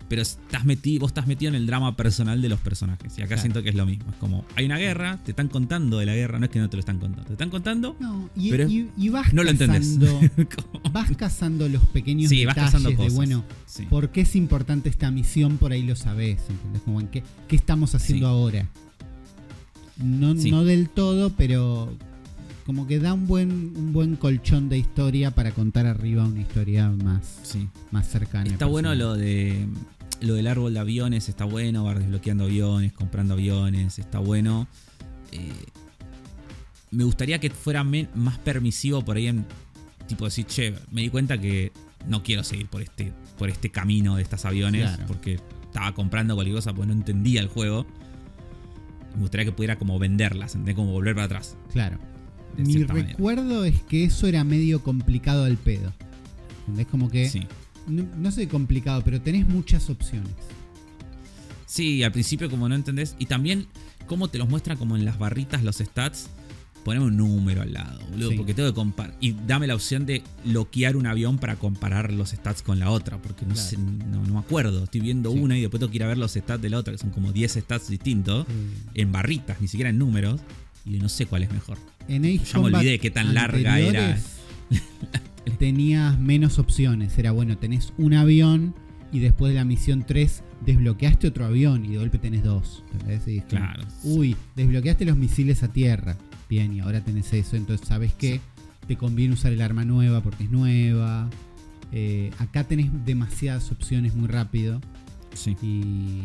[0.09, 3.13] Pero estás metido, vos estás metido en el drama personal de los personajes.
[3.19, 3.43] Y acá Claro.
[3.43, 4.07] siento que es lo mismo.
[4.11, 6.71] Es como, hay una guerra, te están contando de la guerra, no es que no
[6.71, 7.25] te lo están contando.
[7.27, 9.99] Te están contando, No, y, Pero y- y vas no lo entendés.
[9.99, 10.21] cazando,
[10.93, 13.15] vas cazando los pequeños Sí, vas detalles cazando de cosas.
[13.15, 13.85] bueno, Sí.
[13.87, 15.59] ¿por qué es importante esta misión?
[15.59, 16.83] Por ahí lo sabés, ¿entendés?
[16.83, 18.31] Como en qué, qué estamos haciendo Sí.
[18.33, 18.69] ahora.
[19.99, 20.51] No, Sí.
[20.51, 21.93] no del todo, pero
[22.67, 26.91] como que da un buen, un buen colchón de historia para contar arriba una historia
[26.91, 27.69] más, Sí.
[27.93, 28.51] más cercana.
[28.51, 29.67] Está bueno lo de
[30.21, 34.67] lo del árbol de aviones, está bueno, vas desbloqueando aviones, comprando aviones, está bueno.
[35.33, 35.53] Eh,
[36.91, 39.45] me gustaría que fuera más permisivo por ahí en
[40.07, 41.73] tipo decir, che, me di cuenta que
[42.09, 45.05] no quiero seguir por este, por este camino de estos aviones, Claro.
[45.09, 47.87] porque estaba comprando cualquier cosa porque no entendía el juego.
[49.15, 50.77] Me gustaría que pudiera como venderlas, ¿entendés?
[50.77, 51.57] Como volver para atrás.
[51.73, 51.99] Claro.
[52.57, 53.09] Mi manera.
[53.09, 55.93] recuerdo es que eso era medio complicado al pedo.
[56.61, 56.87] ¿Entendés?
[56.87, 57.29] Como que.
[57.29, 57.43] Sí.
[57.87, 60.31] No, no sé complicado, pero tenés muchas opciones.
[61.67, 63.17] Sí, al principio como no entendés.
[63.19, 63.67] Y también
[64.07, 66.29] cómo te los muestran como en las barritas los stats.
[66.85, 68.31] Poneme un número al lado, boludo.
[68.31, 68.37] Sí.
[68.37, 69.17] Porque tengo que comparar.
[69.21, 73.21] Y dame la opción de bloquear un avión para comparar los stats con la otra.
[73.21, 73.69] Porque no Claro.
[73.69, 74.85] sé, no, no me acuerdo.
[74.85, 75.39] Estoy viendo Sí.
[75.41, 77.11] una y después tengo que ir a ver los stats de la otra, que son
[77.11, 78.47] como 10 stats distintos.
[78.95, 80.41] En barritas, ni siquiera en números.
[80.85, 81.77] Y no sé cuál es mejor.
[82.07, 84.17] En Ace Ya me olvidé qué tan larga era.
[85.59, 87.17] tenías menos opciones.
[87.19, 88.75] Era bueno, tenés un avión
[89.13, 92.83] y después de la misión 3 desbloqueaste otro avión y de golpe tenés dos.
[93.49, 93.85] Claro.
[94.03, 96.17] Uy, desbloqueaste los misiles a tierra.
[96.49, 97.57] Bien, y ahora tenés eso.
[97.57, 98.41] Entonces, ¿sabes qué?
[98.87, 101.29] Te conviene usar el arma nueva porque es nueva.
[101.93, 104.81] Eh, acá tenés demasiadas opciones muy rápido
[105.35, 105.57] Sí.
[105.63, 106.23] y,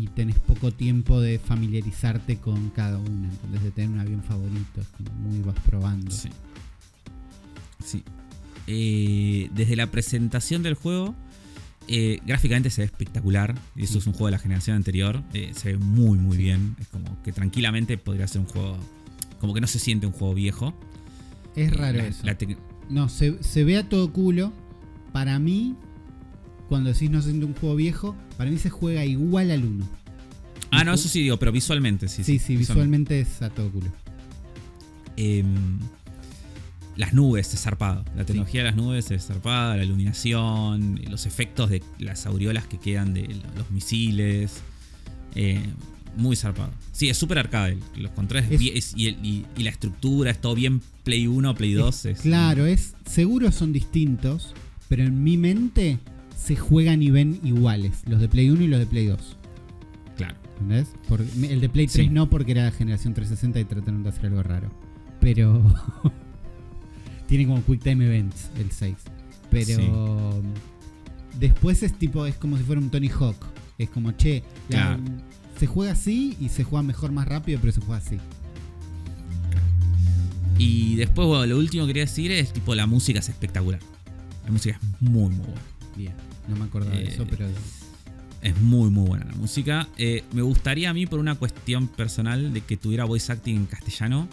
[0.00, 3.28] y tenés poco tiempo de familiarizarte con cada una.
[3.28, 6.10] Entonces, de tener un avión favorito, es como muy vas probando.
[6.10, 6.28] Sí.
[7.82, 8.02] Sí.
[8.72, 11.16] Eh, desde la presentación del juego,
[11.88, 13.56] eh, gráficamente se ve espectacular.
[13.74, 13.98] Y eso Sí.
[13.98, 15.22] es un juego de la generación anterior.
[15.34, 16.76] eh, se ve muy, muy bien.
[16.80, 18.78] Es como que tranquilamente podría ser un juego.
[19.40, 20.72] Como que no se siente un juego viejo.
[21.56, 22.24] Es Eh, raro la- eso.
[22.24, 22.36] la
[22.88, 24.52] No, se, se ve a todo culo.
[25.12, 25.74] Para mí,
[26.68, 29.88] cuando decís no se siente un juego viejo, para mí se juega igual al 1.
[30.70, 32.22] ah, no, eso sí digo, pero visualmente, sí.
[32.22, 33.90] Sí, sí, visualmente es a todo culo.
[35.16, 35.78] Em,
[37.00, 38.04] las nubes es zarpado.
[38.14, 42.78] La tecnología de las nubes es zarpada, la iluminación, los efectos de las aureolas que
[42.78, 43.22] quedan de
[43.56, 44.60] los misiles.
[45.34, 45.60] eh,
[46.16, 46.72] muy zarpado.
[46.90, 47.78] Sí, es súper arcade.
[47.96, 51.28] Los controles Es- bien- es- y, el- y- y la estructura es todo bien Play
[51.28, 52.04] 1, Play 2.
[52.06, 54.52] es- Claro, es seguro son distintos,
[54.88, 55.98] pero en mi mente
[56.36, 59.36] se juegan y ven iguales, los de Play 1 y los de Play 2.
[60.16, 60.36] Claro.
[60.60, 60.88] ¿Entendés?
[61.08, 62.12] Porque el de Play 3 Sí.
[62.12, 64.68] no porque era generación 360 y trataron de hacer algo raro.
[65.20, 65.62] Pero
[67.30, 68.94] tiene como Quick Time Events el 6.
[69.50, 70.42] Pero
[71.38, 73.36] después es tipo, es como si fuera un Tony Hawk.
[73.78, 75.02] Es como, che, la- Claro.
[75.58, 78.18] se juega así y se juega mejor, más rápido, pero se juega así.
[80.58, 83.80] Y después, bueno, lo último que quería decir es tipo la música es espectacular.
[84.44, 85.60] La música es muy, muy buena.
[85.96, 86.12] Bien,
[86.48, 87.46] no me acordaba de Eh, eso, pero
[88.42, 89.88] Es muy, muy buena la música.
[89.98, 93.66] Eh, me gustaría a mí, por una cuestión personal, de que tuviera voice acting en
[93.66, 94.28] castellano.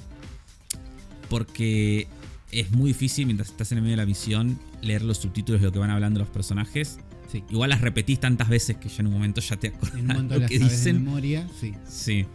[1.30, 2.07] Porque
[2.52, 5.68] es muy difícil, mientras estás en el medio de la misión, leer los subtítulos de
[5.68, 6.98] lo que van hablando los personajes.
[7.32, 7.44] sí.
[7.49, 10.28] Igual las repetís tantas veces que ya en un momento ya te acordás En un
[10.30, 11.03] lo las que sabes de dicen.
[11.03, 11.74] memoria, sí.
[11.88, 12.26] Sí,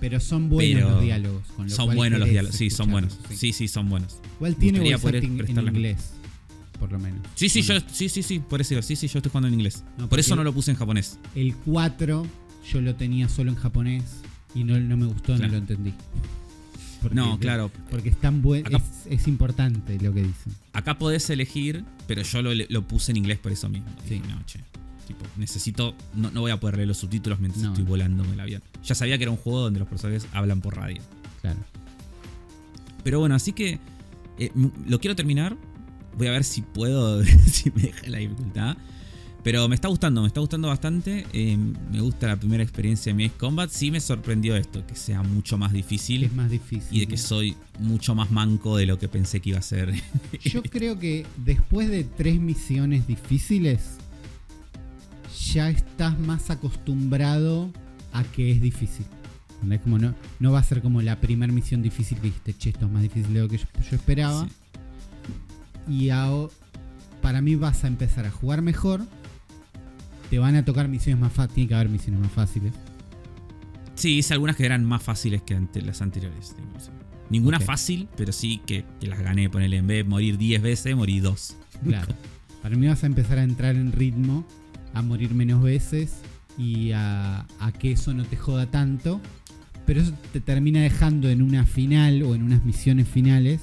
[0.00, 1.42] Pero son buenos Pero los diálogos.
[1.56, 2.56] con lo son cual buenos los diálogos.
[2.56, 3.18] Sí, son buenos.
[3.34, 4.20] Sí, sí, son buenos.
[4.36, 6.10] Igual tiene voice acting en inglés,
[6.78, 7.20] por lo menos.
[7.34, 9.82] Sí, sí, yo, sí, sí, sí, por eso sí, sí, yo estoy jugando en inglés.
[9.98, 11.18] No, por eso no lo puse en japonés.
[11.34, 12.26] El 4
[12.72, 14.04] yo lo tenía solo en japonés
[14.54, 15.46] y no, no me gustó, Claro.
[15.46, 15.92] no lo entendí.
[17.08, 17.70] Porque- No, claro.
[17.90, 18.78] Porque es tan buen, Acá-
[19.08, 20.52] es, es importante lo que dicen.
[20.72, 23.88] Acá podés elegir, pero yo lo, lo puse en inglés por eso mismo.
[24.08, 24.20] Sí.
[24.28, 24.60] No, che,
[25.06, 25.94] tipo, necesito.
[26.14, 27.70] No, no voy a poder leer los subtítulos mientras No.
[27.70, 28.62] estoy volando en el avión.
[28.84, 31.00] Ya sabía que era un juego donde los personajes hablan por radio.
[31.42, 31.58] Claro.
[33.04, 33.78] Pero bueno, así que
[34.38, 34.50] eh,
[34.86, 35.56] lo quiero terminar.
[36.18, 38.76] Voy a ver si puedo, si me deja la dificultad.
[39.46, 41.24] Pero me está gustando, me está gustando bastante.
[41.32, 43.70] eh, me gusta la primera experiencia de mi Combat.
[43.70, 46.24] Sí me sorprendió esto, que sea mucho más difícil.
[46.24, 46.88] Es más difícil.
[46.90, 49.94] y de que soy mucho más manco de lo que pensé que iba a ser.
[50.42, 53.98] Yo creo que después de tres misiones difíciles,
[55.52, 57.70] ya estás más acostumbrado
[58.14, 59.06] a que es difícil.
[59.54, 59.80] ¿Entendés?
[59.82, 62.86] Como no, no va a ser como la primera misión difícil que dijiste, che, esto
[62.86, 64.48] es más difícil de lo que yo, yo esperaba.
[65.86, 66.06] Sí.
[66.08, 66.10] Y
[67.22, 69.02] para mí vas a empezar a jugar mejor.
[70.30, 71.54] Te van a tocar misiones más fáciles.
[71.54, 72.72] Tiene que haber misiones más fáciles.
[73.94, 76.54] Sí, hice algunas que eran más fáciles que ante las anteriores.
[77.30, 79.48] Ninguna fácil, pero sí que, que las gané.
[79.48, 81.56] Ponele, en vez de morir 10 veces, morí 2.
[81.84, 82.14] Claro.
[82.62, 84.46] Para mí vas a empezar a entrar en ritmo,
[84.92, 86.20] a morir menos veces
[86.58, 89.20] y a, a que eso no te joda tanto.
[89.86, 93.60] Pero eso te termina dejando en una final o en unas misiones finales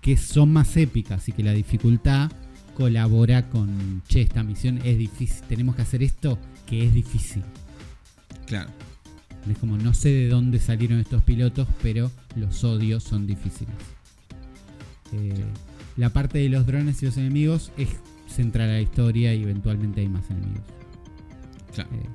[0.00, 2.30] que son más épicas y que la dificultad
[2.74, 7.42] colabora con, che, esta misión es difícil, tenemos que hacer esto que es difícil.
[8.46, 8.70] Claro.
[9.50, 13.74] Es como no sé de dónde salieron estos pilotos, pero los odios son difíciles.
[15.12, 15.44] Eh,
[15.96, 17.88] la parte de los drones y los enemigos es
[18.28, 20.62] central a la historia y eventualmente hay más enemigos.
[21.74, 21.90] claro.
[21.94, 22.06] Eh,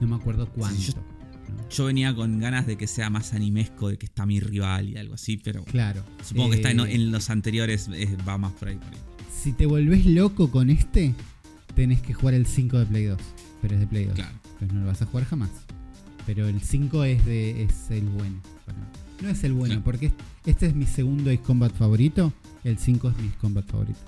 [0.00, 0.80] no me acuerdo cuánto.
[0.80, 1.68] yo- ¿no?
[1.68, 4.96] Yo venía con ganas de que sea más animesco, de que está mi rival y
[4.96, 6.02] algo así, pero Claro.
[6.24, 7.88] supongo que está en, Eh, en los anteriores,
[8.26, 8.76] va más por ahí.
[8.76, 8.98] Por ahí.
[9.42, 11.14] Si te volvés loco con este,
[11.74, 13.18] tenés que jugar el 5 de Play 2.
[13.60, 14.14] Pero es de Play 2.
[14.14, 14.38] Claro.
[14.58, 15.50] Pues no lo vas a jugar jamás.
[16.26, 18.36] Pero el 5 es, de, es el bueno.
[19.20, 20.12] No es el bueno, porque es-
[20.46, 22.32] este es mi segundo Ace Combat favorito.
[22.64, 23.98] El 5 es mi Ace Combat favorito.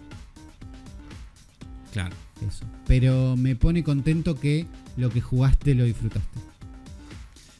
[1.92, 2.14] Claro.
[2.46, 2.64] Eso.
[2.86, 4.66] Pero me pone contento que
[4.96, 6.40] lo que jugaste lo disfrutaste.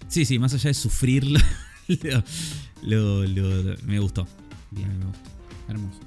[0.08, 1.40] Sí, sí, más allá de sufrirlo,
[2.82, 4.26] lo, lo- lo- me gustó.
[4.70, 4.88] Bien.
[4.98, 5.20] Me gustó.
[5.68, 5.98] Hermoso.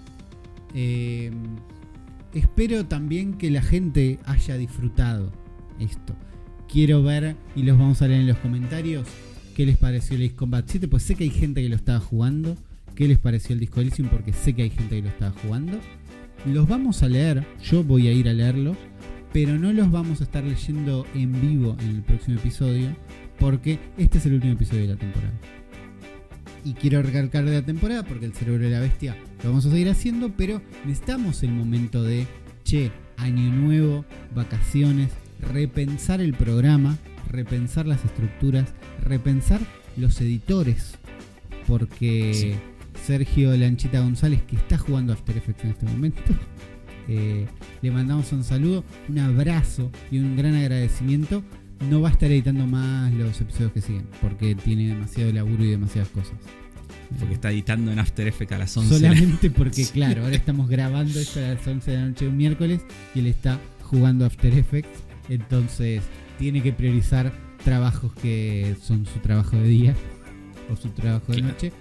[0.73, 1.31] Eh,
[2.33, 5.31] espero también que la gente haya disfrutado
[5.79, 6.15] esto.
[6.67, 9.07] Quiero ver, y los vamos a leer en los comentarios,
[9.55, 11.99] qué les pareció el Ace Combat 7, pues sé que hay gente que lo estaba
[11.99, 12.55] jugando.
[12.95, 14.09] ¿Qué les pareció el Disco Elysium?
[14.09, 15.79] Porque sé que hay gente que lo estaba jugando.
[16.45, 18.77] Los vamos a leer, yo voy a ir a leerlos,
[19.33, 22.95] pero no los vamos a estar leyendo en vivo en el próximo episodio,
[23.39, 25.33] porque este es el último episodio de la temporada.
[26.67, 29.71] Y quiero recalcar de la temporada porque el cerebro de la bestia lo vamos a
[29.71, 32.27] seguir haciendo, pero necesitamos el momento de,
[32.65, 34.03] che, año nuevo,
[34.35, 36.97] vacaciones, repensar el programa,
[37.29, 39.61] repensar las estructuras, repensar
[39.95, 40.95] los editores,
[41.67, 42.55] porque Sí.
[43.01, 46.21] Sergio Lanchita González, que está jugando After Effects en este momento,
[47.07, 47.47] eh,
[47.81, 51.43] le mandamos un saludo, un abrazo y un gran agradecimiento.
[51.89, 55.69] No va a estar editando más los episodios que siguen, porque tiene demasiado laburo y
[55.71, 56.33] demasiadas cosas.
[57.19, 58.95] Porque está editando en After Effects a las 11.
[58.99, 62.37] Solamente porque, claro, ahora estamos grabando esto a las 11 de la noche de un
[62.37, 62.81] miércoles
[63.15, 65.03] y él está jugando After Effects.
[65.29, 66.03] Entonces,
[66.39, 67.31] tiene que priorizar
[67.63, 69.95] trabajos que son su trabajo de día
[70.71, 71.53] o su trabajo de Claro.
[71.53, 71.71] noche.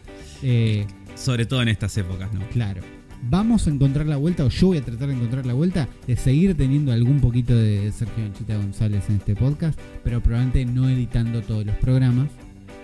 [0.43, 2.41] Eh, Sobre todo en estas épocas, ¿no?
[2.49, 2.83] claro.
[3.29, 6.17] Vamos a encontrar la vuelta, o yo voy a tratar de encontrar la vuelta, de
[6.17, 11.43] seguir teniendo algún poquito de Sergio Anchita González en este podcast, pero probablemente no editando
[11.43, 12.29] todos los programas.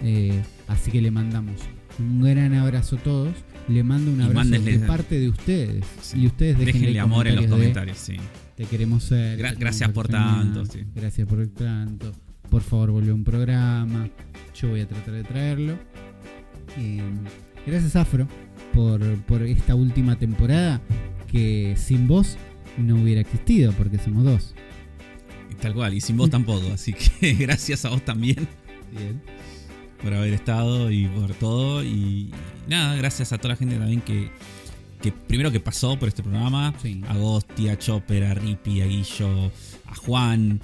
[0.03, 1.57] Eh, así que le mandamos
[1.99, 3.35] un gran abrazo a todos.
[3.69, 5.85] Le mando un abrazo de parte de ustedes.
[6.01, 6.23] Sí.
[6.23, 8.17] Y ustedes déjenle amor en los de, comentarios, sí.
[8.57, 9.39] Te queremos ser.
[9.39, 10.81] Gra- gracias por tanto, sí.
[10.95, 12.11] Gracias por tanto.
[12.51, 14.09] Por favor, vuelve un programa.
[14.61, 15.79] Yo voy a tratar de traerlo.
[16.79, 17.01] Eh,
[17.67, 18.27] gracias, Afro,
[18.73, 20.81] por, por esta última temporada
[21.31, 22.37] que sin vos
[22.79, 24.55] no hubiera existido, porque somos dos.
[25.61, 26.73] Tal cual, y sin vos tampoco.
[26.73, 28.49] Así que gracias a vos también
[28.91, 29.23] Bien.
[30.03, 31.85] por haber estado y por todo.
[31.85, 32.31] Y
[32.69, 34.31] nada, gracias a toda la gente también que,
[35.01, 36.75] que primero que pasó por este programa.
[36.83, 37.01] Sí.
[37.09, 39.53] A Gosti, a Chopper, a Rippy, a Guillo,
[39.87, 40.61] a Juan,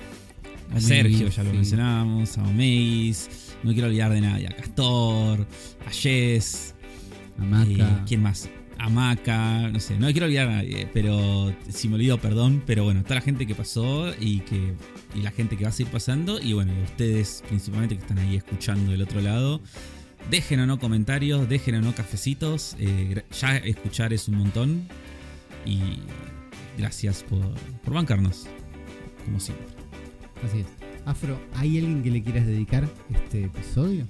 [0.73, 1.57] a A Sergio, ya lo sí.
[1.57, 3.55] mencionamos, a Omeis.
[3.63, 4.49] No quiero olvidar de nadie.
[4.49, 5.47] A Castor,
[5.87, 6.75] a Jess.
[7.39, 7.69] Amaca.
[7.69, 8.49] Eh, ¿Quién más?
[8.79, 13.03] Amaca, no sé, no quiero olvidar a nadie, pero si me olvido, perdón, pero bueno,
[13.03, 14.75] toda la gente que pasó y que
[15.17, 18.19] y la gente que va a seguir pasando y bueno, y ustedes principalmente que están
[18.19, 19.61] ahí escuchando del otro lado,
[20.31, 24.87] dejen o no comentarios, dejen o no cafecitos, eh, ya escuchar es un montón
[25.67, 25.81] y
[26.79, 27.41] gracias por,
[27.83, 28.47] por bancarnos,
[29.25, 29.67] como siempre.
[30.45, 30.67] Así es.
[31.05, 34.07] Afro, ¿hay alguien que le quieras dedicar este episodio?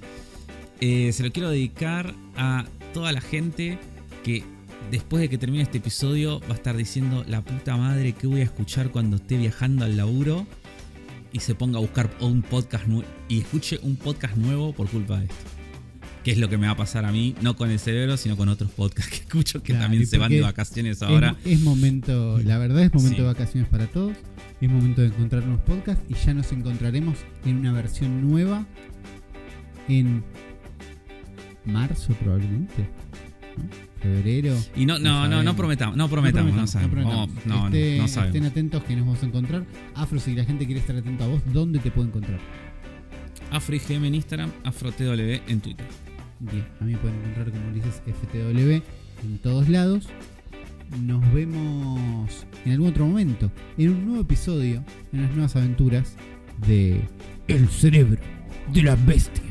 [0.80, 3.78] Eh, se lo quiero dedicar a toda la gente
[4.24, 4.42] que
[4.90, 8.40] después de que termine este episodio va a estar diciendo la puta madre que voy
[8.40, 10.46] a escuchar cuando esté viajando al laburo
[11.32, 12.84] y se ponga a buscar un podcast
[13.28, 15.36] y escuche un podcast nuevo por culpa de esto.
[16.24, 18.36] Que es lo que me va a pasar a mí, no con el cerebro, sino
[18.36, 21.36] con otros podcasts que escucho que Claro, también se van de vacaciones ahora.
[21.44, 23.22] Es, es momento, la verdad es momento Sí.
[23.22, 24.16] de vacaciones para todos.
[24.60, 28.66] Es momento de encontrar nuevos podcasts y ya nos encontraremos en una versión nueva
[29.88, 30.24] en
[31.72, 32.88] marzo probablemente.
[33.56, 33.88] ¿no?
[34.00, 34.54] Febrero.
[34.76, 37.28] Y no, no, no, no prometamos, no prometamos, no, prometamos.
[37.44, 38.36] No, no, Este- no sabemos.
[38.36, 39.64] Estén atentos que nos vamos a encontrar.
[39.94, 42.38] Afro, si la gente quiere estar atento a vos, ¿dónde te puede encontrar?
[43.50, 45.86] AfroIGM en Instagram, AfroTW en Twitter.
[46.40, 48.82] Bien, a mí me pueden encontrar como Ulises FTW
[49.26, 50.08] en todos lados.
[51.02, 56.16] Nos vemos en algún otro momento, en un nuevo episodio, en las nuevas aventuras
[56.66, 57.00] de
[57.48, 58.20] El cerebro
[58.72, 59.42] de la bestia.